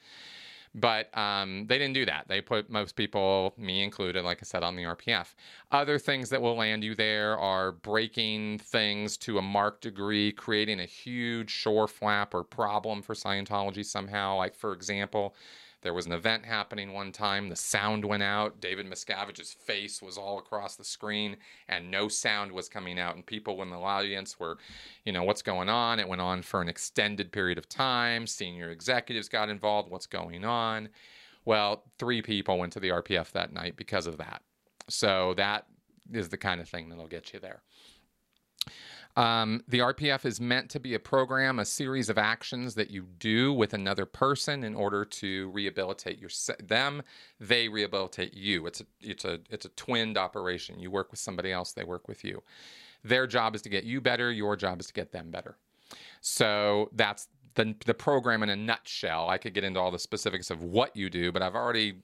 But 0.73 1.17
um, 1.19 1.67
they 1.67 1.79
didn't 1.79 1.95
do 1.95 2.07
that. 2.07 2.27
They 2.29 2.41
put 2.41 2.71
most 2.71 2.95
people, 2.95 3.55
me 3.57 3.83
included, 3.83 4.25
like 4.25 4.39
I 4.41 4.45
said, 4.45 4.63
on 4.63 4.77
the 4.77 4.85
RPF. 4.85 5.35
Other 5.73 5.99
things 5.99 6.31
that 6.31 6.41
will 6.41 6.55
land 6.55 6.85
you 6.85 6.95
there 6.95 7.37
are 7.39 7.73
breaking 7.73 8.59
things 8.59 9.17
to 9.19 9.39
a 9.39 9.43
marked 9.43 9.83
degree, 9.83 10.31
creating 10.31 10.79
a 10.79 10.85
huge 10.85 11.51
shore 11.51 11.89
flap 11.89 12.35
or 12.35 12.45
problem 12.45 13.03
for 13.03 13.15
Scientology 13.15 13.85
somehow. 13.85 14.37
Like, 14.37 14.55
for 14.55 14.73
example, 14.73 15.35
there 15.83 15.95
was 15.95 16.07
an 16.07 16.13
event 16.13 16.45
happening 16.45 16.93
one 16.93 17.11
time. 17.11 17.49
The 17.49 17.57
sound 17.57 18.05
went 18.05 18.23
out. 18.23 18.61
David 18.61 18.87
Miscavige's 18.87 19.53
face 19.53 20.03
was 20.03 20.19
all 20.19 20.39
across 20.39 20.77
the 20.77 20.85
screen, 20.85 21.37
and 21.69 21.91
no 21.91 22.09
sound 22.09 22.53
was 22.53 22.69
coming 22.69 22.99
out. 22.99 23.15
And 23.15 23.25
people 23.25 23.63
in 23.63 23.71
the 23.71 23.79
audience 23.79 24.39
were, 24.39 24.59
you 25.05 25.13
know, 25.13 25.23
what's 25.23 25.43
going 25.43 25.69
on? 25.69 25.99
It 25.99 26.09
went 26.09 26.21
on 26.21 26.43
for 26.43 26.61
an 26.61 26.69
extended 26.69 27.33
period 27.33 27.57
of 27.57 27.69
time. 27.69 28.27
Senior 28.27 28.71
executives 28.71 29.29
got 29.29 29.49
involved. 29.49 29.91
What's 29.91 30.07
going 30.07 30.45
on? 30.45 30.91
Well, 31.45 31.85
three 31.99 32.21
people 32.21 32.59
went 32.59 32.75
to 32.75 32.81
the 32.81 32.91
RPF 32.91 33.33
that 33.33 33.53
night 33.53 33.77
because 33.77 34.07
of 34.07 34.19
that. 34.19 34.43
So 34.89 35.35
that 35.35 35.67
is 36.13 36.29
the 36.29 36.37
kind 36.37 36.61
of 36.61 36.69
thing 36.69 36.89
that'll 36.89 37.07
get 37.07 37.33
you 37.33 37.41
there. 37.41 37.63
Um, 39.17 39.63
the 39.67 39.81
RPF 39.81 40.25
is 40.25 40.41
meant 40.41 40.71
to 40.71 40.81
be 40.81 40.95
a 40.95 40.99
program, 40.99 41.59
a 41.59 41.65
series 41.65 42.09
of 42.09 42.17
actions 42.17 42.75
that 42.77 42.91
you 42.91 43.07
do 43.19 43.53
with 43.53 43.75
another 43.75 44.07
person 44.07 44.63
in 44.63 44.75
order 44.75 45.05
to 45.05 45.51
rehabilitate 45.51 46.19
your, 46.19 46.31
them. 46.63 47.03
They 47.41 47.69
rehabilitate 47.69 48.35
you. 48.35 48.67
It's 48.67 48.81
a 48.81 48.85
it's 49.01 49.25
a 49.25 49.41
it's 49.51 49.67
a 49.67 49.71
twinned 49.71 50.17
operation. 50.17 50.79
You 50.79 50.91
work 50.91 51.11
with 51.11 51.21
somebody 51.21 51.51
else. 51.51 51.73
They 51.73 51.85
work 51.85 52.07
with 52.07 52.25
you. 52.25 52.43
Their 53.03 53.27
job 53.27 53.55
is 53.55 53.63
to 53.63 53.69
get 53.69 53.85
you 53.85 54.01
better. 54.01 54.31
Your 54.31 54.57
job 54.57 54.81
is 54.81 54.87
to 54.87 54.93
get 54.93 55.13
them 55.13 55.31
better. 55.31 55.57
So 56.21 56.91
that's 56.93 57.29
the, 57.55 57.75
the 57.87 57.95
program 57.95 58.43
in 58.43 58.51
a 58.51 58.57
nutshell. 58.57 59.29
I 59.29 59.39
could 59.39 59.55
get 59.55 59.65
into 59.65 59.81
all 59.81 59.91
the 59.91 59.99
specifics 59.99 60.51
of 60.51 60.63
what 60.63 60.95
you 60.95 61.11
do, 61.11 61.33
but 61.33 61.43
I've 61.43 61.55
already 61.55 61.95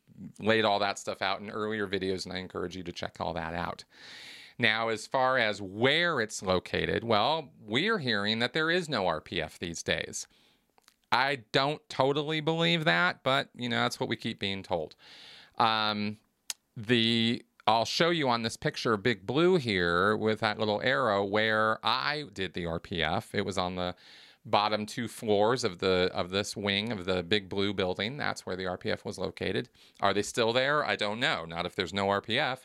laid 0.41 0.65
all 0.65 0.79
that 0.81 0.99
stuff 0.99 1.23
out 1.23 1.41
in 1.41 1.51
earlier 1.51 1.87
videos, 1.87 2.25
and 2.25 2.35
I 2.35 2.39
encourage 2.39 2.77
you 2.77 2.83
to 2.83 2.93
check 2.93 3.17
all 3.21 3.33
that 3.35 3.55
out. 3.55 3.85
Now, 4.59 4.89
as 4.89 5.07
far 5.07 5.39
as 5.39 5.61
where 5.61 6.21
it's 6.21 6.43
located, 6.43 7.05
well, 7.05 7.51
we're 7.61 7.99
hearing 7.99 8.39
that 8.39 8.55
there 8.55 8.71
is 8.71 8.89
no 8.89 9.05
RPF 9.05 9.59
these 9.59 9.83
days. 9.83 10.27
I 11.13 11.41
don't 11.53 11.87
totally 11.89 12.41
believe 12.41 12.85
that, 12.85 13.23
but 13.23 13.49
you 13.55 13.69
know 13.69 13.83
that's 13.83 14.01
what 14.01 14.09
we 14.09 14.17
keep 14.17 14.39
being 14.39 14.63
told. 14.63 14.97
Um, 15.59 16.19
the 16.77 17.45
I'll 17.67 17.85
show 17.85 18.11
you 18.11 18.29
on 18.29 18.43
this 18.43 18.57
picture, 18.57 18.97
Big 18.97 19.27
Blue 19.27 19.57
here 19.57 20.17
with 20.17 20.41
that 20.41 20.59
little 20.59 20.81
arrow 20.83 21.25
where 21.25 21.79
I 21.85 22.25
did 22.33 22.55
the 22.55 22.65
RPF. 22.65 23.35
It 23.35 23.45
was 23.45 23.59
on 23.59 23.75
the 23.77 23.95
bottom 24.45 24.87
two 24.87 25.09
floors 25.09 25.65
of 25.65 25.79
the 25.79 26.11
of 26.15 26.31
this 26.31 26.57
wing 26.57 26.93
of 26.93 27.05
the 27.05 27.23
Big 27.23 27.49
Blue 27.49 27.75
building. 27.75 28.17
That's 28.17 28.47
where 28.47 28.57
the 28.57 28.65
RPF 28.65 29.05
was 29.05 29.19
located. 29.19 29.69
Are 30.01 30.15
they 30.15 30.23
still 30.23 30.53
there? 30.53 30.85
I 30.85 30.97
don't 30.97 31.21
know. 31.21 31.45
Not 31.45 31.67
if 31.67 31.75
there's 31.75 31.95
no 31.95 32.07
RPF. 32.07 32.59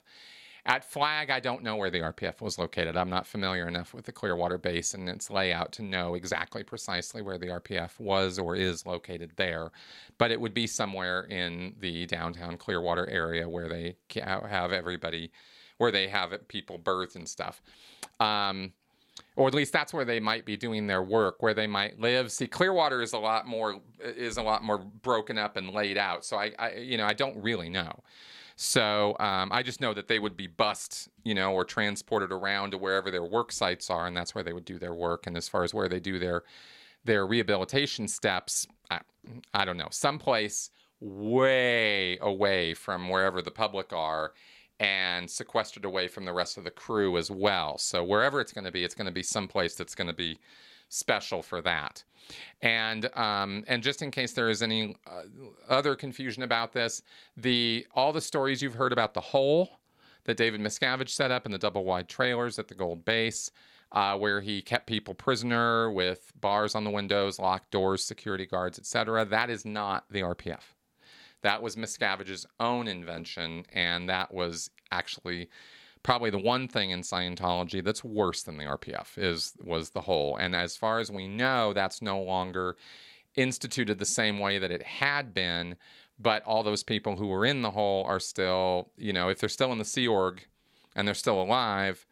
At 0.65 0.85
Flag, 0.85 1.31
I 1.31 1.39
don't 1.39 1.63
know 1.63 1.75
where 1.75 1.89
the 1.89 2.01
RPF 2.01 2.39
was 2.39 2.59
located. 2.59 2.95
I'm 2.95 3.09
not 3.09 3.25
familiar 3.25 3.67
enough 3.67 3.95
with 3.95 4.05
the 4.05 4.11
Clearwater 4.11 4.59
Basin 4.59 5.01
and 5.01 5.09
its 5.09 5.31
layout 5.31 5.71
to 5.73 5.81
know 5.81 6.13
exactly 6.13 6.63
precisely 6.63 7.23
where 7.23 7.39
the 7.39 7.47
RPF 7.47 7.99
was 7.99 8.37
or 8.37 8.55
is 8.55 8.85
located 8.85 9.31
there. 9.37 9.71
But 10.19 10.29
it 10.29 10.39
would 10.39 10.53
be 10.53 10.67
somewhere 10.67 11.23
in 11.23 11.75
the 11.79 12.05
downtown 12.05 12.57
Clearwater 12.57 13.09
area 13.09 13.49
where 13.49 13.67
they 13.67 13.95
have 14.21 14.71
everybody, 14.71 15.31
where 15.77 15.91
they 15.91 16.07
have 16.09 16.47
people 16.47 16.77
berth 16.77 17.15
and 17.15 17.27
stuff. 17.27 17.63
Um, 18.19 18.73
or 19.35 19.47
at 19.47 19.55
least 19.55 19.73
that's 19.73 19.93
where 19.93 20.05
they 20.05 20.19
might 20.19 20.45
be 20.45 20.57
doing 20.57 20.85
their 20.85 21.01
work, 21.01 21.41
where 21.41 21.55
they 21.55 21.67
might 21.67 21.99
live. 21.99 22.31
See, 22.31 22.47
Clearwater 22.47 23.01
is 23.01 23.13
a 23.13 23.17
lot 23.17 23.47
more 23.47 23.79
is 23.99 24.37
a 24.37 24.43
lot 24.43 24.63
more 24.63 24.77
broken 24.77 25.37
up 25.39 25.57
and 25.57 25.71
laid 25.71 25.97
out. 25.97 26.23
So 26.23 26.37
I, 26.37 26.51
I 26.59 26.73
you 26.75 26.97
know, 26.97 27.05
I 27.05 27.13
don't 27.13 27.41
really 27.41 27.69
know. 27.69 28.03
So 28.63 29.15
um, 29.19 29.51
I 29.51 29.63
just 29.63 29.81
know 29.81 29.91
that 29.95 30.07
they 30.07 30.19
would 30.19 30.37
be 30.37 30.45
bussed, 30.45 31.09
you 31.23 31.33
know, 31.33 31.51
or 31.51 31.65
transported 31.65 32.31
around 32.31 32.71
to 32.71 32.77
wherever 32.77 33.09
their 33.09 33.23
work 33.23 33.51
sites 33.51 33.89
are, 33.89 34.05
and 34.05 34.15
that's 34.15 34.35
where 34.35 34.43
they 34.43 34.53
would 34.53 34.65
do 34.65 34.77
their 34.77 34.93
work. 34.93 35.25
And 35.25 35.35
as 35.35 35.49
far 35.49 35.63
as 35.63 35.73
where 35.73 35.89
they 35.89 35.99
do 35.99 36.19
their 36.19 36.43
their 37.03 37.25
rehabilitation 37.25 38.07
steps, 38.07 38.67
I, 38.91 38.99
I 39.51 39.65
don't 39.65 39.77
know, 39.77 39.87
someplace 39.89 40.69
way 40.99 42.19
away 42.19 42.75
from 42.75 43.09
wherever 43.09 43.41
the 43.41 43.49
public 43.49 43.93
are 43.93 44.33
and 44.79 45.27
sequestered 45.27 45.83
away 45.83 46.07
from 46.07 46.25
the 46.25 46.33
rest 46.33 46.59
of 46.59 46.63
the 46.63 46.69
crew 46.69 47.17
as 47.17 47.31
well. 47.31 47.79
So 47.79 48.03
wherever 48.03 48.39
it's 48.39 48.53
going 48.53 48.65
to 48.65 48.71
be, 48.71 48.83
it's 48.83 48.93
going 48.93 49.07
to 49.07 49.11
be 49.11 49.23
someplace 49.23 49.73
that's 49.73 49.95
going 49.95 50.05
to 50.05 50.13
be 50.13 50.37
special 50.91 51.41
for 51.41 51.61
that. 51.61 52.03
And 52.61 53.09
um, 53.17 53.63
and 53.67 53.81
just 53.81 54.01
in 54.01 54.11
case 54.11 54.33
there 54.33 54.49
is 54.49 54.61
any 54.61 54.95
uh, 55.07 55.23
other 55.67 55.95
confusion 55.95 56.43
about 56.43 56.71
this, 56.73 57.01
the 57.35 57.87
all 57.95 58.13
the 58.13 58.21
stories 58.21 58.61
you've 58.61 58.75
heard 58.75 58.93
about 58.93 59.13
the 59.13 59.21
hole 59.21 59.79
that 60.25 60.37
David 60.37 60.61
Miscavige 60.61 61.09
set 61.09 61.31
up 61.31 61.45
in 61.47 61.51
the 61.51 61.57
double 61.57 61.83
wide 61.83 62.07
trailers 62.07 62.59
at 62.59 62.67
the 62.67 62.75
Gold 62.75 63.03
Base, 63.03 63.51
uh, 63.91 64.15
where 64.17 64.39
he 64.39 64.61
kept 64.61 64.85
people 64.85 65.15
prisoner 65.15 65.91
with 65.91 66.31
bars 66.39 66.75
on 66.75 66.83
the 66.83 66.91
windows, 66.91 67.39
locked 67.39 67.71
doors, 67.71 68.03
security 68.03 68.45
guards, 68.45 68.77
etc. 68.77 69.25
That 69.25 69.49
is 69.49 69.65
not 69.65 70.05
the 70.11 70.21
RPF. 70.21 70.75
That 71.41 71.63
was 71.63 71.75
Miscavige's 71.75 72.45
own 72.59 72.87
invention, 72.87 73.65
and 73.73 74.07
that 74.09 74.31
was 74.31 74.69
actually 74.91 75.49
probably 76.03 76.29
the 76.29 76.39
one 76.39 76.67
thing 76.67 76.91
in 76.91 77.01
Scientology 77.01 77.83
that's 77.83 78.03
worse 78.03 78.43
than 78.43 78.57
the 78.57 78.63
RPF 78.65 79.17
is 79.17 79.53
was 79.63 79.91
the 79.91 80.01
hole. 80.01 80.35
And 80.35 80.55
as 80.55 80.75
far 80.75 80.99
as 80.99 81.11
we 81.11 81.27
know, 81.27 81.73
that's 81.73 82.01
no 82.01 82.21
longer 82.21 82.75
instituted 83.35 83.99
the 83.99 84.05
same 84.05 84.39
way 84.39 84.59
that 84.59 84.71
it 84.71 84.83
had 84.83 85.33
been. 85.33 85.75
But 86.19 86.43
all 86.43 86.63
those 86.63 86.83
people 86.83 87.15
who 87.15 87.27
were 87.27 87.45
in 87.45 87.61
the 87.61 87.71
hole 87.71 88.03
are 88.05 88.19
still, 88.19 88.91
you 88.97 89.13
know, 89.13 89.29
if 89.29 89.39
they're 89.39 89.49
still 89.49 89.71
in 89.71 89.79
the 89.79 89.85
Sea 89.85 90.07
Org 90.07 90.45
and 90.95 91.07
they're 91.07 91.15
still 91.15 91.41
alive, 91.41 92.05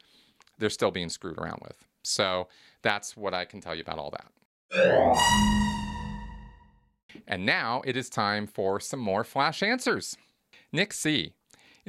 they're 0.57 0.69
still 0.69 0.91
being 0.91 1.09
screwed 1.09 1.37
around 1.37 1.59
with. 1.61 1.85
So 2.03 2.47
that's 2.81 3.15
what 3.15 3.33
I 3.33 3.45
can 3.45 3.61
tell 3.61 3.75
you 3.75 3.81
about 3.81 3.99
all 3.99 4.11
that. 4.11 4.31
And 7.27 7.45
now 7.45 7.81
it 7.85 7.97
is 7.97 8.09
time 8.09 8.47
for 8.47 8.79
some 8.79 8.99
more 8.99 9.23
flash 9.23 9.61
answers. 9.61 10.17
Nick 10.71 10.93
C. 10.93 11.33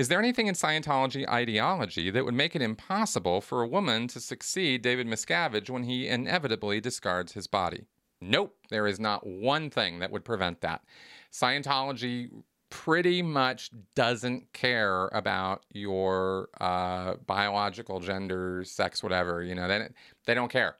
Is 0.00 0.08
there 0.08 0.18
anything 0.18 0.46
in 0.46 0.54
Scientology 0.54 1.28
ideology 1.28 2.08
that 2.08 2.24
would 2.24 2.32
make 2.32 2.56
it 2.56 2.62
impossible 2.62 3.42
for 3.42 3.60
a 3.60 3.68
woman 3.68 4.08
to 4.08 4.18
succeed 4.18 4.80
David 4.80 5.06
Miscavige 5.06 5.68
when 5.68 5.82
he 5.82 6.08
inevitably 6.08 6.80
discards 6.80 7.32
his 7.34 7.46
body? 7.46 7.84
Nope, 8.18 8.56
there 8.70 8.86
is 8.86 8.98
not 8.98 9.26
one 9.26 9.68
thing 9.68 9.98
that 9.98 10.10
would 10.10 10.24
prevent 10.24 10.62
that. 10.62 10.82
Scientology 11.30 12.30
pretty 12.70 13.20
much 13.20 13.72
doesn't 13.94 14.50
care 14.54 15.08
about 15.08 15.66
your 15.70 16.48
uh, 16.62 17.16
biological 17.26 18.00
gender, 18.00 18.64
sex, 18.64 19.02
whatever. 19.02 19.42
You 19.42 19.54
know, 19.54 19.68
they, 19.68 19.86
they 20.24 20.32
don't 20.32 20.50
care. 20.50 20.76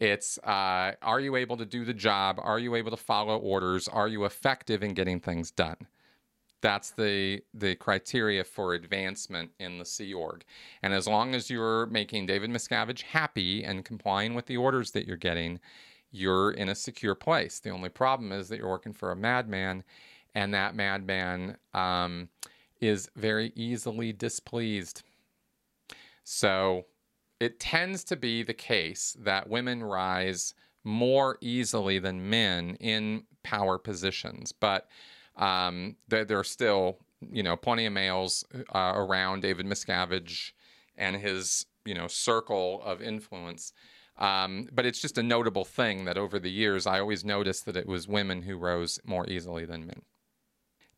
It's 0.00 0.38
uh, 0.38 0.92
are 1.02 1.20
you 1.20 1.36
able 1.36 1.58
to 1.58 1.66
do 1.66 1.84
the 1.84 1.92
job? 1.92 2.40
Are 2.42 2.58
you 2.58 2.74
able 2.74 2.90
to 2.90 2.96
follow 2.96 3.36
orders? 3.36 3.86
Are 3.86 4.08
you 4.08 4.24
effective 4.24 4.82
in 4.82 4.94
getting 4.94 5.20
things 5.20 5.50
done? 5.50 5.76
That's 6.62 6.90
the 6.90 7.42
the 7.54 7.74
criteria 7.74 8.44
for 8.44 8.74
advancement 8.74 9.50
in 9.58 9.78
the 9.78 9.84
Sea 9.84 10.14
Org. 10.14 10.44
And 10.82 10.94
as 10.94 11.06
long 11.06 11.34
as 11.34 11.50
you're 11.50 11.86
making 11.86 12.26
David 12.26 12.50
Miscavige 12.50 13.02
happy 13.02 13.62
and 13.62 13.84
complying 13.84 14.34
with 14.34 14.46
the 14.46 14.56
orders 14.56 14.92
that 14.92 15.06
you're 15.06 15.16
getting, 15.16 15.60
you're 16.10 16.50
in 16.50 16.68
a 16.68 16.74
secure 16.74 17.14
place. 17.14 17.60
The 17.60 17.70
only 17.70 17.90
problem 17.90 18.32
is 18.32 18.48
that 18.48 18.58
you're 18.58 18.68
working 18.68 18.94
for 18.94 19.12
a 19.12 19.16
madman, 19.16 19.84
and 20.34 20.54
that 20.54 20.74
madman 20.74 21.56
um, 21.74 22.28
is 22.80 23.10
very 23.16 23.52
easily 23.54 24.12
displeased. 24.12 25.02
So 26.24 26.86
it 27.38 27.60
tends 27.60 28.02
to 28.04 28.16
be 28.16 28.42
the 28.42 28.54
case 28.54 29.16
that 29.20 29.48
women 29.48 29.84
rise 29.84 30.54
more 30.84 31.36
easily 31.40 31.98
than 31.98 32.30
men 32.30 32.76
in 32.80 33.24
power 33.42 33.78
positions, 33.78 34.52
but 34.52 34.88
um, 35.36 35.96
there, 36.08 36.24
there, 36.24 36.38
are 36.38 36.44
still, 36.44 36.98
you 37.30 37.42
know, 37.42 37.56
plenty 37.56 37.86
of 37.86 37.92
males 37.92 38.44
uh, 38.74 38.92
around 38.94 39.40
David 39.42 39.66
Miscavige 39.66 40.52
and 40.96 41.16
his, 41.16 41.66
you 41.84 41.94
know, 41.94 42.08
circle 42.08 42.82
of 42.84 43.02
influence. 43.02 43.72
Um, 44.18 44.68
but 44.72 44.86
it's 44.86 45.00
just 45.00 45.18
a 45.18 45.22
notable 45.22 45.64
thing 45.64 46.06
that 46.06 46.16
over 46.16 46.38
the 46.38 46.50
years, 46.50 46.86
I 46.86 47.00
always 47.00 47.24
noticed 47.24 47.66
that 47.66 47.76
it 47.76 47.86
was 47.86 48.08
women 48.08 48.42
who 48.42 48.56
rose 48.56 48.98
more 49.04 49.28
easily 49.28 49.66
than 49.66 49.86
men. 49.86 50.02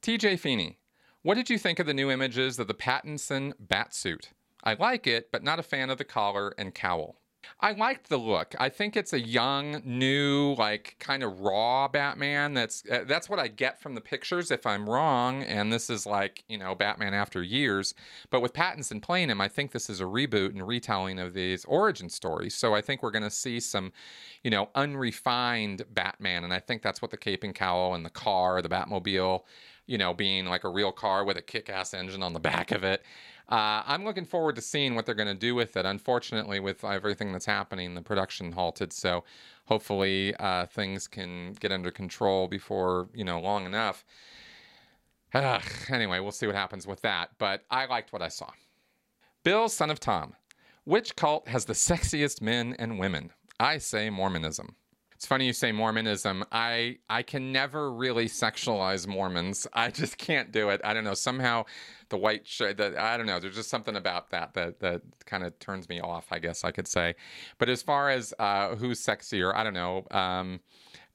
TJ 0.03 0.39
Feeney, 0.39 0.79
what 1.23 1.35
did 1.35 1.51
you 1.51 1.59
think 1.59 1.81
of 1.81 1.87
the 1.87 1.95
new 1.95 2.11
images 2.11 2.59
of 2.59 2.69
the 2.69 2.75
Pattinson 2.75 3.53
bat 3.59 3.93
suit? 3.93 4.31
I 4.63 4.75
like 4.75 5.07
it, 5.07 5.33
but 5.33 5.43
not 5.43 5.59
a 5.59 5.65
fan 5.65 5.91
of 5.91 5.99
the 5.99 6.05
collar 6.05 6.55
and 6.57 6.75
cowl. 6.75 7.21
I 7.61 7.73
liked 7.73 8.09
the 8.09 8.17
look. 8.17 8.55
I 8.59 8.69
think 8.69 8.97
it's 8.97 9.13
a 9.13 9.21
young, 9.21 9.83
new, 9.85 10.55
like 10.55 10.97
kind 10.99 11.23
of 11.23 11.41
raw 11.41 11.89
Batman. 11.89 12.55
That's 12.55 12.85
uh, 12.91 13.05
that's 13.07 13.29
what 13.29 13.39
I 13.39 13.49
get 13.49 13.81
from 13.81 13.95
the 13.95 14.01
pictures. 14.01 14.51
If 14.51 14.67
I'm 14.67 14.89
wrong, 14.89 15.43
and 15.43 15.73
this 15.73 15.91
is 15.91 16.07
like 16.07 16.45
you 16.49 16.59
know 16.59 16.75
Batman 16.75 17.15
after 17.15 17.43
years, 17.43 17.95
but 18.31 18.41
with 18.41 18.53
Pattinson 18.53 19.03
playing 19.03 19.31
him, 19.31 19.41
I 19.41 19.49
think 19.49 19.73
this 19.73 19.91
is 19.91 20.01
a 20.01 20.05
reboot 20.05 20.51
and 20.51 20.67
retelling 20.67 21.19
of 21.19 21.35
these 21.35 21.65
origin 21.65 22.09
stories. 22.09 22.55
So 22.55 22.75
I 22.75 22.81
think 22.81 23.03
we're 23.03 23.11
going 23.11 23.23
to 23.25 23.31
see 23.31 23.61
some, 23.61 23.93
you 24.43 24.51
know, 24.51 24.69
unrefined 24.75 25.83
Batman, 25.91 26.45
and 26.45 26.53
I 26.53 26.61
think 26.61 26.83
that's 26.83 27.03
what 27.03 27.11
the 27.11 27.17
cape 27.17 27.43
and 27.43 27.55
cowl 27.55 27.95
and 27.95 28.05
the 28.05 28.11
car, 28.11 28.63
the 28.63 28.69
Batmobile, 28.69 29.43
you 29.87 29.99
know, 29.99 30.15
being 30.15 30.47
like 30.47 30.65
a 30.65 30.69
real 30.69 30.93
car 30.93 31.25
with 31.25 31.37
a 31.37 31.43
kick-ass 31.43 31.95
engine 31.95 32.23
on 32.23 32.35
the 32.35 32.41
back 32.41 32.71
of 32.71 32.85
it. 32.85 33.03
Uh, 33.49 33.83
I'm 33.87 34.05
looking 34.05 34.27
forward 34.27 34.57
to 34.57 34.63
seeing 34.63 34.95
what 34.95 35.07
they're 35.07 35.15
going 35.15 35.29
to 35.29 35.35
do 35.35 35.55
with 35.55 35.77
it. 35.77 35.87
Unfortunately, 35.87 36.61
with 36.61 36.85
everything 36.85 37.33
that's 37.33 37.47
happening, 37.47 37.95
the 37.95 38.03
production 38.03 38.53
halted. 38.53 38.93
So 38.93 39.25
hopefully 39.65 40.35
uh, 40.37 40.67
things 40.67 41.09
can 41.09 41.55
get 41.55 41.73
under 41.73 41.91
control 41.91 42.47
before 42.47 43.09
you 43.15 43.25
know 43.25 43.41
long 43.41 43.65
enough. 43.65 44.05
Uh, 45.33 45.61
anyway, 45.91 46.21
we'll 46.21 46.33
see 46.33 46.47
what 46.47 46.57
happens 46.57 46.87
with 46.87 47.01
that. 47.03 47.31
But 47.39 47.65
I 47.71 47.87
liked 47.87 48.13
what 48.13 48.23
I 48.23 48.29
saw. 48.29 48.51
Bill, 49.45 49.69
son 49.69 49.91
of 49.91 49.99
Tom, 49.99 50.35
which 50.85 51.17
cult 51.17 51.49
has 51.49 51.65
the 51.65 51.73
sexiest 51.73 52.43
men 52.43 52.77
and 52.79 52.99
women? 52.99 53.31
I 53.59 53.79
say 53.79 54.11
Mormonism. 54.11 54.77
It's 55.19 55.27
funny 55.27 55.47
you 55.47 55.53
say 55.53 55.73
Mormonism. 55.73 56.45
I 56.53 56.99
I 57.11 57.25
can 57.25 57.51
never 57.51 57.91
really 57.93 58.27
sexualize 58.27 59.05
Mormons. 59.09 59.67
I 59.75 59.91
just 59.91 60.17
can't 60.17 60.53
do 60.53 60.69
it. 60.69 60.81
I 60.85 60.95
don't 60.95 61.03
know. 61.03 61.15
Somehow 61.15 61.65
the 62.09 62.17
white 62.17 62.47
shirt. 62.47 62.77
The, 62.77 62.95
I 63.03 63.17
don't 63.17 63.27
know. 63.27 63.41
There's 63.41 63.57
just 63.57 63.69
something 63.69 63.97
about 63.97 64.31
that 64.31 64.55
that 64.55 64.79
that 64.79 65.03
kind 65.27 65.43
of 65.43 65.59
turns 65.59 65.89
me 65.89 65.99
off. 66.01 66.29
I 66.31 66.39
guess 66.39 66.63
I 66.63 66.71
could 66.71 66.87
say. 66.87 67.17
But 67.59 67.69
as 67.69 67.83
far 67.83 68.11
as 68.11 68.33
uh, 68.39 68.77
who's 68.77 69.05
sexier, 69.05 69.53
I 69.53 69.65
don't 69.65 69.75
know. 69.75 70.07
Um, 70.13 70.61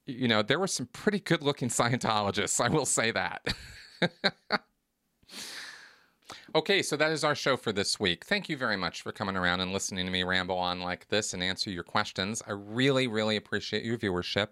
you 0.05 0.27
know, 0.27 0.41
there 0.41 0.59
were 0.59 0.67
some 0.67 0.87
pretty 0.87 1.21
good-looking 1.21 1.69
Scientologists. 1.69 2.59
I 2.59 2.67
will 2.67 2.85
say 2.85 3.11
that. 3.11 3.55
Okay, 6.55 6.83
so 6.83 6.95
that 6.97 7.11
is 7.11 7.23
our 7.23 7.33
show 7.33 7.57
for 7.57 7.71
this 7.71 7.99
week. 7.99 8.25
Thank 8.25 8.47
you 8.47 8.55
very 8.55 8.77
much 8.77 9.01
for 9.01 9.11
coming 9.11 9.35
around 9.35 9.61
and 9.61 9.73
listening 9.73 10.05
to 10.05 10.11
me 10.11 10.21
ramble 10.21 10.59
on 10.59 10.81
like 10.81 11.07
this 11.09 11.33
and 11.33 11.41
answer 11.41 11.71
your 11.71 11.81
questions. 11.81 12.43
I 12.47 12.51
really, 12.51 13.07
really 13.07 13.35
appreciate 13.35 13.83
your 13.83 13.97
viewership. 13.97 14.49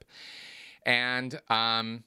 And 0.83 1.39
um, 1.47 2.03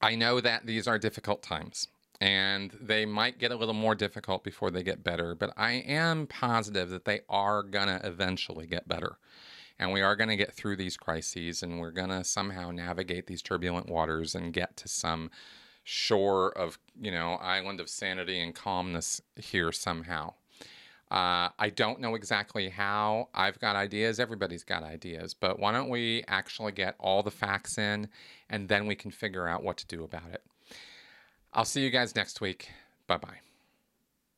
I 0.00 0.14
know 0.14 0.40
that 0.40 0.64
these 0.64 0.88
are 0.88 0.98
difficult 0.98 1.42
times 1.42 1.88
and 2.18 2.70
they 2.80 3.04
might 3.04 3.38
get 3.38 3.52
a 3.52 3.56
little 3.56 3.74
more 3.74 3.94
difficult 3.94 4.42
before 4.42 4.70
they 4.70 4.82
get 4.82 5.04
better, 5.04 5.34
but 5.34 5.52
I 5.54 5.72
am 5.72 6.26
positive 6.26 6.88
that 6.88 7.04
they 7.04 7.20
are 7.28 7.62
going 7.62 7.88
to 7.88 8.00
eventually 8.06 8.66
get 8.66 8.88
better. 8.88 9.18
And 9.78 9.92
we 9.92 10.00
are 10.00 10.16
going 10.16 10.30
to 10.30 10.36
get 10.36 10.54
through 10.54 10.76
these 10.76 10.96
crises 10.96 11.62
and 11.62 11.78
we're 11.78 11.90
going 11.90 12.08
to 12.08 12.24
somehow 12.24 12.70
navigate 12.70 13.26
these 13.26 13.42
turbulent 13.42 13.90
waters 13.90 14.34
and 14.34 14.50
get 14.50 14.78
to 14.78 14.88
some 14.88 15.30
shore 15.84 16.50
of, 16.58 16.78
you 17.00 17.10
know, 17.10 17.34
island 17.34 17.80
of 17.80 17.88
sanity 17.88 18.40
and 18.40 18.54
calmness 18.54 19.20
here 19.36 19.70
somehow. 19.70 20.34
Uh, 21.10 21.50
I 21.58 21.70
don't 21.74 22.00
know 22.00 22.14
exactly 22.14 22.70
how. 22.70 23.28
I've 23.34 23.60
got 23.60 23.76
ideas. 23.76 24.18
Everybody's 24.18 24.64
got 24.64 24.82
ideas. 24.82 25.34
But 25.34 25.60
why 25.60 25.70
don't 25.70 25.90
we 25.90 26.24
actually 26.26 26.72
get 26.72 26.96
all 26.98 27.22
the 27.22 27.30
facts 27.30 27.78
in 27.78 28.08
and 28.50 28.68
then 28.68 28.86
we 28.86 28.96
can 28.96 29.10
figure 29.10 29.46
out 29.46 29.62
what 29.62 29.76
to 29.76 29.86
do 29.86 30.02
about 30.02 30.30
it? 30.32 30.42
I'll 31.52 31.64
see 31.64 31.84
you 31.84 31.90
guys 31.90 32.16
next 32.16 32.40
week. 32.40 32.70
Bye 33.06 33.18
bye. 33.18 33.53